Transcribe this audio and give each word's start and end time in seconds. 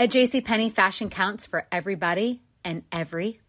At 0.00 0.08
JCPenney, 0.08 0.72
fashion 0.72 1.10
counts 1.10 1.44
for 1.46 1.66
everybody 1.70 2.40
and 2.64 2.84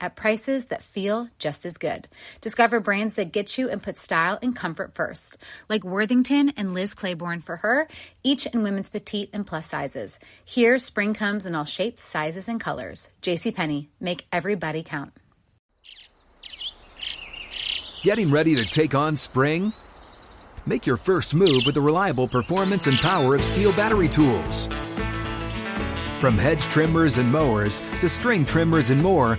at 0.00 0.16
prices 0.16 0.66
that 0.66 0.82
feel 0.82 1.28
just 1.38 1.66
as 1.66 1.76
good. 1.78 2.08
Discover 2.40 2.80
brands 2.80 3.16
that 3.16 3.32
get 3.32 3.58
you 3.58 3.68
and 3.68 3.82
put 3.82 3.98
style 3.98 4.38
and 4.40 4.54
comfort 4.54 4.94
first, 4.94 5.36
like 5.68 5.84
Worthington 5.84 6.50
and 6.56 6.74
Liz 6.74 6.94
Claiborne 6.94 7.40
for 7.40 7.56
her, 7.56 7.88
each 8.22 8.46
in 8.46 8.62
women's 8.62 8.90
petite 8.90 9.30
and 9.32 9.46
plus 9.46 9.66
sizes. 9.66 10.18
Here, 10.44 10.78
spring 10.78 11.14
comes 11.14 11.46
in 11.46 11.54
all 11.54 11.64
shapes, 11.64 12.02
sizes, 12.02 12.48
and 12.48 12.60
colors. 12.60 13.10
JCPenney, 13.22 13.88
make 14.00 14.26
everybody 14.30 14.82
count. 14.82 15.12
Getting 18.02 18.30
ready 18.30 18.54
to 18.56 18.64
take 18.64 18.94
on 18.94 19.16
spring? 19.16 19.72
Make 20.66 20.86
your 20.86 20.96
first 20.96 21.34
move 21.34 21.62
with 21.66 21.74
the 21.74 21.80
reliable 21.80 22.28
performance 22.28 22.86
and 22.86 22.96
power 22.98 23.34
of 23.34 23.42
STIHL 23.42 23.76
battery 23.76 24.08
tools. 24.08 24.68
From 26.20 26.38
hedge 26.38 26.62
trimmers 26.62 27.18
and 27.18 27.30
mowers 27.32 27.80
to 28.00 28.08
string 28.08 28.44
trimmers 28.44 28.90
and 28.90 29.02
more, 29.02 29.38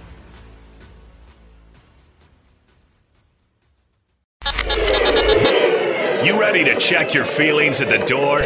You 6.23 6.39
ready 6.39 6.63
to 6.65 6.75
check 6.75 7.15
your 7.15 7.25
feelings 7.25 7.81
at 7.81 7.89
the 7.89 7.97
door? 8.05 8.41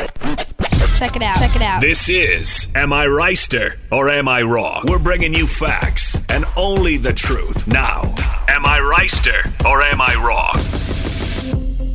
Check 0.95 1.17
it 1.17 1.21
out. 1.21 1.37
Check 1.37 1.57
it 1.57 1.61
out. 1.61 1.81
This 1.81 2.07
is 2.07 2.71
Am 2.73 2.93
I 2.93 3.05
Wrighster 3.05 3.77
or 3.91 4.09
Am 4.09 4.29
I 4.29 4.43
Wrong? 4.43 4.85
We're 4.87 4.97
bringing 4.97 5.33
you 5.33 5.45
facts 5.45 6.17
and 6.29 6.45
only 6.55 6.95
the 6.95 7.11
truth. 7.11 7.67
Now, 7.67 8.15
Am 8.47 8.65
I 8.65 8.79
Wrighster 8.79 9.43
or 9.69 9.81
Am 9.81 9.99
I 9.99 10.15
Wrong? 10.15 10.55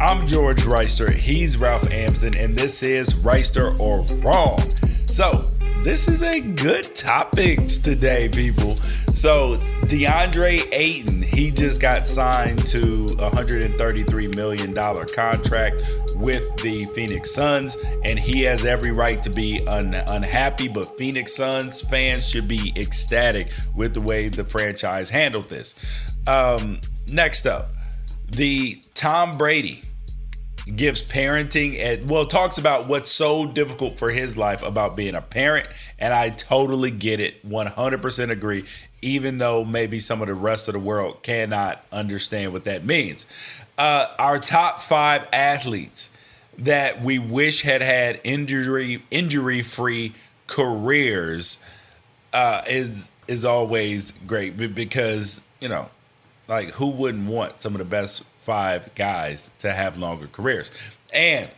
I'm 0.03 0.27
George 0.27 0.65
Wrighster. 0.65 1.11
He's 1.15 1.57
Ralph 1.57 1.91
Amsden, 1.91 2.37
and 2.37 2.55
this 2.55 2.83
is 2.83 3.15
Wrighster 3.15 3.79
or 3.81 4.03
Wrong. 4.17 4.61
So, 5.07 5.51
this 5.83 6.09
is 6.09 6.23
a 6.23 6.41
good 6.41 6.95
topic 6.95 7.59
today, 7.83 8.29
people. 8.29 8.77
So 9.15 9.59
DeAndre 9.91 10.73
Ayton, 10.73 11.21
he 11.21 11.51
just 11.51 11.83
got 11.83 12.07
signed 12.07 12.65
to 12.67 13.07
a 13.19 13.29
$133 13.29 14.37
million 14.37 14.73
contract 14.73 15.83
with 16.15 16.57
the 16.59 16.85
Phoenix 16.95 17.35
Suns, 17.35 17.77
and 18.05 18.17
he 18.17 18.43
has 18.43 18.65
every 18.65 18.93
right 18.93 19.21
to 19.21 19.31
be 19.31 19.67
un- 19.67 19.95
unhappy. 19.95 20.69
But 20.69 20.97
Phoenix 20.97 21.35
Suns 21.35 21.81
fans 21.81 22.29
should 22.29 22.47
be 22.47 22.73
ecstatic 22.77 23.51
with 23.75 23.95
the 23.95 24.01
way 24.01 24.29
the 24.29 24.45
franchise 24.45 25.11
handled 25.11 25.49
this. 25.49 25.75
Um, 26.25 26.81
next 27.09 27.45
up, 27.45 27.71
the 28.31 28.81
Tom 28.95 29.37
Brady 29.37 29.83
gives 30.77 31.03
parenting 31.03 31.81
and 31.81 32.09
well 32.09 32.27
talks 32.27 32.59
about 32.59 32.87
what's 32.87 33.11
so 33.11 33.47
difficult 33.47 33.99
for 33.99 34.11
his 34.11 34.39
life 34.39 34.63
about 34.63 34.95
being 34.95 35.15
a 35.15 35.21
parent 35.21 35.67
and 35.99 36.15
I 36.15 36.29
totally 36.29 36.91
get 36.91 37.19
it 37.19 37.49
100% 37.49 38.31
agree 38.31 38.65
even 39.03 39.39
though 39.39 39.65
maybe 39.65 39.99
some 39.99 40.21
of 40.21 40.29
the 40.29 40.35
rest 40.35 40.69
of 40.69 40.75
the 40.75 40.81
world 40.81 41.23
cannot 41.23 41.85
understand 41.93 42.53
what 42.53 42.65
that 42.65 42.85
means 42.85 43.27
uh, 43.79 44.07
our 44.19 44.39
top 44.39 44.81
five 44.81 45.27
athletes 45.33 46.11
that 46.59 47.01
we 47.03 47.19
wish 47.19 47.63
had 47.63 47.81
had 47.81 48.21
injury 48.25 49.03
injury 49.11 49.63
free 49.63 50.13
careers 50.47 51.59
uh, 52.33 52.63
is 52.69 53.11
is 53.29 53.45
always 53.45 54.11
great 54.11 54.57
because 54.75 55.41
you 55.61 55.69
know 55.69 55.89
like 56.49 56.71
who 56.73 56.91
wouldn't 56.91 57.29
want 57.29 57.61
some 57.61 57.75
of 57.75 57.79
the 57.79 57.85
best 57.85 58.25
five 58.41 58.93
guys 58.95 59.51
to 59.61 59.73
have 59.73 59.99
longer 59.99 60.27
careers. 60.27 60.73
And 61.15 61.49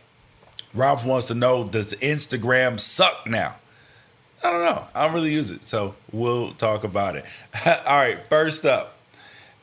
Ralph 0.73 1.05
wants 1.05 1.27
to 1.27 1.35
know 1.35 1.67
does 1.67 1.93
Instagram 1.95 2.79
suck 2.79 3.27
now? 3.27 3.55
I 4.43 4.51
don't 4.51 4.65
know. 4.65 4.83
I 4.93 5.05
don't 5.05 5.13
really 5.13 5.33
use 5.33 5.51
it. 5.51 5.63
So 5.63 5.95
we'll 6.11 6.51
talk 6.51 6.83
about 6.83 7.15
it. 7.15 7.25
All 7.65 7.97
right, 7.97 8.27
first 8.27 8.65
up, 8.65 8.97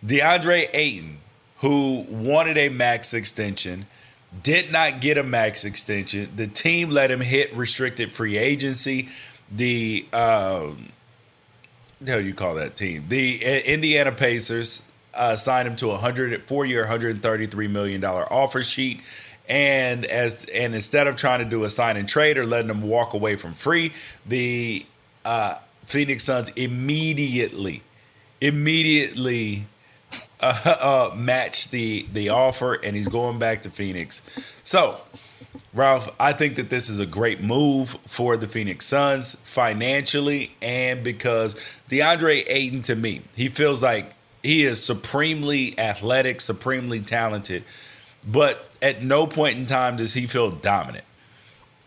DeAndre 0.04 0.68
Ayton, 0.72 1.18
who 1.58 2.06
wanted 2.08 2.56
a 2.56 2.70
max 2.70 3.12
extension, 3.12 3.86
did 4.42 4.72
not 4.72 5.00
get 5.00 5.18
a 5.18 5.22
max 5.22 5.64
extension. 5.64 6.30
The 6.34 6.46
team 6.46 6.90
let 6.90 7.10
him 7.10 7.20
hit 7.20 7.54
restricted 7.54 8.14
free 8.14 8.38
agency. 8.38 9.08
The 9.50 10.06
um, 10.12 10.88
how 12.06 12.16
do 12.16 12.24
you 12.24 12.34
call 12.34 12.54
that 12.54 12.76
team? 12.76 13.06
The 13.08 13.62
Indiana 13.66 14.12
Pacers 14.12 14.84
uh, 15.12 15.36
signed 15.36 15.68
him 15.68 15.76
to 15.76 15.90
a 15.90 16.38
four 16.38 16.64
year, 16.64 16.86
hundred 16.86 17.22
thirty 17.22 17.46
three 17.46 17.68
million 17.68 18.00
dollar 18.00 18.32
offer 18.32 18.62
sheet. 18.62 19.02
And 19.50 20.04
as 20.04 20.44
and 20.46 20.76
instead 20.76 21.08
of 21.08 21.16
trying 21.16 21.40
to 21.40 21.44
do 21.44 21.64
a 21.64 21.68
sign 21.68 21.96
and 21.96 22.08
trade 22.08 22.38
or 22.38 22.46
letting 22.46 22.70
him 22.70 22.82
walk 22.82 23.14
away 23.14 23.34
from 23.34 23.52
free, 23.52 23.92
the 24.24 24.86
uh, 25.24 25.56
Phoenix 25.86 26.22
Suns 26.22 26.50
immediately, 26.50 27.82
immediately 28.40 29.66
uh, 30.38 31.10
uh, 31.12 31.16
matched 31.16 31.72
the 31.72 32.06
the 32.12 32.28
offer, 32.28 32.74
and 32.74 32.94
he's 32.94 33.08
going 33.08 33.40
back 33.40 33.62
to 33.62 33.70
Phoenix. 33.70 34.22
So, 34.62 35.00
Ralph, 35.74 36.08
I 36.20 36.32
think 36.32 36.54
that 36.54 36.70
this 36.70 36.88
is 36.88 37.00
a 37.00 37.06
great 37.06 37.40
move 37.42 37.88
for 38.06 38.36
the 38.36 38.46
Phoenix 38.46 38.86
Suns 38.86 39.34
financially, 39.42 40.52
and 40.62 41.02
because 41.02 41.56
DeAndre 41.88 42.44
Ayton, 42.46 42.82
to 42.82 42.94
me, 42.94 43.22
he 43.34 43.48
feels 43.48 43.82
like 43.82 44.14
He 44.44 44.62
is 44.62 44.82
supremely 44.82 45.76
athletic, 45.78 46.40
supremely 46.40 47.00
talented, 47.00 47.64
but 48.26 48.68
at 48.82 49.02
no 49.02 49.26
point 49.26 49.58
in 49.58 49.66
time 49.66 49.96
does 49.96 50.14
he 50.14 50.26
feel 50.26 50.50
dominant. 50.50 51.04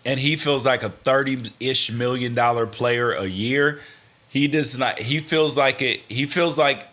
And 0.06 0.20
he 0.20 0.36
feels 0.36 0.66
like 0.66 0.84
a 0.84 0.90
30-ish 0.90 1.92
million 1.92 2.36
dollar 2.36 2.68
player 2.68 3.12
a 3.12 3.26
year. 3.26 3.80
He 4.30 4.48
does 4.48 4.78
not 4.78 5.00
he 5.00 5.20
feels 5.20 5.56
like 5.56 5.82
it 5.82 6.02
he 6.10 6.26
feels 6.26 6.58
like 6.58 6.88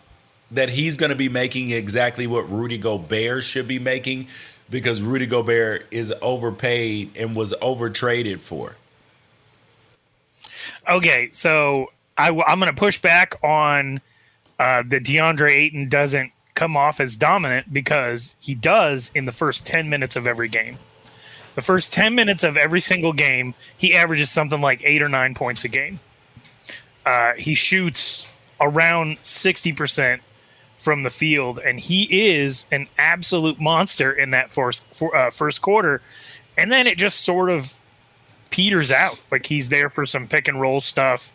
that 0.51 0.69
he's 0.69 0.97
going 0.97 1.09
to 1.09 1.15
be 1.15 1.29
making 1.29 1.71
exactly 1.71 2.27
what 2.27 2.49
Rudy 2.49 2.77
Gobert 2.77 3.43
should 3.43 3.67
be 3.67 3.79
making 3.79 4.27
because 4.69 5.01
Rudy 5.01 5.25
Gobert 5.25 5.87
is 5.91 6.13
overpaid 6.21 7.11
and 7.15 7.35
was 7.35 7.53
overtraded 7.61 8.39
for. 8.39 8.75
Okay, 10.89 11.29
so 11.31 11.91
I, 12.17 12.29
am 12.29 12.59
going 12.59 12.73
to 12.73 12.73
push 12.73 13.01
back 13.01 13.35
on 13.43 14.01
uh, 14.59 14.83
that 14.87 15.03
DeAndre 15.03 15.51
Ayton 15.51 15.89
doesn't 15.89 16.31
come 16.55 16.75
off 16.75 16.99
as 16.99 17.17
dominant 17.17 17.73
because 17.73 18.35
he 18.39 18.55
does 18.55 19.11
in 19.15 19.25
the 19.25 19.31
first 19.31 19.65
10 19.65 19.89
minutes 19.89 20.15
of 20.15 20.27
every 20.27 20.49
game. 20.49 20.77
The 21.55 21.61
first 21.61 21.91
10 21.93 22.15
minutes 22.15 22.43
of 22.43 22.57
every 22.57 22.79
single 22.79 23.13
game, 23.13 23.53
he 23.77 23.93
averages 23.93 24.29
something 24.29 24.61
like 24.61 24.81
eight 24.83 25.01
or 25.01 25.09
nine 25.09 25.33
points 25.33 25.63
a 25.65 25.67
game. 25.67 25.99
Uh, 27.05 27.33
he 27.37 27.55
shoots 27.55 28.25
around 28.59 29.17
60% 29.21 30.19
from 30.77 31.03
the 31.03 31.09
field, 31.09 31.59
and 31.59 31.79
he 31.79 32.31
is 32.33 32.65
an 32.71 32.87
absolute 32.97 33.59
monster 33.59 34.11
in 34.11 34.31
that 34.31 34.51
first, 34.51 34.85
for, 34.93 35.15
uh, 35.15 35.29
first 35.29 35.61
quarter. 35.61 36.01
And 36.57 36.71
then 36.71 36.87
it 36.87 36.97
just 36.97 37.21
sort 37.21 37.49
of 37.49 37.79
peters 38.49 38.91
out. 38.91 39.19
Like 39.31 39.45
he's 39.45 39.69
there 39.69 39.89
for 39.89 40.05
some 40.05 40.27
pick 40.27 40.47
and 40.47 40.59
roll 40.61 40.81
stuff. 40.81 41.31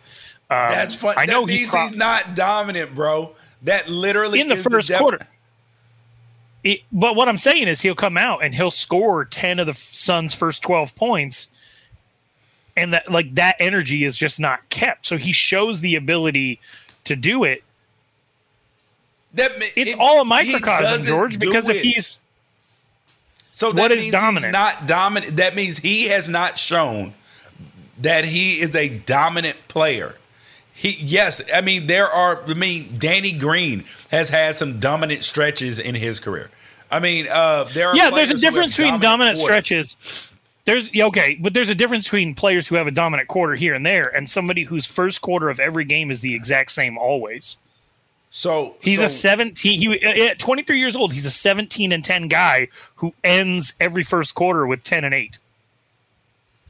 Um, 0.49 0.69
That's 0.69 0.95
fun. 0.95 1.15
I 1.17 1.25
know 1.25 1.41
that 1.45 1.53
means 1.53 1.69
pro- 1.69 1.83
he's 1.83 1.95
not 1.95 2.35
dominant, 2.35 2.95
bro. 2.95 3.35
That 3.63 3.89
literally 3.89 4.39
in 4.39 4.49
the 4.49 4.55
first 4.55 4.87
the 4.87 4.97
quarter. 4.97 5.27
It, 6.63 6.81
but 6.91 7.15
what 7.15 7.29
I'm 7.29 7.37
saying 7.37 7.67
is 7.67 7.81
he'll 7.81 7.95
come 7.95 8.17
out 8.17 8.43
and 8.43 8.53
he'll 8.53 8.71
score 8.71 9.25
10 9.25 9.59
of 9.59 9.67
the 9.67 9.73
Suns' 9.73 10.33
first 10.33 10.63
12 10.63 10.95
points 10.95 11.49
and 12.77 12.93
that 12.93 13.11
like 13.11 13.35
that 13.35 13.55
energy 13.59 14.03
is 14.03 14.15
just 14.15 14.39
not 14.39 14.69
kept. 14.69 15.07
So 15.07 15.17
he 15.17 15.33
shows 15.33 15.81
the 15.81 15.95
ability 15.95 16.61
to 17.05 17.15
do 17.15 17.43
it. 17.43 17.63
That 19.33 19.51
it's 19.75 19.91
it, 19.91 19.99
all 19.99 20.21
a 20.21 20.25
microcosm, 20.25 21.05
George, 21.05 21.39
because 21.39 21.67
if 21.67 21.81
he's 21.81 22.19
so 23.51 23.71
what 23.71 23.91
is 23.91 24.09
dominant? 24.11 24.53
not 24.53 24.87
dominant. 24.87 25.37
That 25.37 25.55
means 25.55 25.79
he 25.79 26.09
has 26.09 26.29
not 26.29 26.57
shown 26.57 27.13
that 27.97 28.23
he 28.23 28.61
is 28.61 28.75
a 28.75 28.87
dominant 28.89 29.67
player. 29.67 30.15
He 30.77 30.91
yes, 31.03 31.41
I 31.51 31.61
mean 31.61 31.87
there 31.87 32.05
are. 32.05 32.43
I 32.47 32.53
mean 32.53 32.99
Danny 32.99 33.31
Green 33.31 33.83
has 34.11 34.29
had 34.29 34.57
some 34.57 34.77
dominant 34.77 35.23
stretches 35.23 35.79
in 35.79 35.95
his 35.95 36.19
career. 36.19 36.51
I 36.91 36.99
mean, 36.99 37.25
uh, 37.31 37.63
there 37.73 37.87
are 37.87 37.95
yeah. 37.95 38.11
There's 38.11 38.29
a 38.29 38.37
difference 38.37 38.77
between 38.77 38.99
dominant, 38.99 39.37
dominant 39.37 39.39
stretches. 39.39 40.31
There's 40.65 40.95
okay, 40.95 41.35
but 41.41 41.55
there's 41.55 41.69
a 41.69 41.75
difference 41.75 42.03
between 42.05 42.35
players 42.35 42.67
who 42.67 42.75
have 42.75 42.85
a 42.85 42.91
dominant 42.91 43.27
quarter 43.27 43.55
here 43.55 43.73
and 43.73 43.83
there, 43.83 44.15
and 44.15 44.29
somebody 44.29 44.65
whose 44.65 44.85
first 44.85 45.21
quarter 45.21 45.49
of 45.49 45.59
every 45.59 45.83
game 45.83 46.11
is 46.11 46.21
the 46.21 46.35
exact 46.35 46.69
same 46.69 46.95
always. 46.95 47.57
So 48.29 48.75
he's 48.79 48.99
so, 48.99 49.05
a 49.05 49.09
17. 49.09 49.79
He 49.79 50.27
at 50.27 50.37
23 50.37 50.77
years 50.77 50.95
old, 50.95 51.11
he's 51.11 51.25
a 51.25 51.31
17 51.31 51.91
and 51.91 52.05
10 52.05 52.27
guy 52.27 52.67
who 52.97 53.15
ends 53.23 53.73
every 53.79 54.03
first 54.03 54.35
quarter 54.35 54.67
with 54.67 54.83
10 54.83 55.05
and 55.05 55.15
8, 55.15 55.39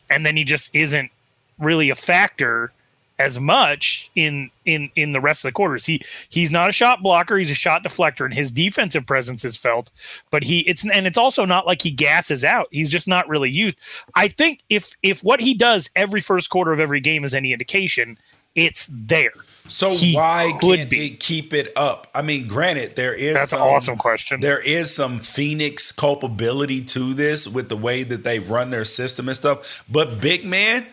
and 0.10 0.26
then 0.26 0.38
he 0.38 0.46
just 0.46 0.74
isn't 0.74 1.12
really 1.60 1.90
a 1.90 1.96
factor 1.96 2.72
as 3.20 3.40
much 3.40 4.12
in 4.16 4.50
in 4.66 4.90
in 4.96 5.12
the 5.12 5.22
rest 5.22 5.44
of 5.44 5.50
the 5.50 5.54
quarters. 5.54 5.86
He 5.86 6.04
he's 6.30 6.52
not 6.52 6.70
a 6.70 6.72
shot 6.72 7.02
blocker, 7.02 7.38
he's 7.38 7.52
a 7.52 7.56
shot 7.56 7.84
deflector 7.84 8.26
and 8.26 8.34
his 8.34 8.52
defensive 8.52 9.06
presence 9.06 9.44
is 9.44 9.58
felt, 9.58 9.92
but 10.30 10.44
he 10.44 10.60
it's 10.62 10.88
and 10.88 11.08
it's 11.08 11.18
also 11.18 11.46
not 11.46 11.66
like 11.66 11.82
he 11.82 11.92
gasses 11.92 12.44
out. 12.44 12.68
He's 12.72 12.90
just 12.90 13.08
not 13.08 13.28
really 13.28 13.50
used. 13.50 13.78
I 14.16 14.28
think 14.28 14.64
if 14.70 14.94
if 15.04 15.24
what 15.24 15.40
he 15.40 15.54
does 15.54 15.90
every 15.96 16.22
first 16.22 16.50
quarter 16.50 16.72
of 16.72 16.80
every 16.80 17.00
game 17.00 17.24
is 17.24 17.34
any 17.34 17.54
indication, 17.54 18.18
it's 18.56 18.88
there. 18.92 19.34
So 19.68 19.92
he 19.92 20.16
why 20.16 20.54
can't 20.62 20.90
be. 20.90 21.08
it 21.08 21.20
keep 21.20 21.54
it 21.54 21.74
up? 21.76 22.08
I 22.14 22.22
mean, 22.22 22.48
granted, 22.48 22.96
there 22.96 23.14
is 23.14 23.36
that's 23.36 23.50
some, 23.52 23.62
an 23.62 23.68
awesome 23.68 23.98
question. 23.98 24.40
There 24.40 24.60
is 24.60 24.94
some 24.94 25.20
Phoenix 25.20 25.92
culpability 25.92 26.82
to 26.84 27.14
this 27.14 27.48
with 27.48 27.70
the 27.70 27.78
way 27.78 28.04
that 28.04 28.24
they 28.24 28.40
run 28.40 28.70
their 28.70 28.86
system 28.86 29.28
and 29.28 29.36
stuff, 29.36 29.84
but 29.90 30.22
big 30.22 30.46
man 30.46 30.88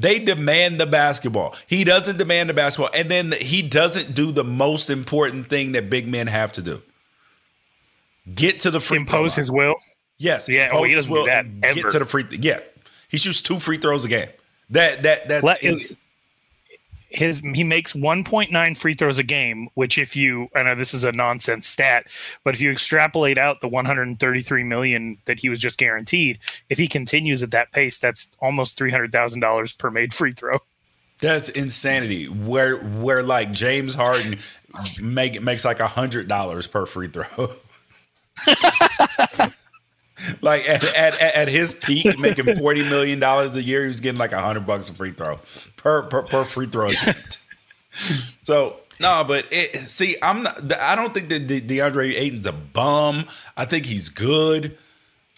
they 0.00 0.18
demand 0.18 0.80
the 0.80 0.86
basketball. 0.86 1.54
He 1.66 1.84
doesn't 1.84 2.16
demand 2.16 2.50
the 2.50 2.54
basketball. 2.54 2.90
And 2.94 3.10
then 3.10 3.32
he 3.40 3.62
doesn't 3.62 4.14
do 4.14 4.32
the 4.32 4.44
most 4.44 4.90
important 4.90 5.48
thing 5.48 5.72
that 5.72 5.90
big 5.90 6.06
men 6.06 6.26
have 6.26 6.52
to 6.52 6.62
do 6.62 6.82
get 8.34 8.60
to 8.60 8.70
the 8.70 8.80
free 8.80 8.98
Impose 8.98 9.34
his 9.34 9.50
will? 9.50 9.76
Yes. 10.18 10.48
Yeah. 10.48 10.70
Oh, 10.72 10.82
he 10.82 10.94
doesn't 10.94 11.12
do 11.12 11.26
that 11.26 11.46
ever. 11.62 11.74
Get 11.74 11.90
to 11.90 11.98
the 12.00 12.04
free. 12.04 12.26
Yeah. 12.30 12.60
He 13.08 13.18
shoots 13.18 13.42
two 13.42 13.58
free 13.58 13.78
throws 13.78 14.04
a 14.04 14.08
game. 14.08 14.28
That, 14.70 15.02
that, 15.02 15.28
that's. 15.28 15.42
Let, 15.42 15.62
his 17.10 17.40
he 17.40 17.64
makes 17.64 17.92
1.9 17.92 18.76
free 18.76 18.94
throws 18.94 19.18
a 19.18 19.22
game, 19.22 19.68
which 19.74 19.98
if 19.98 20.16
you 20.16 20.48
I 20.54 20.62
know 20.62 20.74
this 20.74 20.94
is 20.94 21.04
a 21.04 21.12
nonsense 21.12 21.66
stat, 21.66 22.06
but 22.44 22.54
if 22.54 22.60
you 22.60 22.70
extrapolate 22.70 23.36
out 23.36 23.60
the 23.60 23.68
133 23.68 24.64
million 24.64 25.18
that 25.26 25.38
he 25.38 25.48
was 25.48 25.58
just 25.58 25.78
guaranteed, 25.78 26.38
if 26.68 26.78
he 26.78 26.86
continues 26.88 27.42
at 27.42 27.50
that 27.50 27.72
pace, 27.72 27.98
that's 27.98 28.30
almost 28.38 28.78
three 28.78 28.90
hundred 28.90 29.12
thousand 29.12 29.40
dollars 29.40 29.72
per 29.72 29.90
made 29.90 30.14
free 30.14 30.32
throw. 30.32 30.58
That's 31.20 31.48
insanity. 31.50 32.28
Where 32.28 32.76
where 32.78 33.22
like 33.22 33.52
James 33.52 33.94
Harden 33.94 34.38
make 35.02 35.42
makes 35.42 35.64
like 35.64 35.80
a 35.80 35.88
hundred 35.88 36.28
dollars 36.28 36.66
per 36.66 36.86
free 36.86 37.08
throw. 37.08 37.48
like 40.40 40.68
at, 40.68 40.84
at, 40.96 41.20
at 41.20 41.48
his 41.48 41.74
peak, 41.74 42.18
making 42.18 42.56
forty 42.56 42.82
million 42.82 43.20
dollars 43.20 43.56
a 43.56 43.62
year, 43.62 43.82
he 43.82 43.86
was 43.86 44.00
getting 44.00 44.18
like 44.18 44.32
hundred 44.32 44.66
bucks 44.66 44.88
a 44.88 44.94
free 44.94 45.12
throw 45.12 45.38
per 45.76 46.02
per, 46.02 46.22
per 46.22 46.44
free 46.44 46.66
throw 46.66 46.86
attempt. 46.86 47.38
so 48.42 48.76
no, 49.00 49.24
but 49.26 49.46
it, 49.50 49.76
see, 49.76 50.16
I'm 50.22 50.42
not. 50.42 50.72
I 50.80 50.94
don't 50.94 51.14
think 51.14 51.28
that 51.30 51.46
De- 51.46 51.60
DeAndre 51.60 52.14
Ayton's 52.14 52.46
a 52.46 52.52
bum. 52.52 53.24
I 53.56 53.64
think 53.64 53.86
he's 53.86 54.08
good. 54.08 54.76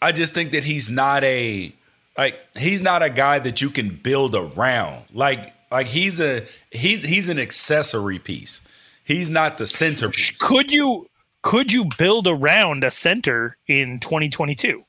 I 0.01 0.13
just 0.13 0.35
think 0.35 0.51
that 0.53 0.65
he's 0.65 0.91
not 0.91 1.23
a 1.23 1.73
like 2.19 2.41
he's 2.57 2.83
not 2.83 3.03
a 3.03 3.11
guy 3.11 3.39
that 3.39 3.63
you 3.63 3.71
can 3.71 3.89
build 4.03 4.35
around. 4.35 5.07
Like 5.13 5.53
like 5.71 5.87
he's 5.87 6.21
a 6.21 6.45
he's 6.73 7.07
he's 7.09 7.29
an 7.29 7.39
accessory 7.39 8.19
piece. 8.19 8.63
He's 9.05 9.31
not 9.31 9.59
the 9.59 9.67
centerpiece. 9.67 10.39
Could 10.39 10.73
you 10.73 11.09
could 11.43 11.73
you 11.73 11.87
build 11.99 12.27
around 12.27 12.85
a 12.85 12.91
center 12.91 13.57
in 13.67 13.99
2022? 14.01 14.85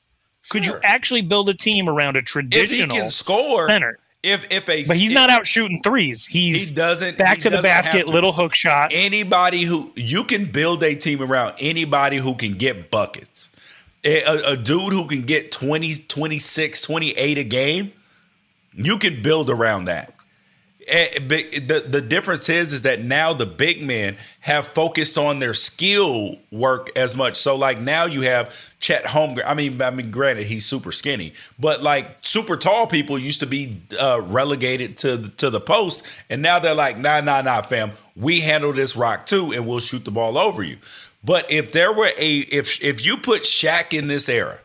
Could 0.50 0.66
you 0.66 0.78
actually 0.84 1.22
build 1.22 1.48
a 1.48 1.54
team 1.54 1.88
around 1.88 2.16
a 2.16 2.22
traditional 2.22 2.90
if 2.90 2.92
he 2.92 3.00
can 3.00 3.08
score, 3.08 3.68
center? 3.68 3.98
If 4.22 4.46
if 4.50 4.68
a 4.68 4.84
but 4.84 4.96
he's 4.96 5.10
if, 5.10 5.14
not 5.14 5.30
out 5.30 5.46
shooting 5.46 5.82
threes. 5.82 6.26
He's 6.26 6.68
he 6.68 6.74
doesn't 6.74 7.18
back 7.18 7.36
he 7.36 7.42
to 7.42 7.50
doesn't 7.50 7.62
the 7.62 7.68
basket, 7.68 8.08
little 8.08 8.32
hook 8.32 8.54
shot. 8.54 8.92
Anybody 8.94 9.62
who 9.64 9.92
you 9.96 10.24
can 10.24 10.46
build 10.46 10.82
a 10.82 10.94
team 10.94 11.22
around 11.22 11.54
anybody 11.60 12.18
who 12.18 12.34
can 12.34 12.54
get 12.54 12.90
buckets. 12.90 13.50
A, 14.04 14.22
a, 14.22 14.52
a 14.52 14.56
dude 14.56 14.92
who 14.92 15.06
can 15.08 15.22
get 15.22 15.50
20, 15.50 15.94
26, 15.94 16.82
28 16.82 17.38
a 17.38 17.44
game, 17.44 17.92
you 18.74 18.98
can 18.98 19.22
build 19.22 19.48
around 19.48 19.86
that. 19.86 20.13
The 20.86 21.84
the 21.88 22.00
difference 22.00 22.48
is 22.48 22.72
is 22.72 22.82
that 22.82 23.02
now 23.02 23.32
the 23.32 23.46
big 23.46 23.82
men 23.82 24.16
have 24.40 24.66
focused 24.66 25.16
on 25.16 25.38
their 25.38 25.54
skill 25.54 26.36
work 26.50 26.90
as 26.96 27.16
much. 27.16 27.36
So 27.36 27.56
like 27.56 27.80
now 27.80 28.04
you 28.04 28.22
have 28.22 28.72
Chet 28.80 29.04
Holmgren. 29.04 29.44
I 29.46 29.54
mean, 29.54 29.80
I 29.80 29.90
mean, 29.90 30.10
granted 30.10 30.46
he's 30.46 30.66
super 30.66 30.92
skinny, 30.92 31.32
but 31.58 31.82
like 31.82 32.18
super 32.20 32.56
tall 32.56 32.86
people 32.86 33.18
used 33.18 33.40
to 33.40 33.46
be 33.46 33.80
uh, 33.98 34.20
relegated 34.24 34.96
to 34.98 35.16
the, 35.16 35.28
to 35.30 35.50
the 35.50 35.60
post, 35.60 36.04
and 36.28 36.42
now 36.42 36.58
they're 36.58 36.74
like, 36.74 36.98
nah, 36.98 37.20
nah, 37.20 37.40
nah, 37.40 37.62
fam, 37.62 37.92
we 38.14 38.40
handle 38.40 38.72
this 38.72 38.94
rock 38.94 39.24
too, 39.24 39.52
and 39.52 39.66
we'll 39.66 39.80
shoot 39.80 40.04
the 40.04 40.10
ball 40.10 40.36
over 40.36 40.62
you. 40.62 40.76
But 41.24 41.50
if 41.50 41.72
there 41.72 41.92
were 41.92 42.10
a 42.18 42.38
if 42.38 42.82
if 42.82 43.04
you 43.04 43.16
put 43.16 43.42
Shaq 43.42 43.96
in 43.98 44.08
this 44.08 44.28
era, 44.28 44.58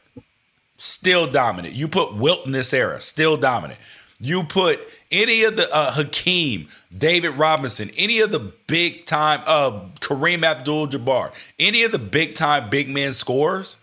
still 0.75 1.27
dominant. 1.27 1.75
You 1.75 1.87
put 1.87 2.15
Wilt 2.15 2.45
in 2.45 2.51
this 2.51 2.73
era, 2.73 2.99
still 2.99 3.37
dominant. 3.37 3.79
You 4.19 4.43
put 4.43 4.81
any 5.11 5.43
of 5.43 5.55
the 5.55 5.73
uh, 5.73 5.91
Hakeem, 5.91 6.67
David 6.95 7.31
Robinson, 7.31 7.89
any 7.97 8.19
of 8.19 8.31
the 8.31 8.39
big 8.67 9.05
time, 9.05 9.41
uh, 9.45 9.85
Kareem 9.99 10.43
Abdul-Jabbar, 10.43 11.33
any 11.59 11.83
of 11.83 11.91
the 11.91 11.99
big 11.99 12.35
time 12.35 12.69
big 12.69 12.89
men 12.89 13.13
scores. 13.13 13.77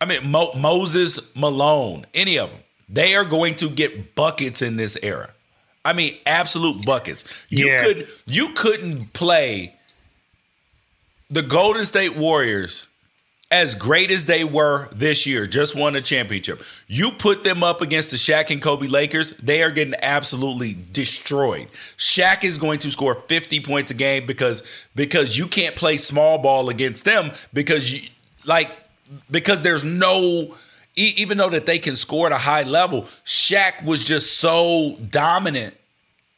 I 0.00 0.04
mean 0.04 0.30
Mo- 0.30 0.52
Moses 0.56 1.34
Malone, 1.34 2.06
any 2.14 2.38
of 2.38 2.50
them, 2.50 2.60
they 2.88 3.14
are 3.14 3.24
going 3.24 3.54
to 3.56 3.68
get 3.68 4.14
buckets 4.14 4.62
in 4.62 4.76
this 4.76 4.96
era. 5.02 5.30
I 5.84 5.92
mean, 5.92 6.16
absolute 6.26 6.84
buckets. 6.84 7.46
You 7.48 7.66
yeah. 7.66 7.82
could 7.82 8.08
you 8.26 8.50
couldn't 8.54 9.12
play 9.12 9.74
the 11.30 11.42
Golden 11.42 11.84
State 11.84 12.16
Warriors 12.16 12.87
as 13.50 13.74
great 13.74 14.10
as 14.10 14.26
they 14.26 14.44
were 14.44 14.88
this 14.92 15.26
year, 15.26 15.46
just 15.46 15.74
won 15.74 15.96
a 15.96 16.02
championship. 16.02 16.62
You 16.86 17.10
put 17.12 17.44
them 17.44 17.64
up 17.64 17.80
against 17.80 18.10
the 18.10 18.18
Shaq 18.18 18.50
and 18.50 18.60
Kobe 18.60 18.86
Lakers, 18.86 19.30
they 19.38 19.62
are 19.62 19.70
getting 19.70 19.94
absolutely 20.02 20.76
destroyed. 20.92 21.68
Shaq 21.96 22.44
is 22.44 22.58
going 22.58 22.78
to 22.80 22.90
score 22.90 23.14
50 23.14 23.60
points 23.60 23.90
a 23.90 23.94
game 23.94 24.26
because 24.26 24.86
because 24.94 25.38
you 25.38 25.46
can't 25.46 25.76
play 25.76 25.96
small 25.96 26.38
ball 26.38 26.68
against 26.68 27.06
them 27.06 27.32
because 27.54 27.90
you 27.92 28.08
like 28.44 28.70
because 29.30 29.62
there's 29.62 29.84
no 29.84 30.54
even 30.94 31.38
though 31.38 31.48
that 31.48 31.64
they 31.64 31.78
can 31.78 31.96
score 31.96 32.26
at 32.26 32.32
a 32.32 32.38
high 32.38 32.64
level, 32.64 33.02
Shaq 33.24 33.82
was 33.84 34.02
just 34.02 34.38
so 34.38 34.96
dominant 35.10 35.74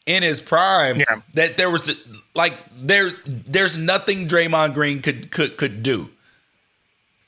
in 0.07 0.23
his 0.23 0.41
prime 0.41 0.99
yeah. 0.99 1.23
that 1.35 1.57
there 1.57 1.71
was 1.71 1.99
like 2.35 2.57
there 2.81 3.11
there's 3.27 3.77
nothing 3.77 4.29
Draymond 4.29 4.75
Green 4.75 5.03
could 5.03 5.33
could 5.33 5.57
could 5.57 5.83
do 5.83 6.11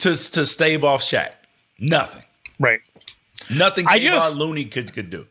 to 0.03 0.31
to 0.33 0.45
stave 0.47 0.85
off 0.85 1.01
Shaq. 1.01 1.31
Nothing. 1.79 2.23
Right. 2.59 2.81
Nothing 3.51 3.87
I 3.89 3.99
just, 3.99 4.37
Looney 4.37 4.65
could 4.65 4.93
could 4.93 5.11
do. 5.11 5.27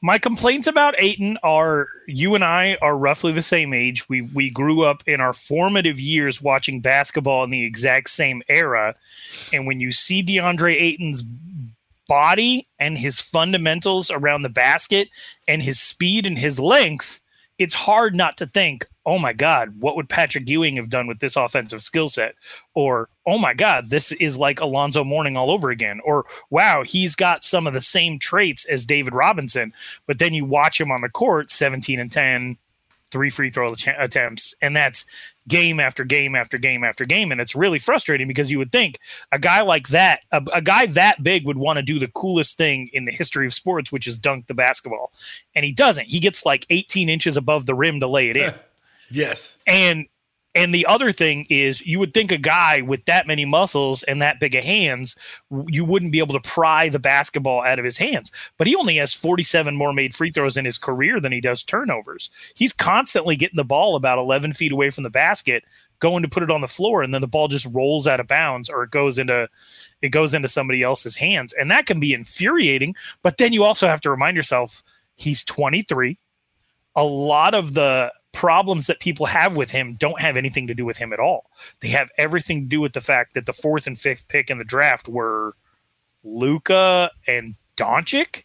My 0.00 0.18
complaints 0.18 0.68
about 0.68 0.94
Ayton 0.98 1.38
are 1.42 1.88
you 2.06 2.34
and 2.36 2.44
I 2.44 2.78
are 2.80 2.96
roughly 2.96 3.32
the 3.32 3.42
same 3.42 3.74
age. 3.74 4.08
We 4.08 4.22
we 4.22 4.50
grew 4.50 4.82
up 4.84 5.02
in 5.06 5.20
our 5.20 5.32
formative 5.32 5.98
years 5.98 6.40
watching 6.40 6.80
basketball 6.80 7.44
in 7.44 7.50
the 7.50 7.64
exact 7.64 8.10
same 8.10 8.42
era. 8.48 8.94
And 9.52 9.66
when 9.66 9.80
you 9.80 9.90
see 9.90 10.22
DeAndre 10.22 10.80
Ayton's 10.80 11.24
body 12.06 12.68
and 12.78 12.96
his 12.96 13.20
fundamentals 13.20 14.10
around 14.10 14.42
the 14.42 14.48
basket 14.48 15.08
and 15.46 15.62
his 15.62 15.80
speed 15.80 16.26
and 16.26 16.38
his 16.38 16.60
length, 16.60 17.20
it's 17.58 17.74
hard 17.74 18.14
not 18.14 18.36
to 18.38 18.46
think, 18.46 18.86
oh 19.04 19.18
my 19.18 19.32
God, 19.32 19.80
what 19.80 19.96
would 19.96 20.08
Patrick 20.08 20.48
Ewing 20.48 20.76
have 20.76 20.90
done 20.90 21.06
with 21.06 21.18
this 21.18 21.34
offensive 21.34 21.82
skill 21.82 22.08
set? 22.08 22.34
Or, 22.74 23.08
oh 23.26 23.38
my 23.38 23.54
God, 23.54 23.90
this 23.90 24.12
is 24.12 24.38
like 24.38 24.60
Alonzo 24.60 25.02
Mourning 25.02 25.36
all 25.36 25.50
over 25.50 25.70
again. 25.70 26.00
Or, 26.04 26.26
wow, 26.50 26.82
he's 26.84 27.16
got 27.16 27.42
some 27.42 27.66
of 27.66 27.72
the 27.72 27.80
same 27.80 28.18
traits 28.18 28.64
as 28.66 28.86
David 28.86 29.14
Robinson. 29.14 29.72
But 30.06 30.18
then 30.18 30.34
you 30.34 30.44
watch 30.44 30.80
him 30.80 30.92
on 30.92 31.00
the 31.00 31.08
court, 31.08 31.50
17 31.50 31.98
and 31.98 32.12
10, 32.12 32.58
three 33.08 33.30
free 33.30 33.50
throw 33.50 33.74
attempts, 33.98 34.54
and 34.62 34.76
that's 34.76 35.04
game 35.48 35.80
after 35.80 36.04
game 36.04 36.34
after 36.34 36.58
game 36.58 36.84
after 36.84 37.04
game. 37.04 37.32
And 37.32 37.40
it's 37.40 37.54
really 37.56 37.78
frustrating 37.78 38.28
because 38.28 38.50
you 38.50 38.58
would 38.58 38.70
think 38.70 38.98
a 39.32 39.38
guy 39.38 39.62
like 39.62 39.88
that, 39.88 40.20
a, 40.30 40.42
a 40.54 40.62
guy 40.62 40.86
that 40.86 41.22
big, 41.22 41.46
would 41.46 41.56
want 41.56 41.78
to 41.78 41.82
do 41.82 41.98
the 41.98 42.08
coolest 42.08 42.56
thing 42.56 42.88
in 42.92 43.04
the 43.04 43.12
history 43.12 43.46
of 43.46 43.54
sports, 43.54 43.90
which 43.90 44.06
is 44.06 44.18
dunk 44.18 44.46
the 44.46 44.54
basketball. 44.54 45.12
And 45.54 45.64
he 45.64 45.72
doesn't. 45.72 46.06
He 46.06 46.20
gets 46.20 46.44
like 46.46 46.66
18 46.70 47.08
inches 47.08 47.36
above 47.36 47.66
the 47.66 47.74
rim 47.74 48.00
to 48.00 48.06
lay 48.06 48.30
it 48.30 48.36
in. 48.36 48.52
yes. 49.10 49.58
And 49.66 50.06
and 50.58 50.74
the 50.74 50.86
other 50.86 51.12
thing 51.12 51.46
is, 51.48 51.86
you 51.86 52.00
would 52.00 52.12
think 52.12 52.32
a 52.32 52.36
guy 52.36 52.82
with 52.82 53.04
that 53.04 53.28
many 53.28 53.44
muscles 53.44 54.02
and 54.02 54.20
that 54.20 54.40
big 54.40 54.56
of 54.56 54.64
hands, 54.64 55.14
you 55.68 55.84
wouldn't 55.84 56.10
be 56.10 56.18
able 56.18 56.34
to 56.34 56.48
pry 56.48 56.88
the 56.88 56.98
basketball 56.98 57.62
out 57.62 57.78
of 57.78 57.84
his 57.84 57.96
hands. 57.96 58.32
But 58.56 58.66
he 58.66 58.74
only 58.74 58.96
has 58.96 59.14
47 59.14 59.76
more 59.76 59.92
made 59.92 60.14
free 60.14 60.32
throws 60.32 60.56
in 60.56 60.64
his 60.64 60.76
career 60.76 61.20
than 61.20 61.30
he 61.30 61.40
does 61.40 61.62
turnovers. 61.62 62.28
He's 62.56 62.72
constantly 62.72 63.36
getting 63.36 63.56
the 63.56 63.62
ball 63.62 63.94
about 63.94 64.18
11 64.18 64.52
feet 64.52 64.72
away 64.72 64.90
from 64.90 65.04
the 65.04 65.10
basket, 65.10 65.62
going 66.00 66.24
to 66.24 66.28
put 66.28 66.42
it 66.42 66.50
on 66.50 66.60
the 66.60 66.66
floor, 66.66 67.02
and 67.04 67.14
then 67.14 67.20
the 67.20 67.28
ball 67.28 67.46
just 67.46 67.66
rolls 67.66 68.08
out 68.08 68.18
of 68.18 68.26
bounds 68.26 68.68
or 68.68 68.82
it 68.82 68.90
goes 68.90 69.16
into 69.16 69.48
it 70.02 70.08
goes 70.08 70.34
into 70.34 70.48
somebody 70.48 70.82
else's 70.82 71.14
hands, 71.14 71.52
and 71.52 71.70
that 71.70 71.86
can 71.86 72.00
be 72.00 72.12
infuriating. 72.12 72.96
But 73.22 73.36
then 73.36 73.52
you 73.52 73.62
also 73.62 73.86
have 73.86 74.00
to 74.00 74.10
remind 74.10 74.36
yourself 74.36 74.82
he's 75.14 75.44
23. 75.44 76.18
A 76.96 77.04
lot 77.04 77.54
of 77.54 77.74
the 77.74 78.12
problems 78.32 78.86
that 78.86 79.00
people 79.00 79.26
have 79.26 79.56
with 79.56 79.70
him 79.70 79.94
don't 79.94 80.20
have 80.20 80.36
anything 80.36 80.66
to 80.66 80.74
do 80.74 80.84
with 80.84 80.98
him 80.98 81.12
at 81.12 81.20
all. 81.20 81.50
They 81.80 81.88
have 81.88 82.10
everything 82.18 82.62
to 82.62 82.66
do 82.66 82.80
with 82.80 82.92
the 82.92 83.00
fact 83.00 83.34
that 83.34 83.46
the 83.46 83.52
fourth 83.52 83.86
and 83.86 83.98
fifth 83.98 84.28
pick 84.28 84.50
in 84.50 84.58
the 84.58 84.64
draft 84.64 85.08
were 85.08 85.54
Luka 86.22 87.10
and 87.26 87.54
Doncic. 87.76 88.44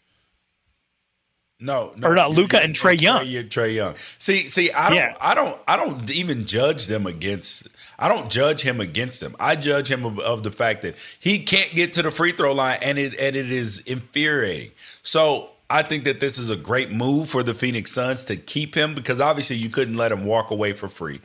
No, 1.60 1.94
no, 1.96 2.10
or 2.10 2.16
not 2.16 2.32
Luka 2.32 2.62
and 2.62 2.76
Trae 2.76 3.00
Young. 3.00 3.26
Trae 3.26 3.74
Young. 3.74 3.96
See, 4.18 4.48
see, 4.50 4.70
I 4.72 4.90
don't, 4.90 4.98
yeah. 4.98 5.16
I 5.22 5.34
don't, 5.34 5.62
I 5.66 5.78
don't 5.78 6.12
even 6.12 6.46
judge 6.46 6.88
them 6.88 7.08
against. 7.08 7.68
I 7.98 8.10
don't 8.10 8.30
judge 8.30 8.62
him 8.62 8.82
against 8.82 9.22
them. 9.22 9.34
I 9.40 9.56
judge 9.56 9.90
him 9.90 10.04
of, 10.04 10.20
of 10.20 10.44
the 10.44 10.52
fact 10.52 10.82
that 10.82 10.96
he 11.20 11.40
can't 11.40 11.72
get 11.72 11.94
to 11.94 12.02
the 12.02 12.12
free 12.12 12.34
throw 12.34 12.52
line, 12.52 12.80
and 12.82 12.98
it 12.98 13.18
and 13.18 13.38
it 13.38 13.50
is 13.50 13.80
infuriating. 13.80 14.72
So 15.04 15.52
I 15.74 15.82
think 15.82 16.04
that 16.04 16.20
this 16.20 16.38
is 16.38 16.52
a 16.52 16.56
great 16.56 16.92
move 16.92 17.30
for 17.30 17.42
the 17.42 17.56
Phoenix 17.56 17.92
Suns 17.92 18.26
to 18.26 18.36
keep 18.36 18.76
him 18.76 18.94
because 18.94 19.20
obviously 19.20 19.56
you 19.56 19.70
couldn't 19.70 19.98
let 19.98 20.12
him 20.12 20.24
walk 20.24 20.52
away 20.52 20.74
for 20.74 20.88
free. 20.88 21.20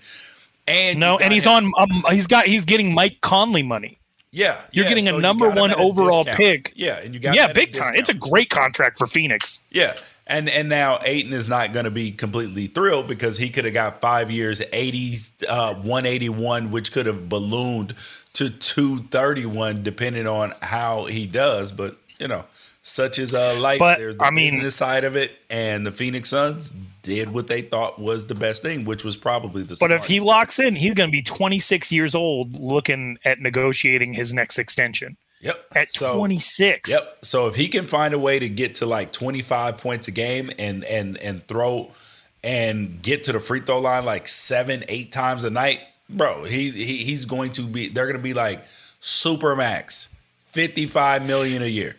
And 0.67 0.99
no, 0.99 1.19
and 1.19 1.35
he's 1.35 1.45
him. 1.45 1.53
on. 1.53 1.73
Um, 1.79 2.05
he's 2.11 2.27
got. 2.27 2.47
He's 2.47 2.65
getting 2.65 2.95
Mike 2.95 3.21
Conley 3.21 3.63
money. 3.63 3.99
Yeah, 4.31 4.59
you're 4.73 4.85
yeah, 4.85 4.89
getting 4.89 5.05
so 5.05 5.19
a 5.19 5.21
number 5.21 5.51
one 5.51 5.75
overall 5.75 6.25
pick. 6.25 6.73
Yeah, 6.75 6.99
and 6.99 7.13
you 7.13 7.21
got 7.21 7.35
yeah, 7.35 7.53
big 7.53 7.75
time. 7.75 7.95
It's 7.95 8.09
a 8.09 8.15
great 8.15 8.49
contract 8.49 8.99
for 8.99 9.07
Phoenix. 9.07 9.61
Yeah, 9.71 9.93
and 10.27 10.49
and 10.49 10.71
now 10.71 10.99
Ayton 11.03 11.35
is 11.35 11.51
not 11.51 11.75
going 11.75 11.85
to 11.85 11.91
be 11.91 12.11
completely 12.11 12.69
thrilled 12.69 13.07
because 13.07 13.37
he 13.37 13.51
could 13.51 13.67
have 13.67 13.75
got 13.75 14.01
five 14.01 14.31
years, 14.31 14.63
80, 14.73 15.15
uh, 15.47 15.75
181, 15.75 16.71
which 16.71 16.93
could 16.93 17.07
have 17.07 17.29
ballooned 17.29 17.95
to 18.35 18.51
231, 18.51 19.83
depending 19.83 20.27
on 20.27 20.53
how 20.63 21.05
he 21.05 21.27
does. 21.27 21.71
But 21.73 21.99
you 22.19 22.29
know, 22.29 22.45
such 22.83 23.19
as 23.19 23.35
uh, 23.35 23.59
life. 23.59 23.79
But, 23.79 23.99
There's 23.99 24.17
the 24.17 24.25
I 24.25 24.31
mean, 24.31 24.55
business 24.55 24.77
side 24.77 25.05
of 25.05 25.17
it, 25.17 25.33
and 25.51 25.87
the 25.87 25.93
Phoenix 25.93 26.31
Suns 26.31 26.73
did 27.03 27.31
what 27.31 27.47
they 27.47 27.63
thought 27.63 27.99
was 27.99 28.27
the 28.27 28.35
best 28.35 28.63
thing, 28.63 28.85
which 28.85 29.05
was 29.05 29.17
probably 29.17 29.63
the. 29.63 29.77
But 29.79 29.93
if 29.93 30.05
he 30.05 30.21
locks 30.21 30.59
in, 30.59 30.77
he's 30.77 30.95
going 30.95 31.11
to 31.11 31.13
be 31.13 31.23
26 31.23 31.93
years 31.93 32.15
old, 32.15 32.59
looking 32.59 33.19
at 33.25 33.41
negotiating 33.41 34.15
his 34.15 34.33
next 34.33 34.59
extension. 34.59 35.17
Yep. 35.41 35.67
At 35.77 35.93
so, 35.93 36.17
26. 36.17 36.91
Yep. 36.91 37.19
So 37.23 37.47
if 37.47 37.55
he 37.55 37.69
can 37.69 37.85
find 37.85 38.13
a 38.13 38.19
way 38.19 38.39
to 38.39 38.49
get 38.49 38.77
to 38.77 38.87
like 38.87 39.13
25 39.13 39.79
points 39.79 40.09
a 40.09 40.11
game 40.11 40.51
and 40.59 40.85
and 40.85 41.17
and 41.19 41.47
throw 41.47 41.93
and 42.43 43.01
get 43.03 43.25
to 43.25 43.33
the 43.33 43.41
free 43.41 43.61
throw 43.61 43.79
line 43.79 44.05
like 44.05 44.27
seven, 44.27 44.85
eight 44.89 45.13
times 45.13 45.45
a 45.45 45.51
night, 45.51 45.81
bro, 46.11 46.45
he, 46.45 46.71
he 46.71 46.97
he's 46.99 47.25
going 47.25 47.53
to 47.53 47.63
be. 47.63 47.89
They're 47.89 48.07
going 48.07 48.17
to 48.17 48.23
be 48.23 48.35
like 48.35 48.65
super 49.01 49.55
max, 49.55 50.09
55 50.47 51.25
million 51.25 51.63
a 51.63 51.67
year 51.67 51.97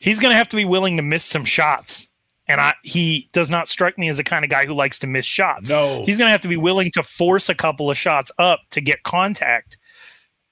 he's 0.00 0.20
going 0.20 0.32
to 0.32 0.36
have 0.36 0.48
to 0.48 0.56
be 0.56 0.64
willing 0.64 0.96
to 0.96 1.02
miss 1.02 1.24
some 1.24 1.44
shots. 1.44 2.08
And 2.48 2.60
I, 2.60 2.74
he 2.82 3.28
does 3.32 3.48
not 3.48 3.68
strike 3.68 3.96
me 3.96 4.08
as 4.08 4.16
the 4.16 4.24
kind 4.24 4.44
of 4.44 4.50
guy 4.50 4.66
who 4.66 4.74
likes 4.74 4.98
to 5.00 5.06
miss 5.06 5.24
shots. 5.24 5.70
No. 5.70 6.02
He's 6.04 6.18
going 6.18 6.26
to 6.26 6.32
have 6.32 6.40
to 6.40 6.48
be 6.48 6.56
willing 6.56 6.90
to 6.92 7.02
force 7.04 7.48
a 7.48 7.54
couple 7.54 7.88
of 7.88 7.96
shots 7.96 8.32
up 8.38 8.58
to 8.70 8.80
get 8.80 9.04
contact 9.04 9.76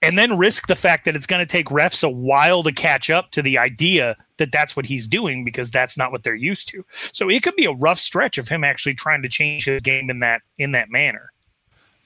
and 0.00 0.16
then 0.16 0.38
risk 0.38 0.68
the 0.68 0.76
fact 0.76 1.04
that 1.04 1.16
it's 1.16 1.26
going 1.26 1.44
to 1.44 1.46
take 1.46 1.66
refs 1.66 2.04
a 2.04 2.08
while 2.08 2.62
to 2.62 2.72
catch 2.72 3.10
up 3.10 3.30
to 3.32 3.42
the 3.42 3.58
idea 3.58 4.16
that 4.36 4.52
that's 4.52 4.76
what 4.76 4.86
he's 4.86 5.06
doing 5.08 5.44
because 5.44 5.70
that's 5.70 5.98
not 5.98 6.12
what 6.12 6.22
they're 6.22 6.34
used 6.34 6.68
to. 6.68 6.84
So 7.12 7.28
it 7.28 7.42
could 7.42 7.56
be 7.56 7.64
a 7.64 7.72
rough 7.72 7.98
stretch 7.98 8.38
of 8.38 8.48
him 8.48 8.62
actually 8.62 8.94
trying 8.94 9.22
to 9.22 9.28
change 9.28 9.64
his 9.64 9.82
game 9.82 10.08
in 10.08 10.20
that 10.20 10.42
in 10.56 10.72
that 10.72 10.90
manner. 10.90 11.32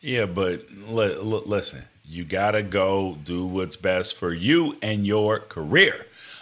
Yeah, 0.00 0.26
but 0.26 0.64
l- 0.88 1.00
l- 1.00 1.42
listen, 1.44 1.84
you 2.04 2.24
got 2.24 2.52
to 2.52 2.62
go 2.62 3.18
do 3.22 3.44
what's 3.44 3.76
best 3.76 4.16
for 4.16 4.32
you 4.32 4.76
and 4.82 5.06
your 5.06 5.38
career. 5.38 6.06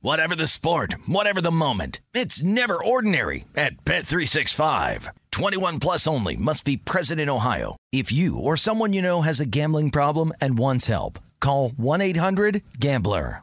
Whatever 0.00 0.36
the 0.36 0.46
sport, 0.46 0.94
whatever 1.08 1.40
the 1.40 1.50
moment, 1.50 2.00
it's 2.14 2.40
never 2.40 2.82
ordinary 2.82 3.46
at 3.56 3.84
Bet365. 3.84 5.08
21 5.32 5.80
plus 5.80 6.06
only 6.06 6.36
must 6.36 6.64
be 6.64 6.76
present 6.76 7.20
in 7.20 7.28
Ohio. 7.28 7.74
If 7.92 8.12
you 8.12 8.38
or 8.38 8.56
someone 8.56 8.92
you 8.92 9.02
know 9.02 9.22
has 9.22 9.40
a 9.40 9.44
gambling 9.44 9.90
problem 9.90 10.32
and 10.40 10.56
wants 10.56 10.86
help, 10.86 11.18
call 11.40 11.70
1-800-GAMBLER. 11.70 13.42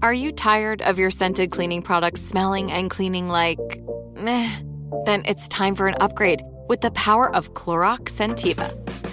Are 0.00 0.14
you 0.14 0.32
tired 0.32 0.80
of 0.80 0.98
your 0.98 1.10
scented 1.10 1.50
cleaning 1.50 1.82
products 1.82 2.22
smelling 2.22 2.72
and 2.72 2.90
cleaning 2.90 3.28
like 3.28 3.58
meh? 4.16 4.56
Then 5.04 5.22
it's 5.26 5.48
time 5.48 5.74
for 5.74 5.86
an 5.86 5.96
upgrade 6.00 6.40
with 6.66 6.80
the 6.80 6.92
power 6.92 7.34
of 7.34 7.52
Clorox 7.52 8.08
Scentiva. 8.08 8.99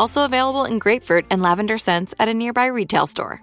Also 0.00 0.24
available 0.24 0.64
in 0.64 0.78
grapefruit 0.78 1.26
and 1.30 1.42
lavender 1.42 1.76
scents 1.76 2.14
at 2.18 2.26
a 2.26 2.32
nearby 2.32 2.64
retail 2.64 3.06
store. 3.06 3.42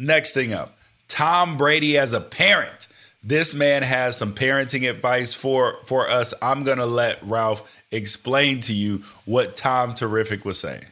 Next 0.00 0.32
thing 0.32 0.54
up, 0.54 0.74
Tom 1.08 1.58
Brady 1.58 1.98
as 1.98 2.14
a 2.14 2.22
parent. 2.22 2.88
This 3.22 3.52
man 3.52 3.82
has 3.82 4.16
some 4.16 4.32
parenting 4.32 4.88
advice 4.88 5.34
for 5.34 5.76
for 5.84 6.08
us. 6.08 6.32
I'm 6.40 6.64
gonna 6.64 6.86
let 6.86 7.22
Ralph 7.22 7.82
explain 7.90 8.60
to 8.60 8.72
you 8.72 9.04
what 9.26 9.56
Tom 9.56 9.92
Terrific 9.92 10.46
was 10.46 10.58
saying. 10.58 10.86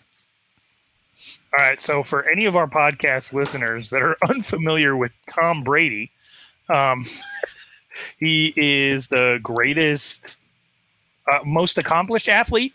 All 1.59 1.65
right. 1.65 1.81
So, 1.81 2.03
for 2.03 2.29
any 2.29 2.45
of 2.45 2.55
our 2.55 2.67
podcast 2.67 3.33
listeners 3.33 3.88
that 3.88 4.03
are 4.03 4.19
unfamiliar 4.29 4.95
with 4.95 5.12
Tom 5.35 5.65
Brady, 5.65 6.11
um, 6.69 7.07
he 8.19 8.53
is 8.59 9.09
the 9.09 9.41
greatest, 9.43 10.37
uh, 11.33 11.38
most 11.47 11.79
accomplished 11.79 12.29
athlete 12.29 12.75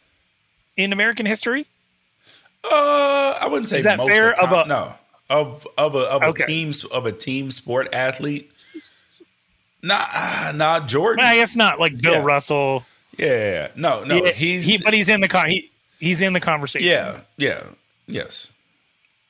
in 0.78 0.92
American 0.94 1.28
history. 1.28 1.68
Uh, 2.64 3.38
I 3.40 3.48
wouldn't 3.52 3.70
say 3.70 3.78
Is 3.78 3.86
that 3.86 4.00
most 4.00 4.10
fair? 4.10 4.34
Of 4.42 4.52
a- 4.52 4.68
no 4.68 4.96
of 5.34 5.68
of 5.78 5.96
a 5.96 6.00
of 6.00 6.22
a 6.22 6.28
Okay. 6.28 6.46
team 6.46 6.72
of 6.92 7.06
a 7.06 7.12
team 7.12 7.52
sport 7.52 7.94
athlete. 7.94 8.52
Nah, 9.82 9.98
ah, 10.00 10.52
nah, 10.56 10.80
Jordan. 10.86 11.26
I 11.26 11.36
guess 11.36 11.56
not 11.56 11.80
like 11.80 12.00
Bill 12.00 12.14
Yeah. 12.14 12.24
Russell. 12.24 12.86
Yeah, 13.18 13.68
no, 13.76 14.04
no. 14.04 14.16
Yeah, 14.24 14.32
he's 14.32 14.66
he, 14.66 14.78
but 14.78 14.94
he's 14.94 15.10
in 15.10 15.20
the 15.22 15.28
con. 15.28 15.50
He, 15.50 15.70
he's 16.00 16.22
in 16.22 16.34
the 16.34 16.40
conversation. 16.40 16.88
yeah, 16.88 17.22
yeah, 17.38 17.64
yes. 18.08 18.54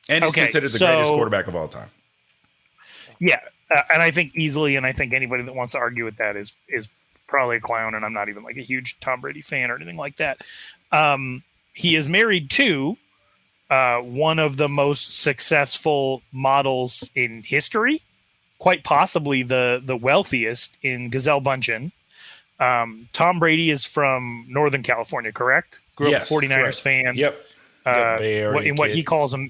And 0.09 0.23
he's 0.23 0.33
Okay, 0.33 0.41
considered 0.43 0.69
the 0.71 0.79
greatest 0.79 1.11
quarterback 1.11 1.47
of 1.47 1.55
all 1.55 1.67
time. 1.67 1.89
Yeah, 3.19 3.39
uh, 3.73 3.81
and 3.91 4.01
I 4.01 4.11
think 4.11 4.35
easily, 4.35 4.75
and 4.75 4.85
I 4.85 4.91
think 4.91 5.13
anybody 5.13 5.43
that 5.43 5.55
wants 5.55 5.73
to 5.73 5.79
argue 5.79 6.05
with 6.05 6.17
that 6.17 6.35
is 6.35 6.53
is 6.69 6.87
probably 7.27 7.57
a 7.57 7.59
clown. 7.61 7.95
And 7.95 8.05
I'm 8.05 8.13
not 8.13 8.29
even 8.29 8.43
like 8.43 8.57
a 8.57 8.61
huge 8.61 8.99
Tom 8.99 9.21
Brady 9.21 9.41
fan 9.41 9.71
or 9.71 9.75
anything 9.75 9.97
like 9.97 10.17
that. 10.17 10.41
Um, 10.91 11.43
he 11.73 11.95
is 11.95 12.07
married 12.07 12.49
to 12.51 12.95
uh, 13.69 13.99
one 13.99 14.39
of 14.39 14.57
the 14.57 14.67
most 14.67 15.21
successful 15.21 16.21
models 16.31 17.09
in 17.15 17.43
history, 17.43 18.01
quite 18.59 18.83
possibly 18.83 19.43
the 19.43 19.81
the 19.83 19.95
wealthiest 19.97 20.77
in 20.81 21.09
Gisele 21.09 21.41
Bündchen. 21.41 21.91
Um, 22.59 23.09
Tom 23.13 23.39
Brady 23.39 23.71
is 23.71 23.83
from 23.83 24.45
Northern 24.47 24.83
California, 24.83 25.31
correct? 25.31 25.81
Grew 25.95 26.09
Yes, 26.09 26.31
up 26.31 26.41
a 26.43 26.45
49ers 26.45 26.59
correct. 26.61 26.79
fan. 26.81 27.15
Yep. 27.15 27.45
Uh, 27.85 28.17
Yep, 28.21 28.53
what, 28.53 28.65
in 28.65 28.75
what 28.75 28.89
kid. 28.89 28.95
he 28.95 29.03
calls 29.03 29.33
a 29.33 29.47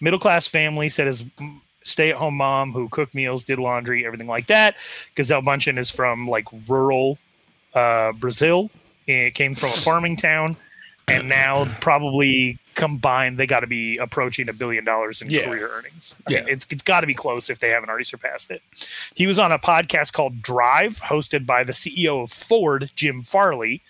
middle 0.00 0.18
class 0.18 0.48
family, 0.48 0.88
said 0.88 1.06
his 1.06 1.24
stay 1.84 2.10
at 2.10 2.16
home 2.16 2.34
mom 2.36 2.72
who 2.72 2.88
cooked 2.88 3.14
meals, 3.14 3.44
did 3.44 3.58
laundry, 3.58 4.04
everything 4.06 4.26
like 4.26 4.46
that. 4.46 4.74
Gisele 5.14 5.42
Bündchen 5.42 5.78
is 5.78 5.90
from 5.90 6.26
like 6.26 6.46
rural 6.66 7.18
uh, 7.74 8.12
Brazil. 8.12 8.70
It 9.06 9.34
came 9.34 9.54
from 9.54 9.68
a 9.68 9.72
farming 9.72 10.16
town, 10.16 10.56
and 11.08 11.28
now 11.28 11.66
probably 11.80 12.58
combined 12.74 13.38
they 13.38 13.46
got 13.46 13.60
to 13.60 13.66
be 13.66 13.96
approaching 13.98 14.48
a 14.48 14.52
billion 14.52 14.84
dollars 14.84 15.22
in 15.22 15.30
Yeah. 15.30 15.44
career 15.46 15.68
earnings. 15.72 16.14
I 16.26 16.30
mean, 16.30 16.44
Yeah. 16.46 16.52
it's 16.52 16.66
it's 16.70 16.82
got 16.82 17.00
to 17.00 17.06
be 17.06 17.14
close 17.14 17.48
if 17.50 17.58
they 17.60 17.70
haven't 17.70 17.88
already 17.88 18.04
surpassed 18.04 18.50
it. 18.50 18.62
He 19.14 19.26
was 19.26 19.38
on 19.38 19.52
a 19.52 19.58
podcast 19.58 20.12
called 20.12 20.42
Drive, 20.42 21.00
hosted 21.00 21.46
by 21.46 21.64
the 21.64 21.72
CEO 21.72 22.22
of 22.22 22.30
Ford, 22.32 22.90
Jim 22.96 23.22
Farley, 23.22 23.82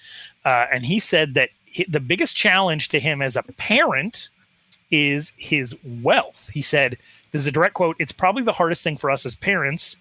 uh, 0.45 0.67
and 0.73 0.85
he 0.87 0.99
said 0.99 1.35
that 1.35 1.51
hi- 1.77 1.87
the 1.89 2.01
biggest 2.01 2.37
challenge 2.37 2.89
to 2.91 3.01
him 3.01 3.23
as 3.23 3.37
a 3.37 3.43
parent 3.43 4.29
is 4.91 5.33
his 5.37 5.75
wealth. 5.83 6.51
He 6.55 6.63
said, 6.63 6.97
"This 7.33 7.41
is 7.43 7.47
a 7.49 7.53
direct 7.53 7.75
quote. 7.75 7.97
It's 7.99 8.13
probably 8.13 8.43
the 8.45 8.53
hardest 8.53 8.85
thing 8.85 8.97
for 8.97 9.11
us 9.11 9.27
as 9.27 9.35
parents." 9.35 9.97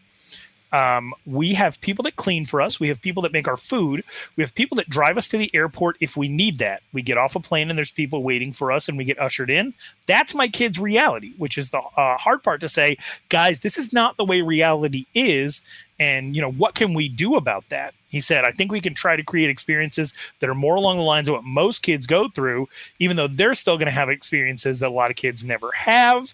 Um, 0.73 1.13
we 1.25 1.53
have 1.53 1.79
people 1.81 2.03
that 2.03 2.15
clean 2.15 2.45
for 2.45 2.59
us. 2.59 2.79
We 2.79 2.88
have 2.88 2.99
people 2.99 3.21
that 3.23 3.31
make 3.31 3.47
our 3.47 3.55
food. 3.55 4.03
We 4.36 4.41
have 4.43 4.55
people 4.55 4.75
that 4.77 4.89
drive 4.89 5.17
us 5.17 5.27
to 5.29 5.38
the 5.38 5.53
airport 5.53 5.97
if 5.99 6.17
we 6.17 6.27
need 6.27 6.57
that. 6.59 6.81
We 6.91 7.03
get 7.03 7.17
off 7.17 7.36
a 7.36 7.39
plane 7.39 7.69
and 7.69 7.77
there's 7.77 7.91
people 7.91 8.23
waiting 8.23 8.51
for 8.51 8.71
us 8.71 8.89
and 8.89 8.97
we 8.97 9.05
get 9.05 9.19
ushered 9.19 9.51
in. 9.51 9.73
That's 10.07 10.33
my 10.33 10.47
kid's 10.47 10.79
reality, 10.79 11.33
which 11.38 11.57
is 11.57 11.69
the 11.69 11.79
uh, 11.79 12.17
hard 12.17 12.43
part 12.43 12.59
to 12.62 12.69
say, 12.69 12.97
guys, 13.29 13.59
this 13.59 13.77
is 13.77 13.93
not 13.93 14.17
the 14.17 14.25
way 14.25 14.41
reality 14.41 15.05
is. 15.13 15.62
And, 15.99 16.36
you 16.36 16.41
know, 16.41 16.51
what 16.51 16.73
can 16.73 16.93
we 16.95 17.07
do 17.07 17.36
about 17.36 17.69
that? 17.69 17.93
He 18.13 18.21
said, 18.21 18.45
I 18.45 18.52
think 18.52 18.71
we 18.71 18.80
can 18.80 18.93
try 18.93 19.15
to 19.15 19.23
create 19.23 19.49
experiences 19.49 20.13
that 20.39 20.49
are 20.49 20.56
more 20.56 20.76
along 20.76 20.97
the 20.97 21.04
lines 21.04 21.28
of 21.28 21.34
what 21.34 21.43
most 21.43 21.82
kids 21.82 22.08
go 22.08 22.30
through, 22.30 22.69
even 22.99 23.17
though 23.17 23.28
they're 23.28 23.56
still 23.56 23.76
going 23.76 23.88
to 23.88 23.91
have 23.91 24.08
experiences 24.08 24.80
that 24.80 24.88
a 24.88 24.93
lot 24.93 25.10
of 25.10 25.17
kids 25.17 25.43
never 25.43 25.71
have 25.73 26.34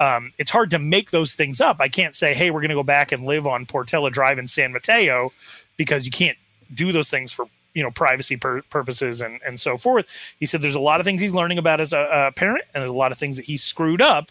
um, 0.00 0.32
it's 0.38 0.50
hard 0.50 0.70
to 0.70 0.78
make 0.78 1.10
those 1.10 1.34
things 1.34 1.60
up. 1.60 1.78
I 1.80 1.88
can't 1.88 2.14
say, 2.14 2.34
hey, 2.34 2.50
we're 2.50 2.60
going 2.60 2.70
to 2.70 2.76
go 2.76 2.82
back 2.82 3.12
and 3.12 3.26
live 3.26 3.46
on 3.46 3.66
Portola 3.66 4.10
Drive 4.10 4.38
in 4.38 4.46
San 4.46 4.72
Mateo 4.72 5.32
because 5.76 6.04
you 6.04 6.10
can't 6.10 6.38
do 6.74 6.92
those 6.92 7.10
things 7.10 7.32
for 7.32 7.46
you 7.74 7.82
know 7.82 7.90
privacy 7.90 8.36
pur- 8.36 8.62
purposes 8.70 9.20
and 9.20 9.40
and 9.46 9.58
so 9.58 9.76
forth. 9.76 10.08
He 10.38 10.46
said 10.46 10.62
there's 10.62 10.74
a 10.74 10.80
lot 10.80 11.00
of 11.00 11.04
things 11.04 11.20
he's 11.20 11.34
learning 11.34 11.58
about 11.58 11.80
as 11.80 11.92
a, 11.92 12.08
a 12.28 12.32
parent, 12.32 12.64
and 12.74 12.82
there's 12.82 12.90
a 12.90 12.94
lot 12.94 13.12
of 13.12 13.18
things 13.18 13.36
that 13.36 13.44
he 13.44 13.56
screwed 13.56 14.02
up. 14.02 14.30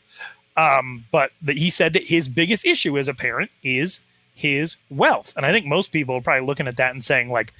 Um, 0.55 1.05
but 1.11 1.31
that 1.43 1.57
he 1.57 1.69
said 1.69 1.93
that 1.93 2.03
his 2.03 2.27
biggest 2.27 2.65
issue 2.65 2.97
as 2.97 3.07
a 3.07 3.13
parent 3.13 3.51
is 3.61 4.01
his 4.37 4.77
wealth, 4.89 5.33
and 5.35 5.45
I 5.45 5.51
think 5.51 5.65
most 5.65 5.91
people 5.91 6.15
are 6.15 6.21
probably 6.21 6.45
looking 6.45 6.67
at 6.67 6.77
that 6.77 6.91
and 6.91 7.03
saying 7.03 7.29
like, 7.29 7.53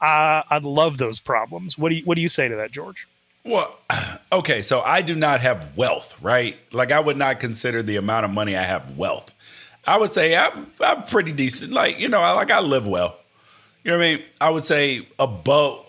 uh, 0.00 0.42
I'd 0.50 0.64
love 0.64 0.98
those 0.98 1.18
problems. 1.18 1.78
What 1.78 1.88
do 1.88 1.96
you 1.96 2.02
what 2.04 2.14
do 2.16 2.20
you 2.20 2.28
say 2.28 2.48
to 2.48 2.56
that, 2.56 2.70
George? 2.70 3.08
Well, 3.44 3.78
okay, 4.32 4.62
so 4.62 4.80
I 4.80 5.02
do 5.02 5.14
not 5.14 5.40
have 5.40 5.76
wealth, 5.76 6.20
right? 6.22 6.58
Like 6.72 6.92
I 6.92 7.00
would 7.00 7.16
not 7.16 7.40
consider 7.40 7.82
the 7.82 7.96
amount 7.96 8.24
of 8.24 8.30
money 8.30 8.56
I 8.56 8.62
have 8.62 8.96
wealth. 8.96 9.34
I 9.86 9.98
would 9.98 10.12
say 10.12 10.36
I'm 10.36 10.72
I'm 10.80 11.02
pretty 11.04 11.32
decent. 11.32 11.72
Like, 11.72 11.98
you 11.98 12.08
know, 12.08 12.20
I 12.20 12.32
like 12.32 12.50
I 12.50 12.60
live 12.60 12.86
well. 12.86 13.18
You 13.84 13.92
know 13.92 13.98
what 13.98 14.04
I 14.04 14.16
mean? 14.16 14.24
I 14.40 14.50
would 14.50 14.64
say 14.64 15.08
above 15.18 15.86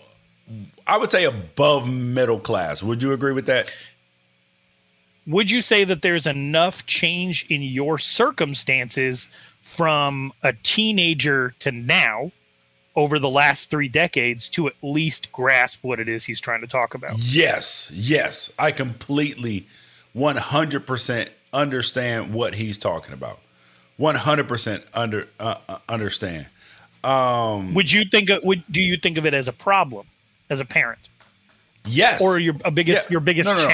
I 0.86 0.98
would 0.98 1.10
say 1.10 1.24
above 1.24 1.90
middle 1.90 2.40
class. 2.40 2.82
Would 2.82 3.02
you 3.02 3.12
agree 3.12 3.32
with 3.32 3.46
that? 3.46 3.70
Would 5.26 5.50
you 5.50 5.60
say 5.62 5.84
that 5.84 6.02
there's 6.02 6.26
enough 6.26 6.86
change 6.86 7.46
in 7.48 7.62
your 7.62 7.98
circumstances 7.98 9.28
from 9.60 10.32
a 10.42 10.52
teenager 10.62 11.54
to 11.60 11.70
now 11.70 12.32
over 12.94 13.18
the 13.18 13.30
last 13.30 13.70
three 13.70 13.88
decades 13.88 14.48
to 14.50 14.66
at 14.66 14.74
least 14.82 15.32
grasp 15.32 15.82
what 15.82 15.98
it 15.98 16.08
is 16.08 16.24
he's 16.24 16.40
trying 16.40 16.60
to 16.60 16.66
talk 16.66 16.94
about. 16.94 17.14
Yes, 17.18 17.90
yes. 17.94 18.52
I 18.58 18.70
completely 18.70 19.66
100% 20.14 21.28
understand 21.52 22.34
what 22.34 22.54
he's 22.54 22.76
talking 22.76 23.14
about. 23.14 23.38
100% 23.98 24.84
under 24.94 25.28
uh, 25.38 25.54
uh, 25.68 25.78
understand. 25.88 26.46
Um, 27.04 27.74
would 27.74 27.90
you 27.90 28.04
think 28.04 28.30
of, 28.30 28.42
would 28.44 28.62
do 28.70 28.82
you 28.82 28.96
think 28.96 29.18
of 29.18 29.26
it 29.26 29.34
as 29.34 29.48
a 29.48 29.52
problem 29.52 30.06
as 30.50 30.60
a 30.60 30.64
parent? 30.64 31.08
Yes. 31.86 32.22
Or 32.22 32.38
your 32.38 32.54
a 32.64 32.70
biggest 32.70 33.06
Yeah. 33.06 33.12
your 33.12 33.20
biggest 33.20 33.48
No, 33.48 33.56
no, 33.56 33.62
no. 33.62 33.68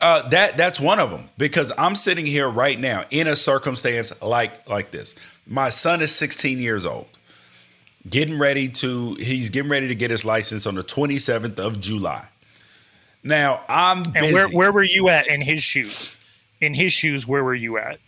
Uh, 0.00 0.28
that 0.28 0.56
that's 0.56 0.78
one 0.78 1.00
of 1.00 1.10
them 1.10 1.28
because 1.38 1.72
I'm 1.76 1.96
sitting 1.96 2.24
here 2.24 2.48
right 2.48 2.78
now 2.78 3.04
in 3.10 3.26
a 3.26 3.34
circumstance 3.34 4.12
like 4.22 4.68
like 4.68 4.92
this. 4.92 5.16
My 5.44 5.70
son 5.70 6.00
is 6.02 6.14
16 6.14 6.60
years 6.60 6.86
old, 6.86 7.08
getting 8.08 8.38
ready 8.38 8.68
to 8.68 9.14
he's 9.14 9.50
getting 9.50 9.70
ready 9.70 9.88
to 9.88 9.96
get 9.96 10.10
his 10.10 10.24
license 10.24 10.66
on 10.66 10.76
the 10.76 10.84
27th 10.84 11.58
of 11.58 11.80
July. 11.80 12.28
Now 13.24 13.62
I'm 13.68 14.04
And 14.14 14.32
where 14.32 14.48
where 14.50 14.72
were 14.72 14.84
you 14.84 15.08
at 15.08 15.26
in 15.26 15.40
his 15.40 15.64
shoes? 15.64 16.16
In 16.60 16.74
his 16.74 16.92
shoes, 16.92 17.26
where 17.26 17.42
were 17.42 17.54
you 17.54 17.78
at? 17.78 17.98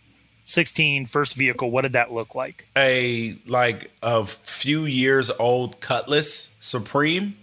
16, 0.45 1.05
first 1.05 1.35
vehicle. 1.35 1.71
What 1.71 1.81
did 1.83 1.93
that 1.93 2.11
look 2.11 2.35
like? 2.35 2.67
a 2.77 3.35
like 3.47 3.91
a 4.01 4.25
few 4.25 4.85
years 4.85 5.29
old 5.39 5.79
Cutlass 5.81 6.53
Supreme. 6.59 7.37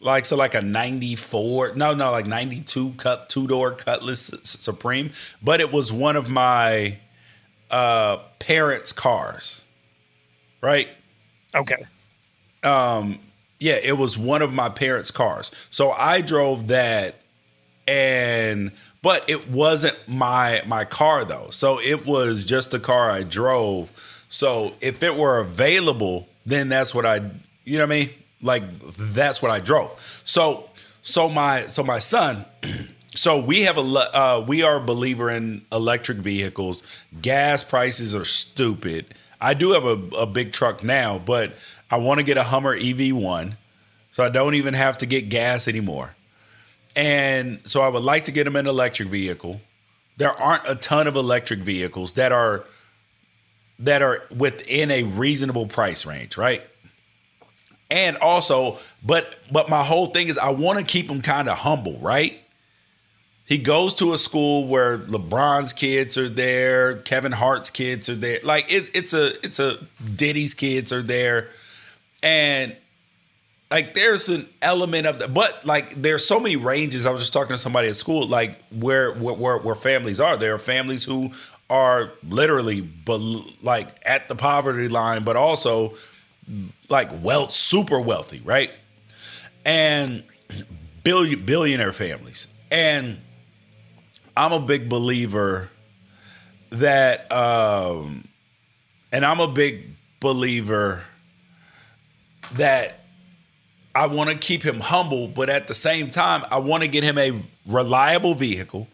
Like 0.00 0.26
so, 0.26 0.36
like 0.36 0.54
a 0.54 0.62
'94, 0.62 1.74
no, 1.74 1.94
no, 1.94 2.10
like 2.10 2.26
'92 2.26 2.92
cut 2.92 3.28
two 3.28 3.46
door 3.46 3.72
Cutlass 3.72 4.32
Supreme, 4.44 5.10
but 5.42 5.60
it 5.60 5.72
was 5.72 5.92
one 5.92 6.16
of 6.16 6.28
my 6.30 6.98
uh 7.70 8.18
parents' 8.38 8.92
cars, 8.92 9.64
right? 10.60 10.88
Okay. 11.54 11.86
Um, 12.62 13.20
yeah, 13.58 13.78
it 13.82 13.96
was 13.96 14.18
one 14.18 14.42
of 14.42 14.52
my 14.52 14.68
parents' 14.68 15.10
cars, 15.10 15.50
so 15.70 15.92
I 15.92 16.20
drove 16.20 16.68
that, 16.68 17.16
and 17.88 18.72
but 19.02 19.28
it 19.30 19.48
wasn't 19.48 19.96
my 20.06 20.62
my 20.66 20.84
car 20.84 21.24
though, 21.24 21.48
so 21.50 21.80
it 21.80 22.04
was 22.04 22.44
just 22.44 22.74
a 22.74 22.78
car 22.78 23.10
I 23.10 23.22
drove. 23.22 24.24
So 24.28 24.74
if 24.80 25.02
it 25.02 25.16
were 25.16 25.38
available, 25.38 26.28
then 26.44 26.68
that's 26.68 26.94
what 26.94 27.06
I, 27.06 27.20
you 27.64 27.78
know 27.78 27.84
what 27.84 27.94
I 27.94 28.00
mean? 28.00 28.10
Like 28.46 28.64
that's 28.80 29.42
what 29.42 29.50
I 29.50 29.60
drove. 29.60 30.22
So 30.24 30.70
so 31.02 31.28
my 31.28 31.66
so 31.68 31.84
my 31.84 31.98
son, 31.98 32.46
so 33.14 33.40
we 33.40 33.62
have 33.62 33.78
a 33.78 33.80
uh, 33.80 34.44
we 34.46 34.62
are 34.62 34.76
a 34.76 34.80
believer 34.80 35.30
in 35.30 35.64
electric 35.70 36.18
vehicles. 36.18 36.82
Gas 37.20 37.62
prices 37.62 38.14
are 38.14 38.24
stupid. 38.24 39.14
I 39.40 39.54
do 39.54 39.72
have 39.72 39.84
a, 39.84 40.16
a 40.16 40.26
big 40.26 40.52
truck 40.52 40.82
now, 40.82 41.18
but 41.18 41.54
I 41.90 41.98
want 41.98 42.18
to 42.18 42.24
get 42.24 42.36
a 42.36 42.42
Hummer 42.42 42.74
EV 42.74 43.14
one, 43.14 43.56
so 44.10 44.24
I 44.24 44.30
don't 44.30 44.54
even 44.54 44.74
have 44.74 44.98
to 44.98 45.06
get 45.06 45.28
gas 45.28 45.68
anymore. 45.68 46.16
And 46.96 47.60
so 47.64 47.82
I 47.82 47.88
would 47.88 48.02
like 48.02 48.24
to 48.24 48.32
get 48.32 48.46
him 48.46 48.56
an 48.56 48.66
electric 48.66 49.08
vehicle. 49.08 49.60
There 50.16 50.32
aren't 50.32 50.66
a 50.66 50.74
ton 50.74 51.06
of 51.06 51.14
electric 51.14 51.60
vehicles 51.60 52.14
that 52.14 52.32
are 52.32 52.64
that 53.78 54.02
are 54.02 54.24
within 54.34 54.90
a 54.90 55.02
reasonable 55.02 55.66
price 55.66 56.06
range, 56.06 56.36
right? 56.36 56.62
And 57.90 58.16
also, 58.16 58.78
but 59.04 59.36
but 59.50 59.68
my 59.68 59.84
whole 59.84 60.06
thing 60.06 60.28
is 60.28 60.38
I 60.38 60.50
want 60.50 60.78
to 60.78 60.84
keep 60.84 61.08
him 61.08 61.22
kind 61.22 61.48
of 61.48 61.58
humble, 61.58 61.98
right? 61.98 62.38
He 63.46 63.58
goes 63.58 63.94
to 63.94 64.12
a 64.12 64.18
school 64.18 64.66
where 64.66 64.98
LeBron's 64.98 65.72
kids 65.72 66.18
are 66.18 66.28
there, 66.28 66.96
Kevin 66.98 67.30
Hart's 67.30 67.70
kids 67.70 68.08
are 68.08 68.16
there. 68.16 68.40
Like 68.42 68.72
it, 68.72 68.90
it's 68.94 69.14
a 69.14 69.26
it's 69.44 69.60
a 69.60 69.78
Diddy's 70.16 70.52
kids 70.52 70.92
are 70.92 71.02
there, 71.02 71.50
and 72.24 72.76
like 73.70 73.94
there's 73.94 74.28
an 74.28 74.48
element 74.62 75.06
of 75.06 75.20
the 75.20 75.28
but 75.28 75.64
like 75.64 75.90
there's 75.90 76.24
so 76.24 76.40
many 76.40 76.56
ranges. 76.56 77.06
I 77.06 77.10
was 77.10 77.20
just 77.20 77.32
talking 77.32 77.54
to 77.54 77.56
somebody 77.56 77.88
at 77.88 77.94
school, 77.94 78.26
like 78.26 78.60
where 78.70 79.12
where 79.12 79.58
where, 79.58 79.74
families 79.76 80.18
are. 80.18 80.36
There 80.36 80.54
are 80.54 80.58
families 80.58 81.04
who 81.04 81.30
are 81.70 82.12
literally 82.24 82.80
bel 82.80 83.44
like 83.62 83.88
at 84.04 84.28
the 84.28 84.34
poverty 84.34 84.88
line, 84.88 85.22
but 85.22 85.36
also 85.36 85.94
like 86.88 87.10
wealth, 87.22 87.50
super 87.50 88.00
wealthy, 88.00 88.40
right? 88.44 88.70
And 89.64 90.22
billion 91.02 91.44
billionaire 91.44 91.92
families. 91.92 92.48
And 92.70 93.18
I'm 94.36 94.52
a 94.52 94.60
big 94.60 94.88
believer 94.88 95.70
that 96.70 97.32
um 97.32 98.24
and 99.12 99.24
I'm 99.24 99.40
a 99.40 99.48
big 99.48 99.94
believer 100.20 101.04
that 102.54 103.06
I 103.94 104.06
want 104.08 104.28
to 104.28 104.36
keep 104.36 104.62
him 104.62 104.78
humble, 104.78 105.26
but 105.26 105.48
at 105.48 105.68
the 105.68 105.74
same 105.74 106.10
time, 106.10 106.44
I 106.50 106.58
want 106.58 106.82
to 106.82 106.88
get 106.88 107.02
him 107.02 107.16
a 107.16 107.42
reliable 107.66 108.34
vehicle. 108.34 108.88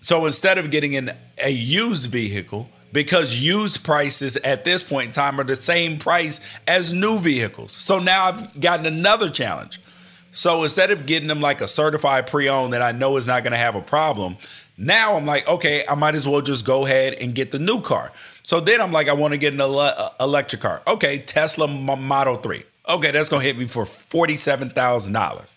So 0.00 0.24
instead 0.24 0.56
of 0.56 0.70
getting 0.70 0.94
in 0.94 1.14
a 1.42 1.50
used 1.50 2.10
vehicle, 2.10 2.70
because 2.92 3.36
used 3.36 3.84
prices 3.84 4.36
at 4.38 4.64
this 4.64 4.82
point 4.82 5.06
in 5.06 5.12
time 5.12 5.40
are 5.40 5.44
the 5.44 5.56
same 5.56 5.98
price 5.98 6.40
as 6.66 6.92
new 6.92 7.18
vehicles. 7.18 7.72
So 7.72 7.98
now 7.98 8.26
I've 8.26 8.60
gotten 8.60 8.86
another 8.86 9.28
challenge. 9.28 9.80
So 10.32 10.62
instead 10.62 10.90
of 10.92 11.06
getting 11.06 11.28
them 11.28 11.40
like 11.40 11.60
a 11.60 11.66
certified 11.68 12.26
pre-owned 12.28 12.72
that 12.72 12.82
I 12.82 12.92
know 12.92 13.16
is 13.16 13.26
not 13.26 13.42
going 13.42 13.50
to 13.52 13.58
have 13.58 13.74
a 13.74 13.80
problem, 13.80 14.36
now 14.78 15.16
I'm 15.16 15.26
like, 15.26 15.48
okay, 15.48 15.84
I 15.88 15.94
might 15.96 16.14
as 16.14 16.26
well 16.26 16.40
just 16.40 16.64
go 16.64 16.86
ahead 16.86 17.14
and 17.20 17.34
get 17.34 17.50
the 17.50 17.58
new 17.58 17.80
car. 17.80 18.12
So 18.44 18.60
then 18.60 18.80
I'm 18.80 18.92
like, 18.92 19.08
I 19.08 19.12
want 19.12 19.34
to 19.34 19.38
get 19.38 19.52
an 19.54 19.60
ele- 19.60 19.78
uh, 19.80 20.10
electric 20.20 20.62
car. 20.62 20.82
Okay, 20.86 21.18
Tesla 21.18 21.66
Model 21.68 22.36
3. 22.36 22.62
Okay, 22.88 23.10
that's 23.10 23.28
going 23.28 23.42
to 23.42 23.46
hit 23.46 23.58
me 23.58 23.66
for 23.66 23.84
$47,000. 23.84 25.56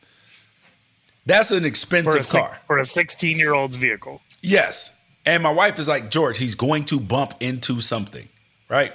That's 1.25 1.51
an 1.51 1.61
For 1.61 1.67
expensive 1.67 2.25
six- 2.25 2.31
car. 2.31 2.59
for 2.65 2.79
a 2.79 2.85
16 2.85 3.37
year 3.37 3.53
old's 3.53 3.75
vehicle. 3.77 4.21
Yes. 4.41 4.95
And 5.25 5.41
my 5.41 5.51
wife 5.51 5.79
is 5.79 5.88
like, 5.88 6.09
George, 6.12 6.38
he's 6.38 6.55
going 6.55 6.83
to 6.86 6.99
bump 6.99 7.36
into 7.39 7.79
something, 7.81 8.27
right? 8.69 8.93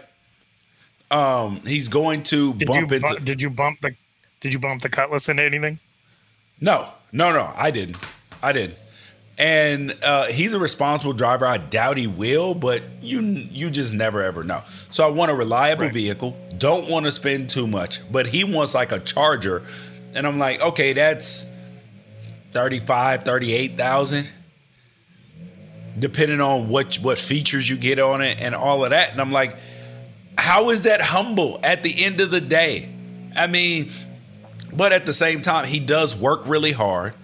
Um, 1.11 1.61
he's 1.67 1.89
going 1.89 2.23
to 2.25 2.53
Did 2.55 2.69
bump 2.69 2.91
you 2.91 2.97
into 2.97 3.15
bu- 3.15 3.25
did 3.25 3.41
you 3.41 3.51
bump 3.51 3.81
the 3.81 3.95
did 4.41 4.53
you 4.53 4.59
bump 4.59 4.83
the 4.83 4.89
cutlass 4.89 5.29
into 5.29 5.43
anything? 5.43 5.81
No, 6.61 6.93
no, 7.13 7.33
no, 7.33 7.53
I 7.57 7.71
didn't. 7.71 7.97
I 8.43 8.53
didn't. 8.53 8.79
And 9.39 9.97
uh, 10.05 10.27
he's 10.27 10.53
a 10.53 10.59
responsible 10.59 11.13
driver. 11.13 11.47
I 11.47 11.59
doubt 11.59 11.97
he 11.97 12.07
will, 12.09 12.55
but 12.55 12.83
you 13.01 13.21
you 13.21 13.71
just 13.71 13.95
never 13.95 14.23
ever 14.23 14.45
know. 14.45 14.63
So 14.91 15.07
I 15.07 15.11
want 15.11 15.31
a 15.31 15.35
reliable 15.35 15.89
vehicle. 15.89 16.37
Don't 16.59 16.91
want 16.91 17.07
to 17.07 17.13
spend 17.13 17.49
too 17.49 17.67
much, 17.67 18.01
but 18.11 18.27
he 18.27 18.45
wants 18.45 18.75
like 18.75 18.91
a 18.93 18.99
Charger, 18.99 19.63
and 20.15 20.27
I'm 20.27 20.39
like, 20.39 20.61
okay, 20.61 20.93
that's 20.93 21.47
35, 22.51 23.23
38,000 23.23 24.33
depending 25.99 26.41
on 26.41 26.69
what 26.69 26.97
what 26.97 27.19
features 27.19 27.69
you 27.69 27.77
get 27.77 27.99
on 27.99 28.23
it 28.23 28.41
and 28.41 28.55
all 28.55 28.85
of 28.85 28.91
that. 28.91 29.13
And 29.13 29.21
I'm 29.21 29.33
like, 29.33 29.57
how 30.37 30.71
is 30.71 30.85
that 30.85 31.01
humble 31.01 31.61
at 31.63 31.83
the 31.83 32.05
end 32.05 32.21
of 32.21 32.31
the 32.31 32.41
day? 32.41 32.89
I 33.37 33.47
mean, 33.47 33.91
but 34.73 34.93
at 34.93 35.07
the 35.07 35.13
same 35.13 35.41
time, 35.41 35.67
he 35.67 35.81
does 35.81 36.17
work 36.17 36.43
really 36.47 36.73
hard. 36.73 37.15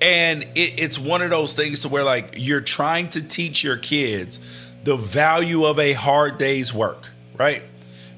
And 0.00 0.42
it, 0.54 0.82
it's 0.82 0.98
one 0.98 1.22
of 1.22 1.30
those 1.30 1.54
things 1.54 1.80
to 1.80 1.88
where 1.88 2.04
like 2.04 2.34
you're 2.36 2.60
trying 2.60 3.08
to 3.10 3.26
teach 3.26 3.62
your 3.62 3.76
kids 3.76 4.40
the 4.84 4.96
value 4.96 5.64
of 5.64 5.78
a 5.78 5.92
hard 5.92 6.38
day's 6.38 6.74
work, 6.74 7.10
right? 7.38 7.62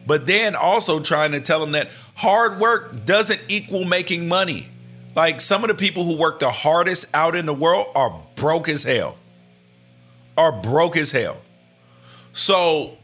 But 0.06 0.26
then 0.26 0.54
also 0.54 1.00
trying 1.00 1.32
to 1.32 1.40
tell 1.40 1.60
them 1.60 1.72
that 1.72 1.90
hard 2.14 2.60
work 2.60 3.04
doesn't 3.04 3.40
equal 3.48 3.84
making 3.84 4.28
money. 4.28 4.68
Like 5.14 5.40
some 5.40 5.64
of 5.64 5.68
the 5.68 5.74
people 5.74 6.04
who 6.04 6.16
work 6.16 6.40
the 6.40 6.50
hardest 6.50 7.06
out 7.14 7.34
in 7.34 7.46
the 7.46 7.54
world 7.54 7.86
are 7.94 8.22
broke 8.36 8.68
as 8.68 8.82
hell. 8.84 9.18
Are 10.36 10.52
broke 10.52 10.96
as 10.96 11.12
hell. 11.12 11.42
So 12.32 12.98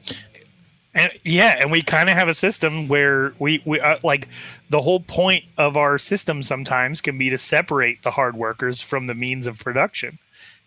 And 0.95 1.11
yeah, 1.25 1.57
and 1.59 1.71
we 1.73 1.83
kind 1.83 2.11
of 2.11 2.17
have 2.17 2.29
a 2.29 2.35
system 2.35 2.87
where 2.89 3.33
we 3.39 3.63
we 3.65 3.81
uh, 3.81 3.99
like 4.03 4.29
the 4.69 4.83
whole 4.83 5.01
point 5.01 5.45
of 5.57 5.77
our 5.77 5.99
system 5.99 6.43
sometimes 6.43 7.01
can 7.01 7.17
be 7.19 7.31
to 7.31 7.39
separate 7.39 8.03
the 8.03 8.11
hard 8.11 8.37
workers 8.37 8.83
from 8.83 9.07
the 9.07 9.15
means 9.15 9.47
of 9.47 9.59
production, 9.59 10.19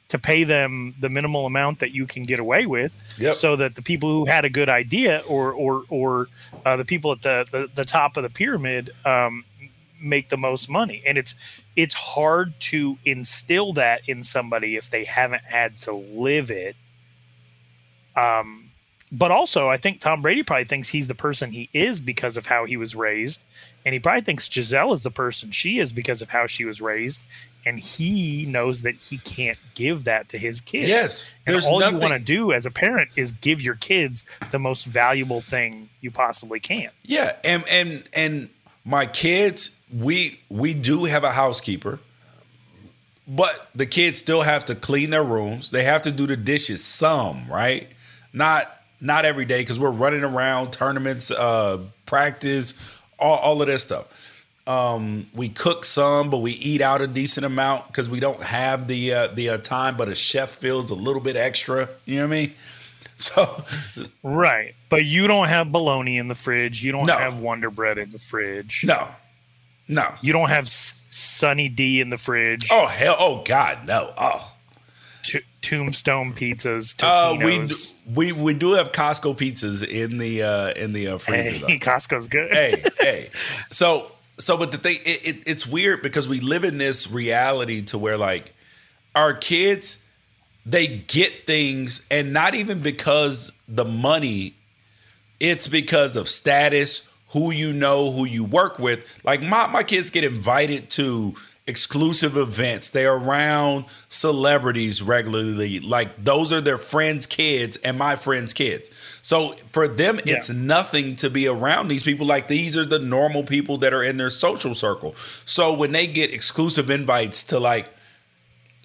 to 0.08 0.18
pay 0.18 0.44
them 0.44 0.96
the 1.00 1.10
minimal 1.10 1.46
amount 1.46 1.80
that 1.80 1.92
you 1.92 2.08
can 2.08 2.24
get 2.24 2.40
away 2.40 2.66
with, 2.66 2.92
Yep. 3.20 3.36
so 3.36 3.56
that 3.56 3.76
the 3.76 3.82
people 3.84 4.10
who 4.10 4.26
had 4.26 4.46
a 4.46 4.50
good 4.50 4.70
idea 4.70 5.22
or 5.28 5.52
or 5.54 5.84
or 5.90 6.28
uh, 6.66 6.76
the 6.76 6.86
people 6.86 7.12
at 7.12 7.22
the, 7.22 7.46
the 7.52 7.70
the 7.76 7.86
top 7.86 8.18
of 8.18 8.24
the 8.24 8.30
pyramid 8.32 8.90
um, 9.06 9.44
make 10.02 10.30
the 10.30 10.38
most 10.38 10.70
money. 10.70 11.04
And 11.06 11.20
it's 11.20 11.36
it's 11.76 11.94
hard 11.96 12.54
to 12.60 12.98
instill 13.06 13.74
that 13.74 14.02
in 14.08 14.24
somebody 14.24 14.76
if 14.76 14.90
they 14.90 15.04
haven't 15.04 15.44
had 15.44 15.80
to 15.82 15.94
live 15.94 16.50
it. 16.52 16.76
Um, 18.16 18.72
but 19.12 19.32
also, 19.32 19.70
I 19.70 19.78
think 19.78 20.00
Tom 20.00 20.22
Brady 20.22 20.44
probably 20.44 20.66
thinks 20.66 20.90
he's 20.90 21.08
the 21.08 21.16
person 21.16 21.52
he 21.52 21.70
is 21.74 22.02
because 22.02 22.38
of 22.38 22.46
how 22.48 22.66
he 22.66 22.76
was 22.76 22.96
raised, 22.96 23.44
and 23.86 23.94
he 23.94 24.00
probably 24.00 24.22
thinks 24.22 24.48
Gisele 24.50 24.92
is 24.94 25.04
the 25.04 25.12
person 25.12 25.52
she 25.52 25.80
is 25.80 25.92
because 25.92 26.22
of 26.22 26.30
how 26.30 26.48
she 26.48 26.66
was 26.66 26.82
raised, 26.82 27.24
and 27.66 27.80
he 27.80 28.46
knows 28.46 28.82
that 28.82 28.96
he 28.96 29.18
can't 29.20 29.58
give 29.76 30.06
that 30.06 30.30
to 30.30 30.38
his 30.38 30.60
kids. 30.60 30.90
Yes, 30.90 31.26
and 31.46 31.54
there's 31.54 31.66
all 31.66 31.80
nothing- 31.80 31.96
you 31.96 32.02
want 32.02 32.14
to 32.14 32.20
do 32.20 32.52
as 32.52 32.66
a 32.66 32.72
parent 32.72 33.10
is 33.16 33.32
give 33.32 33.62
your 33.62 33.76
kids 33.76 34.26
the 34.52 34.60
most 34.60 34.86
valuable 34.86 35.42
thing 35.42 35.90
you 36.02 36.10
possibly 36.10 36.60
can. 36.60 36.90
Yeah, 37.04 37.34
and 37.44 37.64
and 37.70 38.10
and 38.14 38.50
my 38.84 39.06
kids, 39.06 39.80
we 39.96 40.40
we 40.50 40.74
do 40.74 41.06
have 41.06 41.24
a 41.24 41.32
housekeeper, 41.32 42.00
but 43.28 43.70
the 43.76 43.86
kids 43.86 44.20
still 44.20 44.42
have 44.42 44.66
to 44.66 44.76
clean 44.76 45.10
their 45.10 45.24
rooms. 45.24 45.72
They 45.72 45.84
have 45.84 46.02
to 46.04 46.12
do 46.12 46.28
the 46.28 46.38
dishes 46.38 46.84
some, 46.84 47.48
right? 47.50 47.88
Not 48.34 48.72
not 49.02 49.26
every 49.26 49.46
day 49.46 49.62
because 49.62 49.80
we're 49.80 49.92
running 49.92 50.24
around 50.24 50.72
tournaments, 50.72 51.32
uh, 51.32 51.80
practice, 52.06 52.74
all, 53.20 53.38
all 53.38 53.62
of 53.62 53.68
this 53.68 53.84
stuff. 53.84 54.22
Um, 54.68 55.28
we 55.36 55.50
cook 55.50 55.86
some, 55.86 56.32
but 56.32 56.40
we 56.40 56.54
eat 56.54 56.82
out 56.82 57.00
a 57.02 57.08
decent 57.08 57.46
amount 57.46 57.86
because 57.88 58.10
we 58.10 58.20
don't 58.20 58.42
have 58.42 58.88
the 58.88 59.14
uh, 59.14 59.28
the 59.28 59.50
uh, 59.52 59.58
time. 59.60 59.96
But 59.96 60.10
a 60.10 60.16
chef 60.16 60.50
feels 60.50 60.90
a 60.90 60.96
little 60.96 61.22
bit 61.22 61.36
extra. 61.36 61.88
You 62.06 62.16
know 62.22 62.28
what 62.28 62.34
I 62.34 62.36
mean? 62.42 62.54
So 63.18 63.46
Right. 64.24 64.74
But 64.90 65.06
you 65.06 65.26
don't 65.28 65.48
have 65.48 65.72
bologna 65.72 66.18
in 66.18 66.28
the 66.28 66.36
fridge. 66.36 66.84
You 66.84 66.92
don't 66.92 67.06
No. 67.06 67.18
have 67.18 67.40
Wonder 67.40 67.70
Bread 67.70 67.98
in 67.98 68.10
the 68.12 68.18
fridge. 68.18 68.84
no, 68.86 69.08
no. 69.88 70.10
You 70.22 70.34
don't 70.34 70.50
have 70.50 70.68
Sunny 70.68 71.70
D 71.70 72.02
in 72.02 72.10
the 72.10 72.18
fridge. 72.18 72.70
Oh 72.72 72.88
hell! 72.88 73.16
Oh 73.18 73.44
God, 73.44 73.86
no! 73.86 74.14
Oh. 74.18 74.52
T- 75.24 75.42
tombstone 75.62 76.34
pizzas. 76.34 76.96
Uh, 77.02 77.36
we 77.44 77.66
do, 77.66 77.76
we 78.14 78.32
we 78.32 78.54
do 78.54 78.74
have 78.74 78.92
Costco 78.92 79.36
pizzas 79.36 79.88
in 79.88 80.18
the 80.18 80.44
uh, 80.44 80.72
in 80.74 80.94
the 80.94 81.08
uh, 81.08 81.18
freezer. 81.18 81.54
though. 81.68 81.74
Costco's 81.74 82.28
good. 82.28 82.52
hey, 82.52 82.84
hey. 83.00 83.30
So 83.72 84.12
so, 84.38 84.58
but 84.58 84.72
the 84.72 84.78
thing 84.78 84.98
it, 85.06 85.28
it, 85.28 85.44
it's 85.48 85.66
weird 85.66 86.02
because 86.02 86.30
we 86.30 86.40
live 86.40 86.64
in 86.64 86.78
this 86.78 87.10
reality 87.10 87.82
to 87.84 87.98
where 87.98 88.18
like 88.18 88.54
our 89.16 89.34
kids 89.34 90.00
they 90.66 90.88
get 90.88 91.46
things, 91.46 92.06
and 92.10 92.34
not 92.34 92.56
even 92.56 92.80
because 92.80 93.52
the 93.68 93.86
money. 93.86 94.56
It's 95.38 95.68
because 95.68 96.16
of 96.16 96.30
status, 96.30 97.10
who 97.36 97.52
you 97.52 97.74
know, 97.74 98.12
who 98.12 98.24
you 98.24 98.46
work 98.46 98.80
with. 98.80 99.22
Like 99.26 99.44
my 99.44 99.68
my 99.68 99.84
kids 99.84 100.10
get 100.10 100.24
invited 100.24 100.90
to 100.92 101.36
exclusive 101.68 102.38
events. 102.38 102.92
They're 102.92 103.14
around 103.14 103.86
celebrities 104.08 105.02
regularly. 105.02 105.82
Like 105.82 106.24
those 106.24 106.54
are 106.54 106.62
their 106.62 106.78
friends' 106.78 107.26
kids 107.26 107.76
and 107.78 107.98
my 107.98 108.16
friends' 108.16 108.54
kids. 108.54 108.90
So 109.22 109.50
for 109.68 109.90
them, 109.90 110.20
it's 110.26 110.50
nothing 110.50 111.18
to 111.18 111.30
be 111.30 111.46
around 111.46 111.90
these 111.90 112.04
people. 112.04 112.26
Like 112.26 112.48
these 112.48 112.78
are 112.78 112.86
the 112.86 113.00
normal 113.00 113.44
people 113.44 113.78
that 113.80 113.94
are 113.94 114.04
in 114.04 114.16
their 114.16 114.30
social 114.30 114.74
circle. 114.74 115.14
So 115.16 115.74
when 115.74 115.92
they 115.92 116.08
get 116.08 116.34
exclusive 116.34 116.90
invites 116.90 117.44
to 117.46 117.60
like 117.60 117.90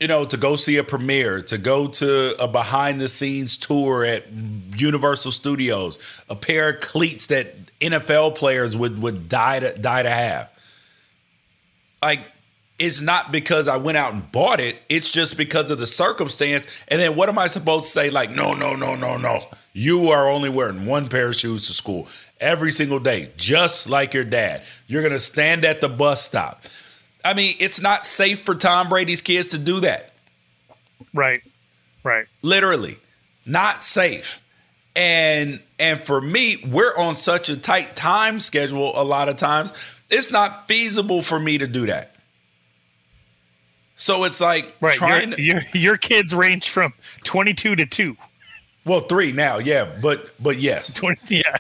you 0.01 0.09
know, 0.09 0.25
to 0.25 0.37
go 0.39 0.57
see 0.57 0.79
a 0.79 0.85
premiere, 0.85 1.43
to 1.43 1.59
go 1.59 1.87
to 1.87 2.43
a 2.43 2.49
behind 2.49 3.01
the 3.01 3.09
scenes 3.09 3.59
tour 3.59 4.05
at 4.05 4.25
Universal 4.33 5.33
Studios, 5.33 5.99
a 6.31 6.35
pair 6.35 6.71
of 6.71 6.81
cleats 6.81 7.27
that 7.27 7.55
NFL 7.81 8.35
players 8.35 8.75
would 8.75 9.01
would 9.03 9.29
die 9.29 9.61
to 9.61 9.75
die 9.75 10.03
to 10.03 10.11
have. 10.11 10.51
Like 12.03 12.21
it's 12.79 13.03
not 13.03 13.31
because 13.31 13.69
I 13.69 13.77
went 13.77 13.99
out 13.99 14.15
and 14.15 14.33
bought 14.33 14.59
it, 14.59 14.79
it's 14.89 15.11
just 15.11 15.37
because 15.37 15.71
of 15.71 15.79
the 15.79 15.87
circumstance. 15.87 16.83
And 16.89 16.99
then 16.99 17.15
what 17.15 17.29
am 17.29 17.39
I 17.39 17.47
supposed 17.47 17.85
to 17.85 17.91
say 17.91 18.09
like, 18.09 18.31
"No, 18.31 18.55
no, 18.55 18.75
no, 18.75 18.95
no, 18.95 19.19
no. 19.19 19.45
You 19.75 20.11
are 20.11 20.29
only 20.29 20.49
wearing 20.49 20.87
one 20.87 21.09
pair 21.09 21.29
of 21.29 21.37
shoes 21.37 21.67
to 21.67 21.75
school 21.75 22.09
every 22.41 22.73
single 22.73 22.99
day, 22.99 23.33
just 23.37 23.89
like 23.89 24.15
your 24.15 24.25
dad. 24.25 24.65
You're 24.87 25.03
going 25.03 25.13
to 25.13 25.21
stand 25.21 25.63
at 25.63 25.83
the 25.83 25.91
bus 25.91 26.25
stop." 26.25 26.63
I 27.25 27.35
mean, 27.35 27.57
it's 27.61 27.81
not 27.81 28.05
safe 28.05 28.41
for 28.41 28.55
Tom 28.55 28.89
Brady's 28.89 29.23
kids 29.23 29.49
to 29.49 29.59
do 29.59 29.81
that. 29.81 30.13
Right. 31.13 31.43
Right. 32.03 32.27
Literally. 32.43 32.99
Not 33.47 33.83
safe. 33.83 34.41
And 34.97 35.63
and 35.79 36.01
for 36.01 36.21
me, 36.21 36.57
we're 36.67 36.97
on 36.97 37.15
such 37.17 37.49
a 37.49 37.57
tight 37.57 37.95
time 37.97 38.41
schedule 38.41 38.93
a 39.01 39.05
lot 39.05 39.29
of 39.29 39.37
times. 39.37 39.73
It's 40.11 40.33
not 40.33 40.67
feasible 40.67 41.23
for 41.23 41.39
me 41.39 41.59
to 41.59 41.67
do 41.67 41.87
that. 41.87 42.15
So 43.97 44.25
it's 44.25 44.41
like 44.41 44.75
Right. 44.81 44.95
trying 44.95 45.29
your, 45.31 45.37
to, 45.37 45.43
your 45.43 45.61
your 45.75 45.97
kids 45.97 46.35
range 46.35 46.69
from 46.69 46.95
22 47.25 47.77
to 47.77 47.87
2. 47.87 48.17
well, 48.85 49.01
three 49.01 49.31
now, 49.33 49.59
yeah, 49.59 49.97
but 50.03 50.31
but 50.43 50.59
yes. 50.59 50.93
20 50.95 51.37
yeah. 51.37 51.57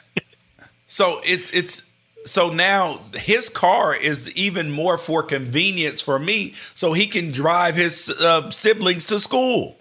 So 0.86 1.20
it's 1.22 1.50
it's 1.52 1.84
so 2.30 2.48
now 2.48 3.00
his 3.16 3.48
car 3.48 3.92
is 3.92 4.32
even 4.36 4.70
more 4.70 4.96
for 4.96 5.20
convenience 5.24 6.00
for 6.00 6.20
me, 6.20 6.52
so 6.52 6.92
he 6.92 7.08
can 7.08 7.32
drive 7.32 7.74
his 7.74 8.08
uh, 8.24 8.48
siblings 8.50 9.06
to 9.08 9.18
school. 9.18 9.76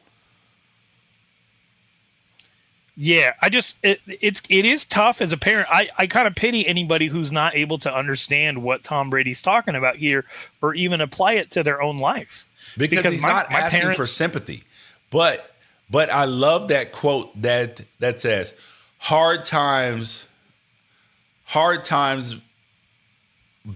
Yeah, 2.97 3.33
I 3.39 3.49
just 3.49 3.77
it, 3.83 4.01
it's 4.07 4.41
it 4.49 4.65
is 4.65 4.83
tough 4.85 5.21
as 5.21 5.31
a 5.31 5.37
parent. 5.37 5.67
I 5.71 5.89
I 5.99 6.07
kind 6.07 6.27
of 6.27 6.33
pity 6.33 6.67
anybody 6.67 7.05
who's 7.05 7.31
not 7.31 7.55
able 7.55 7.77
to 7.79 7.93
understand 7.93 8.63
what 8.63 8.83
Tom 8.83 9.11
Brady's 9.11 9.43
talking 9.43 9.75
about 9.75 9.97
here, 9.97 10.25
or 10.59 10.73
even 10.73 11.01
apply 11.01 11.33
it 11.33 11.51
to 11.51 11.61
their 11.61 11.83
own 11.83 11.99
life. 11.99 12.47
because, 12.77 13.11
he's 13.11 13.21
my- 13.21 13.27
not 13.27 13.51
my 13.51 13.59
asking 13.59 13.93
for 13.93 14.05
sympathy. 14.05 14.63
But 15.11 15.55
but 15.87 16.09
I 16.09 16.25
love 16.25 16.69
that 16.69 16.91
quote 16.91 17.39
that 17.41 17.81
that 17.99 18.19
says 18.19 18.55
hard 18.97 19.45
times 19.45 20.25
hard 21.49 21.83
times 21.83 22.35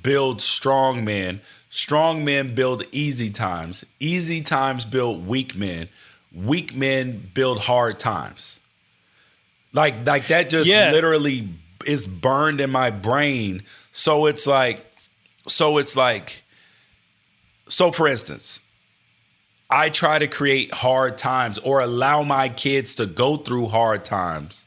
build 0.04 0.40
strong 0.42 1.04
men, 1.04 1.42
strong 1.70 2.24
men 2.24 2.54
build 2.54 2.84
easy 2.92 3.30
times, 3.32 3.84
easy 4.00 4.42
times 4.42 4.86
build 4.86 5.26
weak 5.28 5.56
men, 5.56 5.90
weak 6.34 6.76
men 6.76 7.30
build 7.34 7.60
hard 7.60 7.98
times. 7.98 8.60
Like 9.74 10.06
like 10.06 10.28
that 10.28 10.50
just 10.52 10.70
Yeah. 10.70 10.92
literally 10.92 11.50
is 11.88 12.06
burned 12.06 12.62
in 12.62 12.70
my 12.70 12.92
brain. 12.92 13.64
So 13.92 14.28
it's 14.28 14.46
like 14.46 14.86
so 15.48 15.80
it's 15.80 15.96
like 15.96 16.44
so 17.68 17.92
for 17.92 18.08
instance, 18.08 18.60
I 19.68 19.90
try 19.90 20.20
to 20.20 20.28
create 20.28 20.72
hard 20.72 21.18
times 21.18 21.58
or 21.58 21.82
allow 21.82 22.22
my 22.22 22.50
kids 22.50 22.94
to 22.96 23.08
go 23.08 23.36
through 23.38 23.68
hard 23.70 24.06
times 24.06 24.66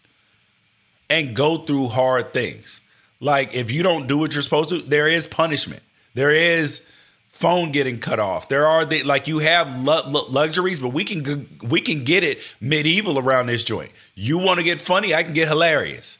and 1.08 1.36
go 1.36 1.58
through 1.58 1.86
hard 1.86 2.32
things. 2.32 2.80
Like 3.20 3.54
if 3.54 3.70
you 3.70 3.82
don't 3.82 4.06
do 4.08 4.18
what 4.18 4.34
you're 4.34 4.42
supposed 4.42 4.70
to, 4.70 4.80
there 4.80 5.08
is 5.08 5.26
punishment. 5.26 5.82
There 6.14 6.30
is 6.30 6.88
phone 7.28 7.70
getting 7.70 7.98
cut 7.98 8.18
off. 8.18 8.48
There 8.48 8.66
are 8.66 8.84
the 8.84 9.02
like 9.02 9.28
you 9.28 9.38
have 9.40 9.78
lu- 9.80 10.10
lu- 10.10 10.28
luxuries, 10.28 10.80
but 10.80 10.90
we 10.90 11.04
can 11.04 11.48
we 11.62 11.80
can 11.80 12.04
get 12.04 12.24
it 12.24 12.38
medieval 12.60 13.18
around 13.18 13.46
this 13.46 13.64
joint. 13.64 13.92
You 14.14 14.38
want 14.38 14.58
to 14.58 14.64
get 14.64 14.80
funny, 14.80 15.14
I 15.14 15.22
can 15.22 15.34
get 15.34 15.48
hilarious. 15.48 16.18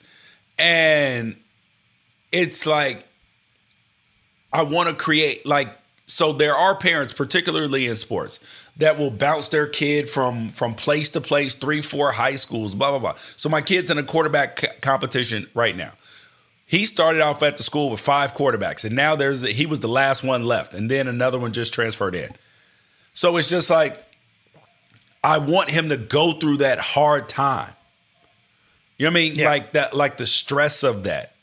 And 0.59 1.37
it's 2.33 2.67
like 2.67 3.07
I 4.53 4.63
want 4.63 4.89
to 4.89 4.95
create 4.95 5.47
like 5.47 5.69
so 6.07 6.33
there 6.33 6.55
are 6.55 6.77
parents 6.77 7.13
particularly 7.13 7.87
in 7.87 7.97
sports 7.97 8.39
that 8.77 8.99
will 8.99 9.11
bounce 9.11 9.49
their 9.49 9.67
kid 9.67 10.09
from 10.09 10.51
from 10.51 10.75
place 10.75 11.11
to 11.11 11.21
place, 11.21 11.55
3 11.55 11.81
4 11.81 12.13
high 12.13 12.35
schools, 12.37 12.75
blah 12.75 12.91
blah 12.91 12.99
blah. 12.99 13.15
So 13.37 13.49
my 13.49 13.61
kid's 13.61 13.91
in 13.91 13.99
a 13.99 14.03
quarterback 14.03 14.61
c- 14.61 14.69
competition 14.83 15.49
right 15.55 15.77
now. 15.77 15.93
He 16.67 16.85
started 16.85 17.23
off 17.23 17.43
at 17.43 17.57
the 17.57 17.63
school 17.63 17.91
with 17.91 18.01
five 18.01 18.35
quarterbacks 18.35 18.85
and 18.85 18.95
now 18.95 19.17
there's 19.17 19.43
he 19.43 19.67
was 19.67 19.81
the 19.81 19.89
last 19.89 20.25
one 20.25 20.45
left 20.45 20.75
and 20.75 20.91
then 20.91 21.07
another 21.09 21.39
one 21.39 21.53
just 21.53 21.73
transferred 21.73 22.15
in. 22.15 22.31
So 23.13 23.37
it's 23.37 23.49
just 23.49 23.71
like 23.71 24.05
I 25.23 25.39
want 25.39 25.71
him 25.71 25.89
to 25.89 25.97
go 25.97 26.33
through 26.33 26.59
that 26.59 26.79
hard 26.79 27.29
time. 27.29 27.73
You 28.99 29.07
know 29.07 29.11
what 29.11 29.19
I 29.19 29.21
mean? 29.21 29.45
Like 29.45 29.73
that 29.73 29.95
like 29.95 30.17
the 30.17 30.27
stress 30.27 30.83
of 30.83 31.05
that 31.05 31.37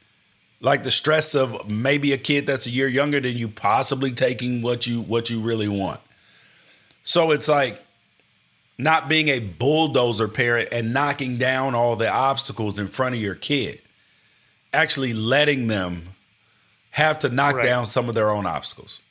like 0.64 0.84
the 0.84 0.92
stress 0.92 1.36
of 1.36 1.70
maybe 1.70 2.14
a 2.14 2.18
kid 2.18 2.48
that's 2.48 2.66
a 2.66 2.70
year 2.70 2.88
younger 2.88 3.20
than 3.20 3.38
you 3.38 3.50
possibly 3.50 4.12
taking 4.12 4.62
what 4.62 4.88
you 4.88 5.02
what 5.02 5.30
you 5.30 5.42
really 5.42 5.68
want. 5.68 6.00
So 7.04 7.32
it's 7.32 7.50
like 7.50 7.80
not 8.78 9.10
being 9.10 9.28
a 9.28 9.40
bulldozer 9.40 10.30
parent 10.30 10.70
and 10.72 10.94
knocking 10.94 11.38
down 11.38 11.76
all 11.76 11.98
the 11.98 12.10
obstacles 12.10 12.80
in 12.80 12.88
front 12.88 13.14
of 13.14 13.22
your 13.22 13.36
kid. 13.36 13.82
Actually 14.74 15.14
letting 15.14 15.68
them 15.68 16.04
have 16.92 17.20
to 17.20 17.30
knock 17.30 17.56
Right. 17.56 17.64
down 17.64 17.86
some 17.86 18.10
of 18.10 18.16
their 18.16 18.30
own 18.30 18.46
obstacles. 18.46 19.02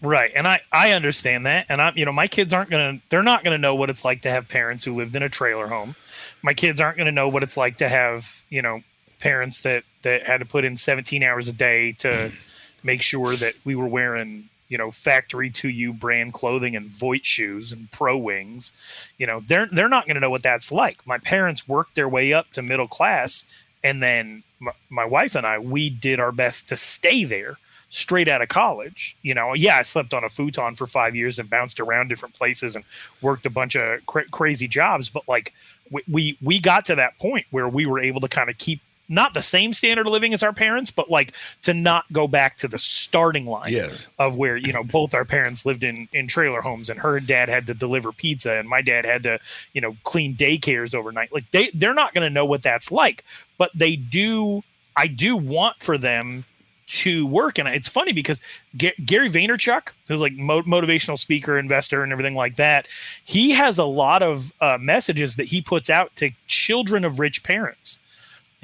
Right. 0.00 0.32
And 0.34 0.46
I, 0.46 0.60
I 0.70 0.92
understand 0.92 1.46
that. 1.46 1.66
And 1.68 1.80
I'm, 1.80 1.96
you 1.96 2.04
know, 2.04 2.12
my 2.12 2.26
kids 2.26 2.52
aren't 2.52 2.70
going 2.70 2.98
to, 2.98 3.06
they're 3.08 3.22
not 3.22 3.42
going 3.42 3.54
to 3.54 3.60
know 3.60 3.74
what 3.74 3.88
it's 3.88 4.04
like 4.04 4.22
to 4.22 4.30
have 4.30 4.48
parents 4.48 4.84
who 4.84 4.94
lived 4.94 5.16
in 5.16 5.22
a 5.22 5.28
trailer 5.28 5.66
home. 5.66 5.94
My 6.42 6.52
kids 6.52 6.80
aren't 6.80 6.98
going 6.98 7.06
to 7.06 7.12
know 7.12 7.28
what 7.28 7.42
it's 7.42 7.56
like 7.56 7.78
to 7.78 7.88
have, 7.88 8.44
you 8.50 8.60
know, 8.60 8.82
parents 9.18 9.62
that, 9.62 9.84
that 10.02 10.24
had 10.24 10.40
to 10.40 10.44
put 10.44 10.64
in 10.64 10.76
17 10.76 11.22
hours 11.22 11.48
a 11.48 11.52
day 11.54 11.92
to 11.92 12.30
make 12.82 13.00
sure 13.00 13.34
that 13.36 13.54
we 13.64 13.74
were 13.74 13.86
wearing 13.88 14.48
you 14.70 14.78
know, 14.78 14.90
factory 14.90 15.50
to 15.50 15.68
you 15.68 15.92
brand 15.92 16.32
clothing 16.32 16.74
and 16.74 16.88
Voit 16.88 17.24
shoes 17.24 17.70
and 17.70 17.88
Pro 17.92 18.16
Wings, 18.16 18.72
you 19.18 19.26
know, 19.26 19.40
they're 19.46 19.66
they're 19.70 19.90
not 19.90 20.06
going 20.06 20.14
to 20.14 20.20
know 20.20 20.30
what 20.30 20.42
that's 20.42 20.72
like. 20.72 21.06
My 21.06 21.18
parents 21.18 21.68
worked 21.68 21.94
their 21.94 22.08
way 22.08 22.32
up 22.32 22.48
to 22.52 22.62
middle 22.62 22.88
class, 22.88 23.44
and 23.84 24.02
then 24.02 24.42
my, 24.58 24.72
my 24.88 25.04
wife 25.04 25.36
and 25.36 25.46
I, 25.46 25.58
we 25.58 25.90
did 25.90 26.18
our 26.18 26.32
best 26.32 26.68
to 26.70 26.76
stay 26.76 27.22
there 27.24 27.58
straight 27.90 28.26
out 28.26 28.42
of 28.42 28.48
college. 28.48 29.16
You 29.22 29.34
know, 29.34 29.52
yeah, 29.52 29.76
I 29.76 29.82
slept 29.82 30.12
on 30.12 30.24
a 30.24 30.28
futon 30.28 30.74
for 30.74 30.86
five 30.86 31.14
years 31.14 31.38
and 31.38 31.48
bounced 31.48 31.78
around 31.78 32.08
different 32.08 32.34
places 32.34 32.74
and 32.74 32.84
worked 33.20 33.46
a 33.46 33.50
bunch 33.50 33.76
of 33.76 34.04
cra- 34.06 34.28
crazy 34.30 34.66
jobs, 34.66 35.08
but 35.08 35.28
like 35.28 35.52
we, 35.90 36.02
we 36.10 36.38
we 36.42 36.58
got 36.58 36.84
to 36.86 36.96
that 36.96 37.16
point 37.18 37.46
where 37.50 37.68
we 37.68 37.86
were 37.86 38.00
able 38.00 38.20
to 38.22 38.28
kind 38.28 38.50
of 38.50 38.58
keep 38.58 38.80
not 39.08 39.34
the 39.34 39.42
same 39.42 39.72
standard 39.72 40.06
of 40.06 40.12
living 40.12 40.32
as 40.32 40.42
our 40.42 40.52
parents, 40.52 40.90
but 40.90 41.10
like 41.10 41.32
to 41.62 41.74
not 41.74 42.04
go 42.12 42.26
back 42.26 42.56
to 42.58 42.68
the 42.68 42.78
starting 42.78 43.46
line 43.46 43.72
yes. 43.72 44.08
of 44.18 44.36
where, 44.36 44.56
you 44.56 44.72
know, 44.72 44.82
both 44.82 45.14
our 45.14 45.24
parents 45.24 45.66
lived 45.66 45.84
in, 45.84 46.08
in 46.12 46.26
trailer 46.26 46.60
homes 46.60 46.88
and 46.88 46.98
her 46.98 47.20
dad 47.20 47.48
had 47.48 47.66
to 47.66 47.74
deliver 47.74 48.12
pizza 48.12 48.54
and 48.54 48.68
my 48.68 48.80
dad 48.80 49.04
had 49.04 49.22
to, 49.22 49.38
you 49.72 49.80
know, 49.80 49.96
clean 50.04 50.34
daycares 50.34 50.94
overnight. 50.94 51.32
Like 51.32 51.50
they, 51.50 51.70
they're 51.74 51.94
not 51.94 52.14
going 52.14 52.26
to 52.26 52.30
know 52.30 52.44
what 52.44 52.62
that's 52.62 52.90
like, 52.90 53.24
but 53.58 53.70
they 53.74 53.96
do. 53.96 54.62
I 54.96 55.06
do 55.06 55.36
want 55.36 55.82
for 55.82 55.98
them 55.98 56.44
to 56.86 57.26
work. 57.26 57.58
And 57.58 57.66
it's 57.68 57.88
funny 57.88 58.12
because 58.12 58.40
G- 58.76 58.92
Gary 59.04 59.28
Vaynerchuk, 59.28 59.88
who's 60.08 60.20
like 60.20 60.34
mo- 60.34 60.62
motivational 60.62 61.18
speaker, 61.18 61.58
investor, 61.58 62.02
and 62.02 62.12
everything 62.12 62.34
like 62.34 62.56
that, 62.56 62.88
he 63.24 63.50
has 63.50 63.78
a 63.78 63.84
lot 63.84 64.22
of 64.22 64.52
uh, 64.60 64.78
messages 64.80 65.36
that 65.36 65.46
he 65.46 65.60
puts 65.60 65.90
out 65.90 66.14
to 66.16 66.30
children 66.46 67.04
of 67.04 67.18
rich 67.18 67.42
parents 67.42 67.98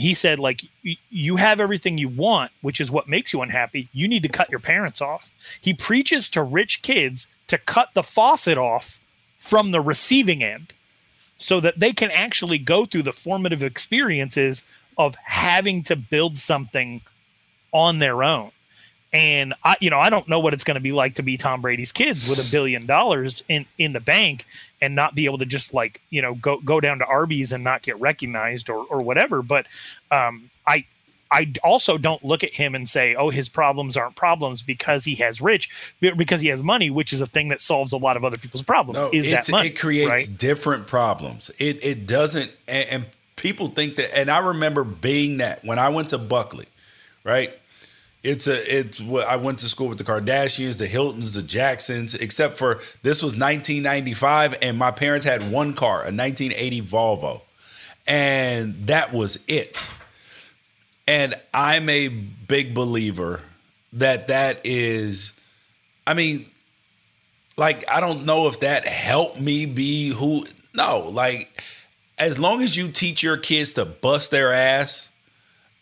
he 0.01 0.15
said 0.15 0.39
like 0.39 0.63
you 0.83 1.37
have 1.37 1.61
everything 1.61 1.99
you 1.99 2.09
want 2.09 2.51
which 2.63 2.81
is 2.81 2.91
what 2.91 3.09
makes 3.09 3.33
you 3.33 3.43
unhappy. 3.43 3.89
You 3.93 4.09
need 4.09 4.23
to 4.23 4.29
cut 4.29 4.51
your 4.51 4.61
parents 4.61 5.01
off. 5.01 5.33
He 5.61 5.75
preaches 5.75 6.29
to 6.31 6.43
rich 6.43 6.83
kids 6.83 7.27
to 7.49 7.59
cut 7.59 7.91
the 7.95 8.03
faucet 8.03 8.59
off 8.59 9.01
from 9.37 9.71
the 9.71 9.81
receiving 9.81 10.43
end 10.43 10.73
so 11.39 11.61
that 11.61 11.79
they 11.79 11.93
can 11.93 12.11
actually 12.11 12.59
go 12.59 12.85
through 12.85 13.03
the 13.03 13.13
formative 13.13 13.63
experiences 13.63 14.65
of 14.99 15.15
having 15.25 15.83
to 15.85 15.97
build 15.97 16.37
something 16.37 17.01
on 17.73 17.99
their 17.99 18.23
own 18.23 18.51
and 19.13 19.55
I, 19.65 19.77
you 19.81 19.91
know, 19.91 19.99
I 19.99 20.09
don't 20.09 20.29
know 20.29 20.39
what 20.39 20.55
it's 20.55 20.65
going 20.65 20.77
to 20.77 20.81
be 20.81 20.93
like 20.93 21.15
to 21.17 21.23
be 21.23 21.37
Tom 21.37 21.63
Brady's 21.63 21.91
kids 21.91 22.29
with 22.29 22.39
a 22.39 22.49
billion 22.51 22.87
dollars 22.87 23.43
in 23.49 23.67
in 23.77 23.93
the 23.93 24.01
bank 24.01 24.47
and 24.81 24.95
not 24.95 25.15
be 25.15 25.25
able 25.25 25.39
to 25.39 25.47
just 25.47 25.75
like 25.75 26.01
you 26.11 26.23
know 26.23 26.35
go 26.35 26.59
go 26.59 26.81
down 26.81 26.99
to 27.01 27.07
Arby's 27.07 27.53
and 27.53 27.65
not 27.65 27.83
get 27.83 27.99
recognized 28.01 28.71
or 28.71 28.85
or 28.85 28.99
whatever. 28.99 29.43
But 29.43 29.67
um, 30.13 30.49
I 30.65 30.85
I 31.29 31.53
also 31.65 31.99
don't 31.99 32.25
look 32.25 32.45
at 32.45 32.53
him 32.53 32.75
and 32.77 32.89
say, 32.89 33.17
oh, 33.17 33.31
his 33.31 33.49
problems 33.49 33.97
aren't 33.97 34.15
problems 34.15 34.63
because 34.63 35.05
he 35.05 35.17
has 35.17 35.41
rich, 35.41 35.71
because 36.01 36.41
he 36.41 36.49
has 36.49 36.63
money, 36.63 36.91
which 36.91 37.13
is 37.13 37.21
a 37.21 37.27
thing 37.27 37.49
that 37.49 37.61
solves 37.61 37.93
a 37.93 37.97
lot 37.97 38.17
of 38.17 38.25
other 38.25 38.37
people's 38.37 38.65
problems. 38.65 39.07
No, 39.07 39.11
is 39.13 39.29
that 39.31 39.49
money? 39.51 39.69
It 39.69 39.79
creates 39.79 40.29
right? 40.29 40.39
different 40.39 40.87
problems. 40.87 41.51
It 41.59 41.83
it 41.85 42.07
doesn't, 42.07 42.53
and, 42.69 42.89
and 42.91 43.07
people 43.35 43.69
think 43.69 43.97
that. 43.97 44.17
And 44.17 44.31
I 44.31 44.39
remember 44.39 44.85
being 44.85 45.39
that 45.39 45.65
when 45.65 45.81
I 45.81 45.89
went 45.89 46.11
to 46.11 46.19
Buckley, 46.19 46.67
right 47.25 47.60
it's 48.23 48.47
a 48.47 48.79
it's 48.79 49.01
what 49.01 49.27
I 49.27 49.37
went 49.37 49.59
to 49.61 49.67
school 49.67 49.89
with 49.89 49.99
the 49.99 50.05
Kardashians, 50.05 50.77
the 50.77 50.87
Hiltons, 50.87 51.33
the 51.33 51.43
Jacksons, 51.43 52.15
except 52.15 52.59
for 52.59 52.81
this 53.03 53.23
was 53.23 53.33
1995 53.33 54.59
and 54.61 54.79
my 54.79 54.91
parents 54.91 55.25
had 55.25 55.51
one 55.51 55.73
car, 55.73 56.01
a 56.01 56.13
1980 56.13 56.83
Volvo. 56.83 57.43
And 58.07 58.87
that 58.89 59.13
was 59.13 59.43
it. 59.47 59.89
And 61.07 61.35
I'm 61.55 61.89
a 61.89 62.09
big 62.09 62.75
believer 62.75 63.41
that 63.95 64.29
that 64.29 64.61
is 64.65 65.33
I 66.07 66.15
mean 66.15 66.47
like 67.57 67.85
I 67.91 68.01
don't 68.01 68.27
know 68.27 68.49
if 68.49 68.61
that 68.61 68.87
helped 68.87 69.41
me 69.41 69.67
be 69.67 70.11
who 70.11 70.45
no, 70.75 71.09
like 71.09 71.63
as 72.19 72.39
long 72.39 72.63
as 72.63 72.77
you 72.77 72.89
teach 72.89 73.23
your 73.23 73.39
kids 73.39 73.73
to 73.75 73.85
bust 73.87 74.31
their 74.31 74.53
ass 74.53 75.10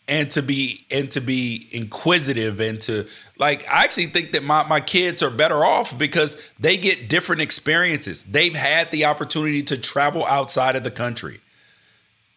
and 0.09 0.31
to 0.31 0.41
be 0.41 0.85
and 0.89 1.09
to 1.11 1.21
be 1.21 1.67
inquisitive 1.71 2.59
and 2.59 2.81
to 2.81 3.07
like 3.37 3.65
I 3.69 3.83
actually 3.83 4.07
think 4.07 4.33
that 4.33 4.43
my, 4.43 4.67
my 4.67 4.81
kids 4.81 5.21
are 5.21 5.29
better 5.29 5.63
off 5.63 5.97
because 5.97 6.51
they 6.59 6.75
get 6.75 7.07
different 7.07 7.41
experiences. 7.41 8.23
They've 8.23 8.55
had 8.55 8.91
the 8.91 9.05
opportunity 9.05 9.61
to 9.63 9.77
travel 9.77 10.25
outside 10.25 10.75
of 10.75 10.83
the 10.83 10.91
country. 10.91 11.39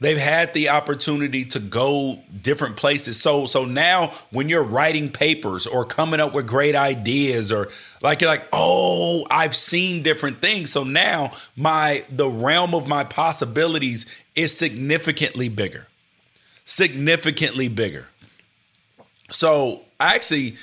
They've 0.00 0.18
had 0.18 0.52
the 0.52 0.68
opportunity 0.68 1.44
to 1.46 1.60
go 1.60 2.18
different 2.42 2.76
places. 2.76 3.18
So 3.20 3.46
so 3.46 3.64
now 3.64 4.08
when 4.30 4.50
you're 4.50 4.64
writing 4.64 5.10
papers 5.10 5.66
or 5.66 5.86
coming 5.86 6.20
up 6.20 6.34
with 6.34 6.46
great 6.46 6.74
ideas 6.74 7.50
or 7.50 7.68
like 8.02 8.20
you're 8.20 8.30
like, 8.30 8.46
"Oh, 8.52 9.24
I've 9.30 9.56
seen 9.56 10.02
different 10.02 10.42
things." 10.42 10.70
So 10.70 10.84
now 10.84 11.30
my 11.56 12.04
the 12.10 12.28
realm 12.28 12.74
of 12.74 12.86
my 12.86 13.04
possibilities 13.04 14.04
is 14.34 14.56
significantly 14.56 15.48
bigger 15.48 15.86
significantly 16.64 17.68
bigger. 17.68 18.06
So 19.30 19.82
I 19.98 20.14
actually 20.14 20.56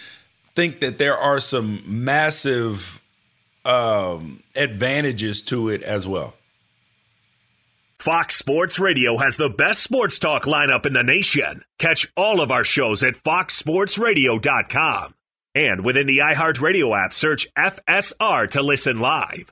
think 0.55 0.79
that 0.81 0.97
there 0.97 1.17
are 1.17 1.39
some 1.39 1.81
massive 1.85 3.01
um, 3.65 4.43
advantages 4.55 5.41
to 5.43 5.69
it 5.69 5.83
as 5.83 6.07
well. 6.07 6.35
Fox 7.99 8.37
Sports 8.37 8.79
Radio 8.79 9.17
has 9.17 9.35
the 9.35 9.49
best 9.49 9.83
sports 9.83 10.19
talk 10.19 10.43
lineup 10.43 10.85
in 10.85 10.93
the 10.93 11.03
nation. 11.03 11.63
Catch 11.79 12.09
all 12.15 12.39
of 12.39 12.49
our 12.49 12.63
shows 12.63 13.03
at 13.03 13.15
foxsportsradio.com. 13.15 15.15
And 15.53 15.83
within 15.83 16.07
the 16.07 16.19
iHeartRadio 16.19 16.97
app, 16.97 17.11
search 17.11 17.45
FSR 17.57 18.49
to 18.51 18.61
listen 18.61 18.99
live. 18.99 19.51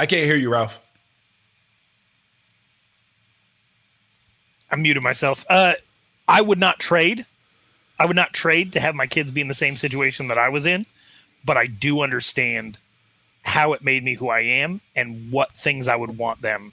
I 0.00 0.06
can't 0.06 0.24
hear 0.24 0.36
you, 0.36 0.50
Ralph. 0.50 0.80
I 4.70 4.76
muted 4.76 5.02
myself. 5.02 5.44
Uh, 5.50 5.74
I 6.26 6.40
would 6.40 6.58
not 6.58 6.78
trade. 6.78 7.26
I 7.98 8.06
would 8.06 8.16
not 8.16 8.32
trade 8.32 8.72
to 8.72 8.80
have 8.80 8.94
my 8.94 9.06
kids 9.06 9.30
be 9.30 9.42
in 9.42 9.48
the 9.48 9.52
same 9.52 9.76
situation 9.76 10.28
that 10.28 10.38
I 10.38 10.48
was 10.48 10.64
in, 10.64 10.86
but 11.44 11.58
I 11.58 11.66
do 11.66 12.00
understand 12.00 12.78
how 13.42 13.74
it 13.74 13.84
made 13.84 14.02
me 14.02 14.14
who 14.14 14.30
I 14.30 14.40
am 14.40 14.80
and 14.96 15.30
what 15.30 15.54
things 15.54 15.86
I 15.86 15.96
would 15.96 16.16
want 16.16 16.40
them 16.40 16.72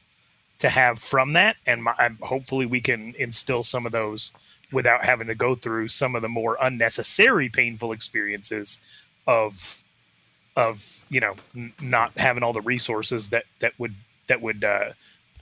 to 0.59 0.69
have 0.69 0.97
from 0.97 1.33
that. 1.33 1.57
And 1.65 1.83
my, 1.83 2.11
hopefully, 2.21 2.65
we 2.65 2.79
can 2.79 3.13
instill 3.19 3.63
some 3.63 3.85
of 3.85 3.91
those 3.91 4.31
without 4.71 5.03
having 5.03 5.27
to 5.27 5.35
go 5.35 5.53
through 5.53 5.89
some 5.89 6.15
of 6.15 6.21
the 6.21 6.29
more 6.29 6.57
unnecessary 6.61 7.49
painful 7.49 7.91
experiences 7.91 8.79
of 9.27 9.83
of 10.57 11.05
you 11.09 11.21
know 11.21 11.35
n- 11.55 11.71
not 11.81 12.11
having 12.17 12.43
all 12.43 12.51
the 12.51 12.61
resources 12.61 13.29
that 13.29 13.45
that 13.59 13.71
would 13.79 13.93
that 14.27 14.41
would 14.41 14.63
uh 14.65 14.89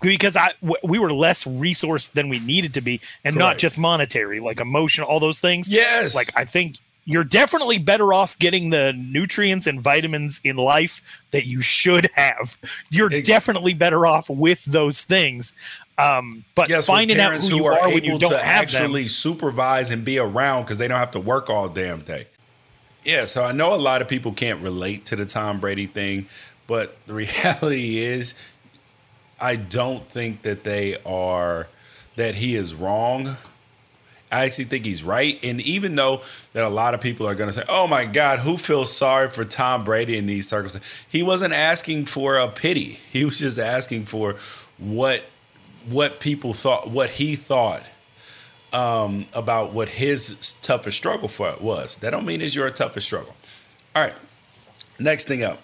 because 0.01 0.35
I 0.37 0.51
w- 0.61 0.75
we 0.83 0.99
were 0.99 1.11
less 1.11 1.45
resourced 1.45 2.11
than 2.11 2.29
we 2.29 2.39
needed 2.39 2.73
to 2.75 2.81
be 2.81 2.99
and 3.23 3.35
not 3.35 3.57
just 3.57 3.79
monetary 3.79 4.39
like 4.41 4.59
emotional 4.59 5.07
all 5.07 5.19
those 5.21 5.39
things 5.39 5.69
Yes. 5.69 6.13
like 6.13 6.27
i 6.35 6.43
think 6.45 6.75
you're 7.07 7.23
definitely 7.23 7.77
better 7.77 8.13
off 8.13 8.37
getting 8.39 8.71
the 8.71 8.91
nutrients 8.93 9.67
and 9.67 9.79
vitamins 9.79 10.41
in 10.43 10.57
life 10.57 11.01
that 11.31 11.47
you 11.47 11.61
should 11.61 12.09
have 12.13 12.57
you're 12.91 13.11
Ex- 13.13 13.27
definitely 13.27 13.73
better 13.73 14.05
off 14.05 14.29
with 14.29 14.65
those 14.65 15.03
things 15.03 15.53
um 15.97 16.43
but 16.55 16.67
Yes, 16.67 16.87
finding 16.87 17.17
out 17.19 17.31
who 17.33 17.47
who 17.47 17.55
you 17.55 17.65
are 17.65 17.79
are 17.79 17.87
when 17.89 18.03
you 18.03 18.19
don't 18.19 18.31
to 18.31 18.37
have 18.37 18.63
actually 18.63 19.03
them 19.03 19.09
supervise 19.09 19.91
and 19.91 20.03
be 20.03 20.19
around 20.19 20.63
because 20.63 20.77
they 20.77 20.89
don't 20.89 20.99
have 20.99 21.11
to 21.11 21.21
work 21.21 21.49
all 21.49 21.69
damn 21.69 22.01
day. 22.01 22.27
Yeah, 23.05 23.25
so 23.25 23.43
I 23.43 23.51
know 23.51 23.75
a 23.75 23.77
lot 23.77 24.01
of 24.01 24.07
people 24.07 24.33
can't 24.33 24.61
relate 24.61 25.05
to 25.05 25.15
the 25.15 25.27
Tom 25.27 25.59
Brady 25.59 25.85
thing, 25.85 26.27
but 26.65 26.97
the 27.05 27.13
reality 27.25 27.99
is, 27.99 28.33
I 29.39 29.55
don't 29.55 30.07
think 30.09 30.41
that 30.41 30.63
they 30.63 30.97
are 31.03 31.67
that 32.15 32.35
he 32.35 32.55
is 32.55 32.73
wrong. 32.73 33.37
I 34.31 34.45
actually 34.45 34.65
think 34.65 34.85
he's 34.85 35.03
right. 35.03 35.37
And 35.43 35.61
even 35.61 35.95
though 35.95 36.21
that 36.53 36.63
a 36.63 36.69
lot 36.69 36.93
of 36.95 37.01
people 37.01 37.27
are 37.27 37.35
going 37.35 37.49
to 37.49 37.53
say, 37.53 37.63
oh 37.69 37.87
my 37.87 38.05
God, 38.05 38.39
who 38.39 38.57
feels 38.57 38.91
sorry 38.91 39.29
for 39.29 39.45
Tom 39.45 39.83
Brady 39.83 40.17
in 40.17 40.25
these 40.25 40.47
circumstances? 40.47 41.05
He 41.07 41.21
wasn't 41.21 41.53
asking 41.53 42.05
for 42.05 42.37
a 42.37 42.47
pity. 42.47 42.99
He 43.11 43.23
was 43.23 43.39
just 43.39 43.59
asking 43.59 44.05
for 44.05 44.35
what 44.77 45.25
what 45.87 46.19
people 46.19 46.53
thought, 46.53 46.89
what 46.89 47.11
he 47.11 47.35
thought 47.35 47.83
um, 48.75 49.25
about 49.33 49.71
what 49.71 49.87
his 49.87 50.53
toughest 50.61 50.97
struggle 50.97 51.29
for 51.29 51.55
was. 51.61 51.95
That 51.97 52.09
don't 52.09 52.25
mean 52.25 52.41
it's 52.41 52.53
your 52.53 52.69
toughest 52.69 53.07
struggle. 53.07 53.33
All 53.95 54.03
right. 54.03 54.13
Next 54.99 55.29
thing 55.29 55.43
up. 55.43 55.61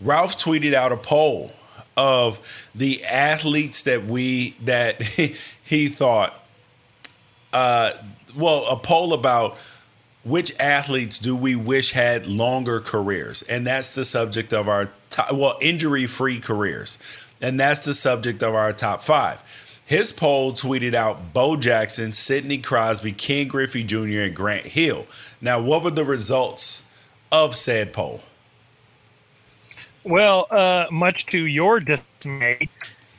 Ralph 0.00 0.38
tweeted 0.38 0.72
out 0.72 0.92
a 0.92 0.96
poll 0.96 1.52
of 1.96 2.70
the 2.74 3.04
athletes 3.04 3.82
that 3.82 4.06
we 4.06 4.56
that 4.64 5.02
he 5.62 5.88
thought 5.88 6.44
uh 7.54 7.92
well 8.36 8.66
a 8.70 8.76
poll 8.76 9.14
about 9.14 9.56
which 10.22 10.52
athletes 10.60 11.18
do 11.18 11.34
we 11.34 11.56
wish 11.56 11.92
had 11.92 12.26
longer 12.26 12.80
careers 12.80 13.40
and 13.44 13.66
that's 13.66 13.94
the 13.94 14.04
subject 14.04 14.52
of 14.52 14.68
our 14.68 14.90
top, 15.08 15.32
well 15.32 15.56
injury 15.62 16.04
free 16.04 16.38
careers 16.38 16.98
and 17.40 17.58
that's 17.58 17.86
the 17.86 17.94
subject 17.94 18.42
of 18.42 18.54
our 18.54 18.74
top 18.74 19.00
5 19.00 19.65
his 19.86 20.10
poll 20.10 20.52
tweeted 20.52 20.94
out 20.94 21.32
Bo 21.32 21.56
Jackson, 21.56 22.12
Sidney 22.12 22.58
Crosby, 22.58 23.12
Ken 23.12 23.46
Griffey 23.46 23.84
Jr., 23.84 24.22
and 24.22 24.34
Grant 24.34 24.66
Hill. 24.66 25.06
Now, 25.40 25.62
what 25.62 25.84
were 25.84 25.92
the 25.92 26.04
results 26.04 26.82
of 27.30 27.54
said 27.54 27.92
poll? 27.92 28.22
Well, 30.02 30.48
uh, 30.50 30.86
much 30.90 31.26
to 31.26 31.46
your 31.46 31.78
dismay, 31.78 32.68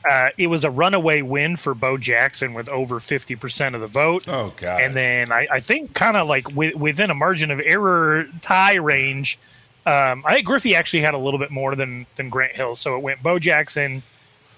uh, 0.08 0.28
it 0.36 0.48
was 0.48 0.62
a 0.62 0.70
runaway 0.70 1.22
win 1.22 1.56
for 1.56 1.74
Bo 1.74 1.96
Jackson 1.96 2.52
with 2.52 2.68
over 2.68 2.96
50% 2.96 3.74
of 3.74 3.80
the 3.80 3.86
vote. 3.86 4.28
Oh, 4.28 4.52
God. 4.58 4.82
And 4.82 4.94
then 4.94 5.32
I, 5.32 5.46
I 5.50 5.60
think 5.60 5.94
kind 5.94 6.18
of 6.18 6.28
like 6.28 6.44
wi- 6.44 6.76
within 6.76 7.08
a 7.08 7.14
margin 7.14 7.50
of 7.50 7.62
error 7.64 8.26
tie 8.42 8.74
range, 8.74 9.38
um, 9.86 10.22
I 10.26 10.34
think 10.34 10.46
Griffey 10.46 10.74
actually 10.74 11.00
had 11.00 11.14
a 11.14 11.18
little 11.18 11.40
bit 11.40 11.50
more 11.50 11.74
than, 11.74 12.04
than 12.16 12.28
Grant 12.28 12.56
Hill. 12.56 12.76
So 12.76 12.94
it 12.94 13.02
went 13.02 13.22
Bo 13.22 13.38
Jackson, 13.38 14.02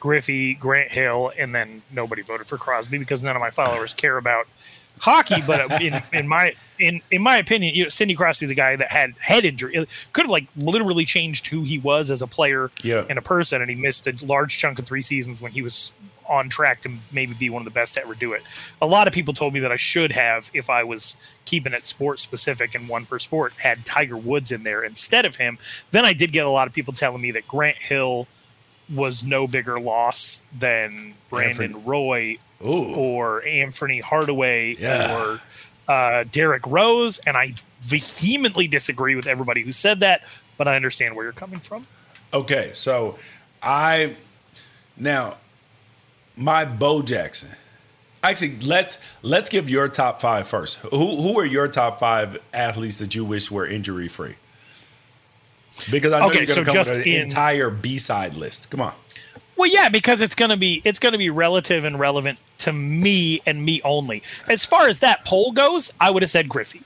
Griffey, 0.01 0.55
Grant 0.55 0.91
Hill, 0.91 1.33
and 1.39 1.55
then 1.55 1.83
nobody 1.93 2.23
voted 2.23 2.47
for 2.47 2.57
Crosby 2.59 2.99
because 2.99 3.23
none 3.23 3.37
of 3.37 3.41
my 3.41 3.51
followers 3.51 3.95
care 3.95 4.17
about 4.17 4.47
hockey. 4.99 5.37
But 5.47 5.71
uh, 5.71 5.79
in, 5.81 6.03
in 6.13 6.27
my 6.29 6.55
in 6.79 7.01
in 7.11 7.23
my 7.23 7.37
opinion, 7.37 7.75
you 7.75 7.85
know, 7.85 7.89
Sidney 7.91 8.15
Crosby's 8.15 8.51
a 8.51 8.55
guy 8.55 8.77
that 8.77 8.91
had 8.91 9.15
head 9.21 9.45
injury. 9.45 9.75
It 9.77 9.89
could 10.13 10.23
have 10.25 10.31
like 10.31 10.47
literally 10.57 11.05
changed 11.05 11.47
who 11.47 11.63
he 11.65 11.79
was 11.79 12.11
as 12.11 12.23
a 12.23 12.27
player 12.27 12.71
Yeah. 12.83 13.05
and 13.09 13.19
a 13.19 13.23
person, 13.23 13.61
and 13.61 13.71
he 13.71 13.77
missed 13.77 14.07
a 14.09 14.15
large 14.27 14.59
chunk 14.59 14.79
of 14.79 14.87
three 14.87 15.03
seasons 15.03 15.41
when 15.41 15.53
he 15.53 15.63
was 15.63 15.93
on 16.29 16.49
track 16.49 16.81
to 16.81 16.89
maybe 17.11 17.35
be 17.35 17.51
one 17.51 17.61
of 17.61 17.65
the 17.65 17.73
best 17.75 17.95
to 17.95 18.01
ever 18.03 18.15
do 18.15 18.33
it. 18.35 18.43
A 18.81 18.87
lot 18.87 19.09
of 19.09 19.13
people 19.13 19.35
told 19.35 19.53
me 19.53 19.59
that 19.61 19.73
I 19.73 19.77
should 19.77 20.13
have, 20.13 20.49
if 20.55 20.71
I 20.71 20.85
was 20.85 21.17
keeping 21.45 21.73
it 21.73 21.85
sports 21.87 22.23
specific 22.23 22.77
and 22.77 22.89
one 22.89 23.05
per 23.05 23.19
sport, 23.19 23.53
had 23.59 23.85
Tiger 23.85 24.17
Woods 24.17 24.53
in 24.53 24.63
there 24.63 24.85
instead 24.85 25.25
of 25.25 25.35
him. 25.35 25.59
Then 25.91 26.05
I 26.05 26.13
did 26.13 26.31
get 26.31 26.47
a 26.47 26.49
lot 26.51 26.69
of 26.69 26.73
people 26.73 26.93
telling 26.95 27.21
me 27.21 27.33
that 27.33 27.49
Grant 27.49 27.79
Hill 27.79 28.29
was 28.95 29.25
no 29.25 29.47
bigger 29.47 29.79
loss 29.81 30.43
than 30.59 31.15
Brandon 31.29 31.85
Roy 31.85 32.39
Ooh. 32.65 32.95
or 32.95 33.43
Anfernee 33.43 34.01
Hardaway 34.03 34.77
Yeah. 34.79 35.17
or 35.19 35.41
uh, 35.89 36.25
Derrick 36.31 36.63
Rose, 36.67 37.19
and 37.27 37.37
I 37.37 37.55
vehemently 37.81 38.69
disagree 38.69 39.17
with 39.17 39.27
everybody 39.27 39.63
who 39.63 39.73
said 39.73 40.01
that. 40.01 40.23
But 40.57 40.69
I 40.69 40.77
understand 40.77 41.17
where 41.17 41.25
you're 41.25 41.33
coming 41.33 41.61
from. 41.61 41.87
Okay, 42.35 42.71
so 42.75 43.19
I 43.63 44.15
now 44.97 45.39
my 46.37 46.65
Bo 46.65 47.03
Jackson. 47.03 47.51
Actually, 48.23 48.59
let's 48.67 49.17
let's 49.23 49.49
give 49.49 49.71
your 49.71 49.89
top 49.89 50.21
five 50.21 50.47
first. 50.47 50.77
Who 50.81 51.17
who 51.23 51.41
are 51.41 51.47
your 51.47 51.67
top 51.69 51.99
five 51.99 52.39
athletes 52.53 52.99
that 52.99 53.15
you 53.15 53.25
wish 53.25 53.51
were 53.51 53.67
injury 53.67 54.09
free? 54.09 54.35
Because 55.91 56.13
I 56.13 56.21
know 56.21 56.27
Okay, 56.27 56.39
you're 56.39 56.47
going 56.47 56.65
to 56.67 56.73
so 56.73 56.85
come 56.85 56.97
with 56.97 57.07
an 57.07 57.13
in- 57.13 57.23
entire 57.23 57.71
B 57.71 57.99
side 57.99 58.35
list. 58.35 58.71
Come 58.71 58.81
on. 58.81 58.95
Well, 59.57 59.71
yeah, 59.71 59.91
because 59.91 60.23
it's 60.23 60.35
gonna 60.35 60.57
be 60.57 60.81
it's 60.85 60.99
gonna 60.99 61.19
be 61.19 61.29
relative 61.29 61.85
and 61.85 61.99
relevant 62.01 62.39
to 62.59 62.73
me 62.73 63.43
and 63.45 63.63
me 63.63 63.83
only. 63.85 64.23
As 64.49 64.65
far 64.65 64.89
as 64.89 65.01
that 65.01 65.25
poll 65.27 65.53
goes, 65.53 65.93
I 66.01 66.11
would 66.11 66.23
have 66.23 66.31
said 66.31 66.49
Griffey. 66.49 66.81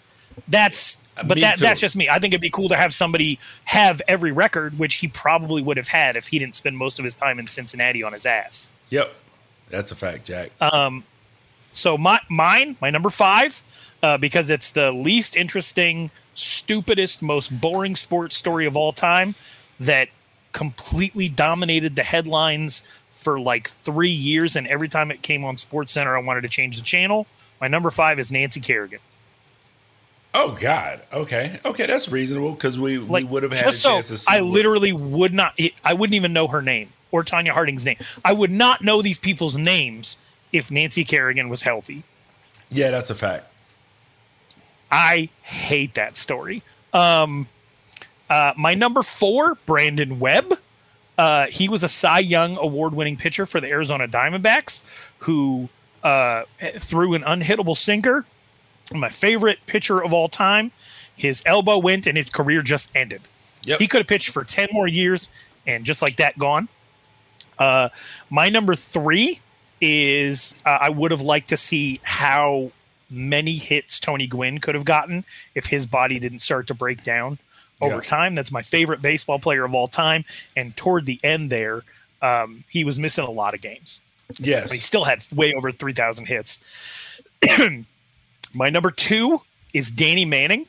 That's 0.49 0.99
but 1.17 1.37
Me 1.37 1.43
that 1.43 1.55
too. 1.57 1.63
that's 1.63 1.79
just 1.79 1.95
me. 1.95 2.09
I 2.09 2.19
think 2.19 2.35
it'd 2.35 2.41
be 2.41 2.51
cool 2.51 2.69
to 2.71 2.75
have 2.77 2.93
somebody 2.93 3.39
have 3.65 4.03
every 4.09 4.33
record, 4.33 4.77
which 4.77 4.97
he 4.97 5.07
probably 5.07 5.63
would 5.63 5.77
have 5.77 5.87
had 5.87 6.17
if 6.17 6.27
he 6.27 6.41
didn't 6.41 6.57
spend 6.57 6.77
most 6.77 6.99
of 6.99 7.05
his 7.05 7.15
time 7.15 7.39
in 7.39 7.47
Cincinnati 7.47 8.03
on 8.03 8.13
his 8.13 8.27
ass. 8.27 8.73
Yep, 8.91 9.15
that's 9.71 9.93
a 9.93 9.95
fact, 9.95 10.27
Jack. 10.27 10.51
Um, 10.61 11.05
so 11.71 11.97
my 11.97 12.19
mine, 12.29 12.77
my 12.81 12.91
number 12.91 13.11
five, 13.11 13.63
uh, 14.03 14.19
because 14.19 14.51
it's 14.51 14.73
the 14.73 14.91
least 14.91 15.37
interesting, 15.37 16.11
stupidest, 16.35 17.23
most 17.23 17.61
boring 17.61 17.97
sports 17.97 18.37
story 18.37 18.67
of 18.67 18.77
all 18.77 18.93
time 18.93 19.35
that 19.81 20.09
completely 20.53 21.29
dominated 21.29 21.97
the 21.97 22.03
headlines 22.03 22.83
for 23.11 23.41
like 23.41 23.69
three 23.69 24.11
years, 24.11 24.57
and 24.57 24.67
every 24.67 24.89
time 24.89 25.11
it 25.11 25.23
came 25.23 25.45
on 25.45 25.57
Sports 25.57 25.93
Center, 25.93 26.17
I 26.17 26.21
wanted 26.21 26.43
to 26.43 26.49
change 26.49 26.77
the 26.77 26.83
channel. 26.83 27.27
My 27.61 27.69
number 27.69 27.91
five 27.91 28.19
is 28.19 28.31
Nancy 28.33 28.61
Kerrigan. 28.61 29.01
Oh 30.35 30.57
God. 30.61 31.01
Okay. 31.13 31.61
Okay, 31.65 31.87
that's 31.87 32.09
reasonable 32.09 32.53
because 32.53 32.79
we 32.79 32.99
we 32.99 33.23
would 33.23 33.45
have 33.45 33.53
had 33.53 33.63
a 33.63 33.65
just 33.71 33.83
so 33.83 34.01
to 34.01 34.03
see. 34.03 34.27
I 34.29 34.41
literally 34.41 34.93
would 34.93 35.33
not. 35.33 35.59
I 35.85 35.95
wouldn't 35.95 36.15
even 36.15 36.33
know 36.33 36.49
her 36.49 36.61
name 36.61 36.93
or 37.13 37.23
Tonya 37.23 37.51
Harding's 37.51 37.85
name. 37.85 37.97
I 38.25 38.33
would 38.33 38.51
not 38.51 38.83
know 38.83 39.01
these 39.01 39.19
people's 39.19 39.57
names 39.57 40.17
if 40.53 40.73
Nancy 40.73 41.05
Kerrigan 41.05 41.49
was 41.49 41.63
healthy. 41.63 42.03
Yeah, 42.71 42.91
that's 42.91 43.11
a 43.11 43.15
fact. 43.15 43.47
I 44.95 45.29
hate 45.43 45.95
that 45.95 46.17
story. 46.17 46.63
Um, 46.93 47.49
uh, 48.31 48.53
my 48.57 48.75
number 48.75 49.03
four, 49.03 49.57
Brandon 49.67 50.21
Webb. 50.21 50.57
Uh, 51.19 51.47
he 51.47 51.69
was 51.69 51.83
a 51.83 51.89
Cy 51.89 52.21
Young 52.21 52.57
award-winning 52.57 53.17
pitcher 53.17 53.45
for 53.45 53.61
the 53.61 53.69
Arizona 53.69 54.07
Diamondbacks, 54.07 54.83
who 55.19 55.69
uh, 56.05 56.45
threw 56.79 57.15
an 57.15 57.23
unhittable 57.23 57.77
sinker. 57.77 58.25
My 58.95 59.09
favorite 59.09 59.59
pitcher 59.67 60.03
of 60.03 60.13
all 60.13 60.29
time. 60.29 60.71
His 61.17 61.43
elbow 61.45 61.79
went, 61.79 62.07
and 62.07 62.17
his 62.17 62.31
career 62.31 62.63
just 62.63 62.91
ended. 62.95 63.23
Yep. 63.65 63.81
He 63.81 63.89
could 63.89 63.99
have 63.99 64.07
pitched 64.07 64.31
for 64.31 64.45
ten 64.45 64.69
more 64.73 64.87
years, 64.87 65.29
and 65.67 65.85
just 65.85 66.03
like 66.03 66.17
that, 66.19 66.39
gone. 66.39 66.69
Uh, 67.59 67.89
my 68.31 68.49
number 68.49 68.77
three 68.77 69.41
is 69.81 70.55
uh, 70.65 70.79
I 70.81 70.89
would 70.91 71.11
have 71.11 71.23
liked 71.23 71.49
to 71.49 71.57
see 71.57 72.01
how 72.03 72.71
many 73.11 73.57
hits 73.57 74.01
Tony 74.01 74.27
Gwynn 74.27 74.59
could 74.59 74.75
have 74.75 74.85
gotten 74.85 75.25
if 75.55 75.67
his 75.67 75.87
body 75.87 76.19
didn't 76.19 76.41
start 76.41 76.67
to 76.69 76.75
break 76.75 77.03
down 77.05 77.39
over 77.81 77.97
Yeah. 77.97 78.01
time. 78.03 78.35
That's 78.35 78.51
my 78.53 78.63
favorite 78.63 79.03
baseball 79.03 79.39
player 79.39 79.65
of 79.65 79.75
all 79.75 79.87
time. 79.89 80.25
And 80.57 80.77
toward 80.77 81.07
the 81.07 81.21
end 81.23 81.51
there, 81.51 81.83
um, 82.23 82.65
he 82.69 82.85
was 82.85 82.99
missing 82.99 83.25
a 83.25 83.31
lot 83.31 83.55
of 83.55 83.61
games. 83.61 84.01
Yes. 84.39 84.65
But 84.65 84.73
he 84.73 84.79
still 84.79 85.05
had 85.05 85.23
way 85.35 85.53
over 85.55 85.71
3,000 85.71 86.27
hits. 86.27 86.59
my 88.55 88.71
number 88.71 88.91
two 88.91 89.41
is 89.73 89.91
Danny 89.91 90.25
Manning. 90.25 90.67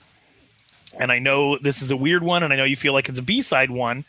And 1.00 1.12
I 1.12 1.20
know 1.20 1.58
this 1.58 1.82
is 1.82 1.92
a 1.92 1.98
weird 1.98 2.24
one, 2.24 2.42
and 2.44 2.54
I 2.54 2.56
know 2.56 2.64
you 2.64 2.76
feel 2.78 2.94
like 2.94 3.10
it's 3.10 3.20
a 3.20 3.24
B 3.24 3.42
side 3.42 3.70
one, 3.70 4.06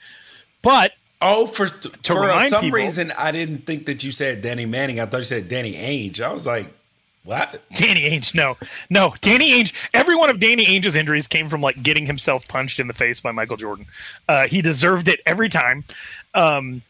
but 0.62 0.92
Oh, 1.20 1.46
for 1.46 1.66
for 1.68 2.46
some 2.48 2.60
people- 2.62 2.70
reason, 2.78 3.10
I 3.16 3.32
didn't 3.32 3.64
think 3.66 3.86
that 3.86 4.04
you 4.04 4.12
said 4.12 4.42
Danny 4.42 4.66
Manning. 4.66 5.00
I 5.00 5.06
thought 5.06 5.18
you 5.18 5.24
said 5.24 5.48
Danny 5.48 5.72
Ainge. 5.74 6.20
I 6.20 6.30
was 6.32 6.46
like, 6.46 6.68
what? 7.26 7.60
Danny 7.76 8.08
Ainge, 8.08 8.34
no, 8.34 8.56
no, 8.88 9.14
Danny 9.20 9.50
Ainge. 9.52 9.74
Every 9.92 10.14
one 10.14 10.30
of 10.30 10.40
Danny 10.40 10.64
Ainge's 10.64 10.96
injuries 10.96 11.26
came 11.26 11.48
from 11.48 11.60
like 11.60 11.82
getting 11.82 12.06
himself 12.06 12.46
punched 12.48 12.78
in 12.78 12.86
the 12.86 12.94
face 12.94 13.20
by 13.20 13.32
Michael 13.32 13.56
Jordan. 13.56 13.86
Uh, 14.28 14.46
he 14.46 14.62
deserved 14.62 15.08
it 15.08 15.20
every 15.26 15.48
time. 15.48 15.84
Um, 16.34 16.82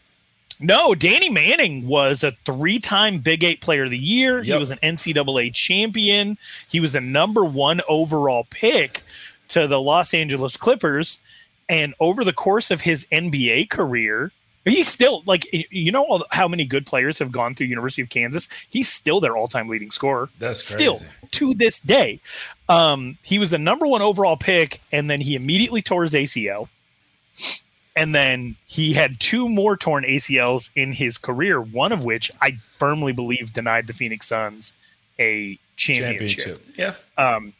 no, 0.61 0.95
Danny 0.95 1.29
Manning 1.29 1.87
was 1.87 2.23
a 2.23 2.33
three-time 2.45 3.19
Big 3.19 3.45
Eight 3.45 3.61
Player 3.61 3.85
of 3.85 3.91
the 3.91 3.99
Year. 3.99 4.43
He 4.43 4.55
was 4.55 4.71
an 4.71 4.79
NCAA 4.83 5.53
champion. 5.53 6.39
He 6.69 6.81
was 6.81 6.95
a 6.95 7.01
number 7.01 7.45
one 7.45 7.81
overall 7.89 8.47
pick 8.51 9.03
to 9.49 9.67
the 9.67 9.81
Los 9.81 10.15
Angeles 10.15 10.57
Clippers. 10.57 11.19
And 11.69 11.95
over 11.99 12.25
the 12.25 12.33
course 12.33 12.71
of 12.71 12.83
his 12.83 13.07
NBA 13.11 13.71
career, 13.71 14.33
he's 14.73 14.89
still 14.89 15.23
like 15.27 15.47
you 15.71 15.93
know 15.93 16.25
how 16.31 16.49
many 16.49 16.65
good 16.65 16.87
players 16.87 17.19
have 17.19 17.33
gone 17.33 17.55
through 17.55 17.69
University 17.69 18.03
of 18.03 18.09
Kansas. 18.09 18.49
He's 18.69 18.89
still 18.89 19.21
their 19.21 19.37
all-time 19.37 19.69
leading 19.69 19.91
scorer. 19.91 20.29
That's 20.39 20.63
still 20.63 20.99
to 21.33 21.55
this 21.55 21.81
day. 21.81 22.21
Um, 22.69 23.17
he 23.23 23.39
was 23.39 23.51
the 23.51 23.59
number 23.59 23.87
one 23.87 24.03
overall 24.03 24.37
pick, 24.37 24.81
and 24.93 25.09
then 25.09 25.21
he 25.21 25.35
immediately 25.37 25.83
tore 25.83 26.03
his 26.03 26.15
ACL. 26.15 26.69
And 27.95 28.15
then 28.15 28.57
he 28.67 28.93
had 28.93 29.19
two 29.21 29.49
more 29.49 29.75
torn 29.77 30.05
ACLs 30.05 30.71
in 30.75 30.93
his 30.93 31.17
career, 31.17 31.61
one 31.61 31.93
of 31.93 32.05
which 32.05 32.31
I 32.43 32.59
firmly 32.75 33.13
believe 33.13 33.55
denied 33.55 33.87
the 33.87 33.95
Phoenix 33.95 34.27
Suns 34.29 34.75
a 35.19 35.59
championship. 35.77 36.61
Championship. 36.61 36.67
Yeah. 36.77 36.95
Um, 37.17 37.55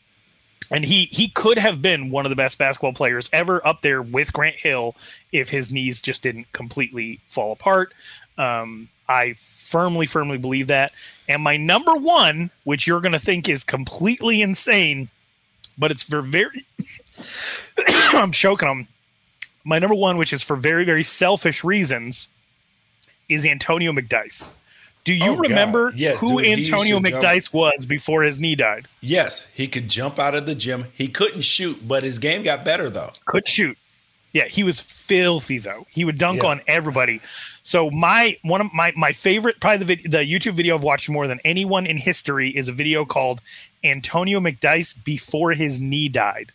and 0.71 0.85
he 0.85 1.07
he 1.13 1.29
could 1.29 1.59
have 1.59 1.81
been 1.81 2.11
one 2.11 2.27
of 2.27 2.31
the 2.31 2.37
best 2.37 2.59
basketball 2.59 2.93
players 2.93 3.29
ever 3.33 3.67
up 3.67 3.83
there 3.83 4.03
with 4.03 4.33
Grant 4.33 4.57
Hill 4.57 4.95
if 5.33 5.49
his 5.49 5.73
knees 5.73 6.01
just 6.01 6.23
didn't 6.23 6.51
completely 6.53 7.21
fall 7.27 7.53
apart. 7.53 7.93
Um, 8.39 8.89
I 9.09 9.35
firmly, 9.35 10.07
firmly 10.07 10.39
believe 10.39 10.67
that. 10.67 10.93
And 11.29 11.43
my 11.43 11.57
number 11.57 11.95
one, 11.95 12.51
which 12.65 12.87
you're 12.87 13.01
going 13.01 13.13
to 13.13 13.19
think 13.19 13.49
is 13.49 13.65
completely 13.65 14.43
insane, 14.43 15.09
but 15.79 15.91
it's 15.91 16.03
for 16.03 16.23
very, 16.23 16.67
I'm 18.13 18.33
choking 18.33 18.69
on. 18.69 18.89
My 19.65 19.79
number 19.79 19.97
one, 19.97 20.17
which 20.17 20.33
is 20.33 20.43
for 20.43 20.57
very, 20.57 20.85
very 20.85 21.03
selfish 21.03 21.65
reasons, 21.65 22.29
is 23.29 23.45
Antonio 23.45 23.93
McDyess. 23.93 24.53
Do 25.07 25.15
you 25.15 25.31
Oh, 25.33 25.37
remember 25.37 25.93
who 25.93 26.43
dude, 26.43 26.59
Antonio 26.59 26.97
should 26.99 27.07
jump. 27.07 27.23
McDyess 27.25 27.53
was 27.53 27.87
before 27.87 28.23
his 28.23 28.41
knee 28.41 28.57
died? 28.57 28.87
Yes, 29.01 29.47
he 29.55 29.69
could 29.69 29.89
jump 29.89 30.19
out 30.19 30.35
of 30.35 30.47
the 30.47 30.55
gym. 30.57 30.87
He 30.95 31.07
couldn't 31.07 31.43
shoot, 31.43 31.87
but 31.87 32.03
his 32.03 32.19
game 32.19 32.43
got 32.43 32.65
better 32.65 32.91
though. 32.91 33.13
could 33.25 33.47
shoot. 33.49 33.79
Yeah, 34.33 34.49
he 34.49 34.65
was 34.65 34.81
filthy 34.81 35.59
though. 35.59 35.87
He 35.91 36.05
would 36.05 36.19
dunk 36.19 36.43
Yeah. 36.43 36.49
on 36.51 36.61
everybody. 36.67 37.21
So 37.63 37.89
my 37.91 38.37
one 38.43 38.61
of 38.61 38.75
my 38.75 38.93
my 38.97 39.13
favorite 39.13 39.61
probably 39.61 39.79
the 39.79 39.85
vid- 39.97 40.11
the 40.11 40.19
YouTube 40.19 40.55
video 40.55 40.75
I've 40.75 40.83
watched 40.83 41.09
more 41.09 41.27
than 41.29 41.39
anyone 41.45 41.87
in 41.87 41.97
history 41.97 42.51
is 42.51 42.67
a 42.69 42.73
video 42.73 43.05
called 43.05 43.41
Antonio 43.85 44.41
McDyess 44.41 44.93
before 45.05 45.53
his 45.53 45.81
knee 45.81 46.09
died. 46.09 46.51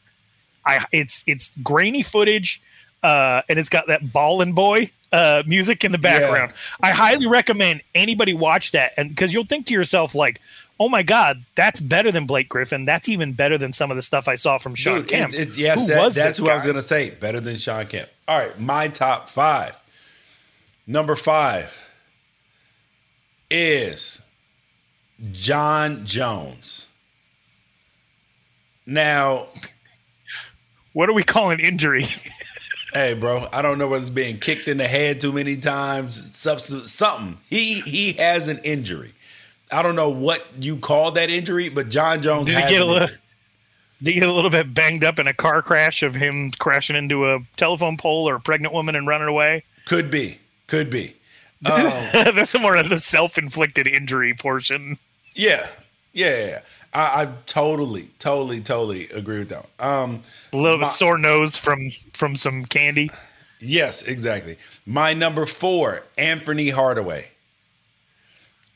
I 0.65 0.85
it's 0.91 1.23
it's 1.25 1.53
grainy 1.63 2.03
footage 2.03 2.61
uh 3.01 3.41
and 3.49 3.57
it's 3.57 3.69
got 3.69 3.87
that 3.87 4.11
ballin' 4.13 4.51
boy 4.53 4.91
uh 5.11 5.43
music 5.45 5.83
in 5.83 5.91
the 5.91 5.97
background. 5.97 6.53
I 6.81 6.91
highly 6.91 7.27
recommend 7.27 7.81
anybody 7.95 8.33
watch 8.33 8.71
that 8.71 8.93
and 8.97 9.09
because 9.09 9.33
you'll 9.33 9.43
think 9.45 9.65
to 9.67 9.73
yourself 9.73 10.15
like 10.15 10.39
Oh 10.79 10.89
my 10.89 11.03
God, 11.03 11.45
that's 11.53 11.79
better 11.79 12.11
than 12.11 12.25
Blake 12.25 12.49
Griffin. 12.49 12.85
That's 12.85 13.07
even 13.07 13.33
better 13.33 13.55
than 13.55 13.71
some 13.71 13.91
of 13.91 13.97
the 13.97 14.01
stuff 14.01 14.27
I 14.27 14.33
saw 14.33 14.57
from 14.57 14.73
Shawn 14.73 15.01
Dude, 15.01 15.07
Kemp. 15.09 15.33
it- 15.35 15.49
it- 15.49 15.57
yes, 15.57 15.85
that- 15.87 16.13
that's 16.13 16.41
what 16.41 16.47
who 16.47 16.51
I 16.51 16.55
was 16.55 16.65
gonna 16.65 16.81
say. 16.81 17.11
Better 17.11 17.39
than 17.39 17.57
Shawn 17.57 17.85
Kemp. 17.85 18.09
All 18.27 18.39
right, 18.39 18.59
my 18.59 18.87
top 18.87 19.29
five. 19.29 19.79
Number 20.87 21.15
five 21.15 21.87
is 23.51 24.21
Jon 25.33 26.03
Jones. 26.05 26.87
Now, 28.85 29.47
What 30.93 31.09
are 31.09 31.13
we 31.13 31.23
calling 31.23 31.59
injury? 31.59 32.05
hey, 32.93 33.13
bro, 33.13 33.45
I 33.51 33.61
don't 33.61 33.77
know 33.77 33.87
whether 33.87 34.01
it's 34.01 34.09
being 34.09 34.37
kicked 34.39 34.67
in 34.67 34.77
the 34.77 34.87
head 34.87 35.19
too 35.19 35.31
many 35.31 35.57
times, 35.57 36.35
something. 36.37 37.37
He 37.49 37.81
he 37.81 38.13
has 38.13 38.47
an 38.47 38.59
injury. 38.59 39.13
I 39.71 39.81
don't 39.83 39.95
know 39.95 40.09
what 40.09 40.45
you 40.59 40.77
call 40.77 41.11
that 41.11 41.29
injury, 41.29 41.69
but 41.69 41.89
Jon 41.89 42.21
Jones 42.21 42.47
Did 42.47 42.57
he 42.57 42.69
get 42.69 42.81
a 42.81 42.85
little? 42.85 43.01
injury. 43.03 43.17
Did 44.03 44.13
he 44.15 44.19
get 44.19 44.29
a 44.29 44.33
little 44.33 44.49
bit 44.49 44.73
banged 44.73 45.03
up 45.03 45.19
in 45.19 45.27
a 45.27 45.33
car 45.33 45.61
crash 45.61 46.01
of 46.03 46.15
him 46.15 46.51
crashing 46.59 46.95
into 46.95 47.29
a 47.31 47.39
telephone 47.55 47.97
pole 47.97 48.27
or 48.27 48.35
a 48.35 48.39
pregnant 48.39 48.73
woman 48.73 48.95
and 48.95 49.07
running 49.07 49.27
away? 49.27 49.63
Could 49.85 50.09
be, 50.11 50.39
could 50.67 50.89
be. 50.89 51.15
Um, 51.63 51.91
That's 52.33 52.59
more 52.59 52.75
of 52.75 52.89
the 52.89 52.97
self-inflicted 52.97 53.85
injury 53.85 54.33
portion. 54.33 54.97
Yeah, 55.35 55.67
yeah. 56.13 56.61
I, 56.93 57.21
I 57.23 57.33
totally, 57.45 58.09
totally, 58.19 58.59
totally 58.61 59.07
agree 59.09 59.39
with 59.39 59.49
that. 59.49 59.65
Um, 59.79 60.21
A 60.53 60.57
little 60.57 60.79
My- 60.79 60.87
sore 60.87 61.17
nose 61.17 61.55
from 61.57 61.89
from 62.13 62.35
some 62.35 62.65
candy. 62.65 63.09
yes, 63.59 64.01
exactly. 64.03 64.57
My 64.85 65.13
number 65.13 65.45
four, 65.45 66.03
Anfernee 66.17 66.71
Hardaway. 66.73 67.29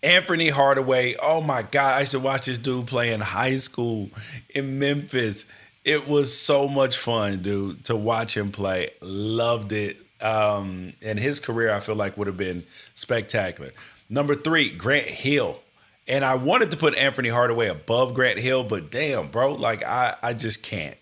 Anfernee 0.04 0.52
Hardaway. 0.52 1.16
Oh 1.22 1.42
my 1.42 1.64
God, 1.64 1.98
I 1.98 2.00
used 2.02 2.12
to 2.12 2.20
watch 2.20 2.46
this 2.46 2.58
dude 2.58 2.88
play 2.88 3.12
in 3.12 3.22
high 3.22 3.56
school 3.56 4.10
in 4.50 4.78
Memphis. 4.80 5.46
It 5.84 6.08
was 6.08 6.36
so 6.40 6.68
much 6.68 6.98
fun, 6.98 7.42
dude, 7.42 7.86
to 7.86 7.96
watch 7.96 8.36
him 8.38 8.52
play. 8.52 8.92
Loved 9.02 9.72
it. 9.72 9.98
Um, 10.22 10.94
and 11.02 11.20
his 11.20 11.40
career, 11.40 11.72
I 11.74 11.80
feel 11.80 11.96
like, 11.96 12.18
would 12.18 12.28
have 12.28 12.38
been 12.38 12.66
spectacular. 12.96 13.72
Number 14.10 14.34
three, 14.36 14.70
Grant 14.70 15.06
Hill. 15.06 15.60
And 16.08 16.24
I 16.24 16.36
wanted 16.36 16.72
to 16.72 16.78
put 16.78 16.94
Anfernee 16.96 17.32
Hardaway 17.32 17.68
above 17.68 18.14
Grant 18.14 18.38
Hill, 18.38 18.64
but 18.64 18.92
damn, 18.92 19.28
bro, 19.30 19.54
like 19.54 19.84
I, 19.84 20.16
I 20.22 20.34
just 20.34 20.62
can't. 20.64 20.98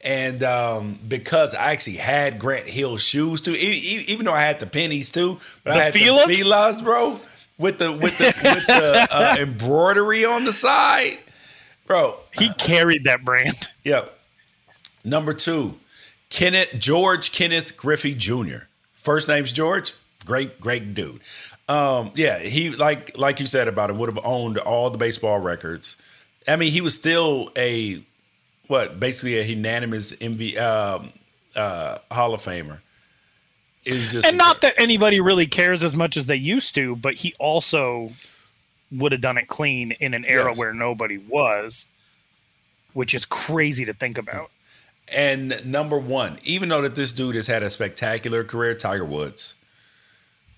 And 0.00 0.42
um, 0.42 0.98
because 1.08 1.54
I 1.54 1.72
actually 1.72 1.96
had 1.96 2.38
Grant 2.38 2.66
Hill 2.66 2.96
shoes 2.98 3.40
too, 3.40 3.52
e- 3.52 4.04
even 4.08 4.26
though 4.26 4.32
I 4.34 4.42
had 4.42 4.60
the 4.60 4.66
pennies 4.66 5.10
too, 5.10 5.38
but 5.64 5.72
I 5.72 5.76
The 5.76 5.82
had 5.84 5.94
Filas? 5.94 6.26
the 6.26 6.34
Filas, 6.34 6.84
bro, 6.84 7.18
with 7.58 7.78
the 7.78 7.90
with 7.92 8.18
the 8.18 8.26
with 8.44 8.66
the 8.66 9.08
uh, 9.10 9.36
embroidery 9.40 10.24
on 10.24 10.44
the 10.44 10.52
side, 10.52 11.18
bro. 11.86 12.20
He 12.38 12.52
carried 12.54 13.04
that 13.04 13.24
brand. 13.24 13.56
Yep. 13.84 14.10
Number 15.04 15.32
two, 15.32 15.78
Kenneth 16.30 16.76
George 16.78 17.32
Kenneth 17.32 17.76
Griffey 17.76 18.14
Jr. 18.14 18.66
First 18.92 19.26
name's 19.26 19.52
George. 19.52 19.94
Great, 20.26 20.60
great 20.60 20.94
dude. 20.94 21.20
Um, 21.68 22.10
yeah, 22.14 22.38
he 22.40 22.70
like 22.70 23.16
like 23.16 23.40
you 23.40 23.46
said 23.46 23.68
about 23.68 23.90
him 23.90 23.98
would 23.98 24.08
have 24.14 24.24
owned 24.24 24.58
all 24.58 24.90
the 24.90 24.98
baseball 24.98 25.38
records. 25.38 25.96
I 26.46 26.56
mean, 26.56 26.70
he 26.72 26.80
was 26.80 26.94
still 26.94 27.50
a 27.56 28.02
what 28.66 29.00
basically 29.00 29.38
a 29.38 29.42
unanimous 29.42 30.12
MV 30.12 30.58
um, 30.58 31.12
uh, 31.56 31.98
Hall 32.10 32.34
of 32.34 32.40
Famer. 32.40 32.80
Is 33.84 34.12
just 34.12 34.26
And 34.26 34.38
not 34.38 34.62
that 34.62 34.74
anybody 34.78 35.20
really 35.20 35.46
cares 35.46 35.82
as 35.82 35.94
much 35.94 36.16
as 36.16 36.26
they 36.26 36.36
used 36.36 36.74
to, 36.74 36.96
but 36.96 37.14
he 37.14 37.34
also 37.38 38.12
would 38.90 39.12
have 39.12 39.20
done 39.20 39.36
it 39.36 39.46
clean 39.48 39.92
in 39.92 40.14
an 40.14 40.24
era 40.24 40.50
Yes. 40.50 40.58
where 40.58 40.72
nobody 40.74 41.18
was. 41.18 41.86
which 42.94 43.12
is 43.12 43.24
crazy 43.24 43.84
to 43.84 43.92
think 43.92 44.16
about. 44.16 44.50
And 45.12 45.60
number 45.66 45.98
one, 45.98 46.38
even 46.44 46.68
though 46.68 46.80
that 46.82 46.94
this 46.94 47.12
dude 47.12 47.34
has 47.34 47.48
had 47.48 47.62
a 47.64 47.68
spectacular 47.68 48.44
career, 48.44 48.74
Tiger 48.76 49.04
Woods. 49.04 49.56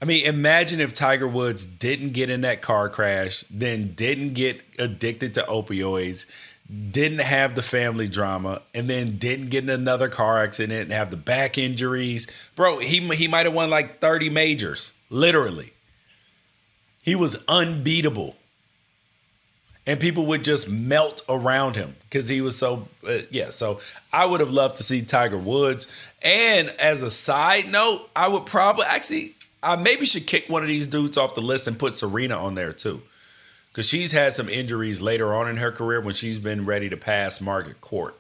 I 0.01 0.05
mean, 0.05 0.27
imagine 0.27 0.81
if 0.81 0.93
Tiger 0.93 1.27
Woods 1.27 1.65
didn't 1.65 2.13
get 2.13 2.29
in 2.29 2.43
that 2.43 2.61
car 2.61 2.89
crash, 2.89 3.45
then 3.51 3.95
didn't 3.95 4.35
get 4.35 4.63
addicted 4.79 5.33
to 5.35 5.43
opioids, 5.43 6.27
didn't 6.91 7.21
have 7.21 7.55
the 7.55 7.63
family 7.63 8.07
drama, 8.09 8.61
and 8.75 8.91
then 8.91 9.17
didn't 9.17 9.49
get 9.49 9.65
in 9.65 9.71
another 9.71 10.09
car 10.09 10.39
accident 10.43 10.83
and 10.83 10.93
have 10.93 11.11
the 11.11 11.17
back 11.17 11.57
injuries. 11.57 12.27
Bro, 12.57 12.79
he 12.79 13.01
he 13.15 13.27
might 13.27 13.47
have 13.47 13.55
won 13.55 13.71
like 13.71 14.01
30 14.01 14.29
majors, 14.29 14.93
literally. 15.09 15.73
He 17.03 17.15
was 17.15 17.43
unbeatable. 17.49 18.37
And 19.89 20.01
people 20.01 20.27
would 20.27 20.43
just 20.43 20.69
melt 20.69 21.23
around 21.29 21.77
him 21.77 21.95
because 22.03 22.29
he 22.29 22.41
was 22.41 22.59
so, 22.59 22.89
uh, 23.09 23.19
yeah. 23.31 23.51
So 23.51 23.79
I 24.13 24.27
would 24.27 24.41
have 24.41 24.51
loved 24.51 24.79
to 24.79 24.83
see 24.83 25.03
Tiger 25.03 25.39
Woods. 25.39 25.87
And 26.23 26.69
as 26.81 27.05
a 27.05 27.11
side 27.11 27.71
note, 27.71 28.11
I 28.17 28.27
would 28.27 28.47
probably 28.47 28.85
actually, 28.89 29.36
I 29.73 29.77
maybe 29.77 30.07
should 30.07 30.27
kick 30.27 30.49
one 30.49 30.63
of 30.63 30.69
these 30.69 30.87
dudes 30.87 31.17
off 31.19 31.35
the 31.35 31.41
list 31.41 31.67
and 31.67 31.79
put 31.79 31.95
Serena 31.95 32.37
on 32.37 32.55
there 32.55 32.73
too. 32.73 33.03
Because 33.71 33.89
she's 33.89 34.13
had 34.13 34.33
some 34.33 34.49
injuries 34.49 35.03
later 35.03 35.35
on 35.35 35.49
in 35.49 35.57
her 35.59 35.71
career 35.71 36.01
when 36.01 36.15
she's 36.15 36.39
been 36.39 36.65
ready 36.65 36.89
to 36.89 36.97
pass 36.97 37.41
Margaret 37.41 37.81
Court 37.83 38.15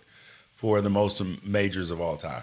for 0.54 0.80
the 0.82 0.90
most 0.90 1.22
majors 1.44 1.90
of 1.90 2.00
all 2.00 2.16
time. 2.16 2.42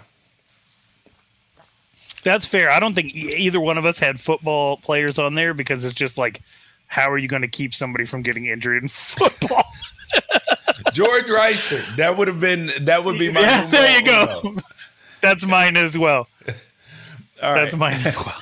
That's 2.24 2.46
fair. 2.46 2.70
I 2.70 2.80
don't 2.80 2.94
think 2.94 3.14
e- 3.14 3.34
either 3.36 3.60
one 3.60 3.78
of 3.78 3.84
us 3.86 3.98
had 3.98 4.18
football 4.18 4.78
players 4.78 5.18
on 5.18 5.34
there 5.34 5.54
because 5.54 5.84
it's 5.84 5.94
just 5.94 6.16
like, 6.18 6.40
how 6.86 7.10
are 7.10 7.18
you 7.18 7.28
going 7.28 7.42
to 7.42 7.48
keep 7.48 7.74
somebody 7.74 8.04
from 8.06 8.22
getting 8.22 8.46
injured 8.46 8.82
in 8.82 8.88
football? 8.90 9.64
George 10.92 11.26
Wrighster. 11.26 11.96
That 11.96 12.16
would 12.16 12.28
have 12.28 12.40
been, 12.40 12.70
that 12.84 13.04
would 13.04 13.18
be 13.18 13.30
my. 13.30 13.40
yeah, 13.40 13.66
there 13.66 14.00
you 14.00 14.06
go. 14.06 14.56
That's 15.20 15.46
mine 15.46 15.76
as 15.76 15.96
well. 15.96 16.26
All 17.42 17.52
right. 17.52 17.62
That's 17.62 17.76
mine 17.76 17.94
as 18.04 18.16
well. 18.16 18.34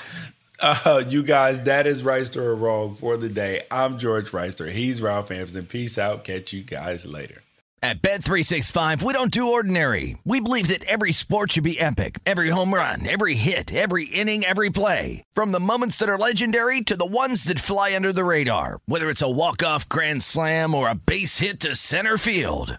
Uh, 0.62 1.02
you 1.08 1.24
guys, 1.24 1.62
that 1.62 1.86
is 1.88 2.04
Wrighster 2.04 2.36
or 2.36 2.54
wrong 2.54 2.94
for 2.94 3.16
the 3.16 3.28
day. 3.28 3.62
I'm 3.70 3.98
George 3.98 4.30
Wrighster. 4.30 4.70
He's 4.70 5.02
Ralph 5.02 5.28
Hampson. 5.28 5.66
Peace 5.66 5.98
out. 5.98 6.22
Catch 6.22 6.52
you 6.52 6.62
guys 6.62 7.04
later. 7.04 7.42
At 7.84 8.00
Bet365, 8.00 9.02
we 9.02 9.12
don't 9.12 9.32
do 9.32 9.48
ordinary. 9.48 10.16
We 10.24 10.38
believe 10.38 10.68
that 10.68 10.84
every 10.84 11.10
sport 11.10 11.50
should 11.50 11.64
be 11.64 11.80
epic. 11.80 12.20
Every 12.24 12.48
home 12.50 12.72
run, 12.72 13.04
every 13.08 13.34
hit, 13.34 13.74
every 13.74 14.04
inning, 14.04 14.44
every 14.44 14.70
play. 14.70 15.24
From 15.34 15.50
the 15.50 15.58
moments 15.58 15.96
that 15.96 16.08
are 16.08 16.16
legendary 16.16 16.80
to 16.82 16.96
the 16.96 17.04
ones 17.04 17.42
that 17.44 17.58
fly 17.58 17.96
under 17.96 18.12
the 18.12 18.22
radar. 18.22 18.78
Whether 18.86 19.10
it's 19.10 19.20
a 19.20 19.28
walk-off 19.28 19.88
grand 19.88 20.22
slam 20.22 20.76
or 20.76 20.88
a 20.88 20.94
base 20.94 21.40
hit 21.40 21.58
to 21.60 21.74
center 21.74 22.16
field. 22.16 22.78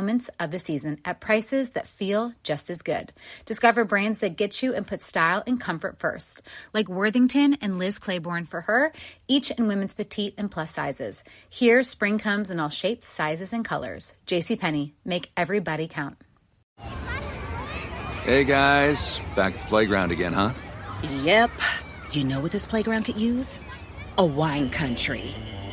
moments 0.01 0.31
of 0.39 0.49
the 0.49 0.57
season 0.57 0.97
at 1.05 1.19
prices 1.19 1.69
that 1.71 1.87
feel 1.87 2.33
just 2.41 2.71
as 2.71 2.81
good. 2.81 3.13
Discover 3.45 3.85
brands 3.85 4.21
that 4.21 4.35
get 4.35 4.63
you 4.63 4.73
and 4.73 4.87
put 4.87 5.03
style 5.03 5.43
and 5.45 5.61
comfort 5.61 5.99
first, 5.99 6.41
like 6.73 6.89
Worthington 6.89 7.55
and 7.61 7.77
Liz 7.77 7.99
Claiborne 7.99 8.45
for 8.45 8.61
her, 8.61 8.93
each 9.27 9.51
in 9.51 9.67
women's 9.67 9.93
petite 9.93 10.33
and 10.39 10.49
plus 10.49 10.71
sizes. 10.71 11.23
Here, 11.51 11.83
spring 11.83 12.17
comes 12.17 12.49
in 12.49 12.59
all 12.59 12.69
shapes, 12.69 13.07
sizes, 13.07 13.53
and 13.53 13.63
colors. 13.63 14.15
JCPenney, 14.25 14.93
make 15.05 15.29
everybody 15.37 15.87
count. 15.87 16.17
Hey 18.23 18.43
guys, 18.43 19.19
back 19.35 19.53
at 19.53 19.59
the 19.59 19.67
playground 19.67 20.11
again, 20.11 20.33
huh? 20.33 20.51
Yep. 21.21 21.51
You 22.11 22.23
know 22.23 22.39
what 22.39 22.51
this 22.51 22.65
playground 22.65 23.03
could 23.03 23.19
use? 23.19 23.59
A 24.17 24.25
wine 24.25 24.71
country. 24.71 25.35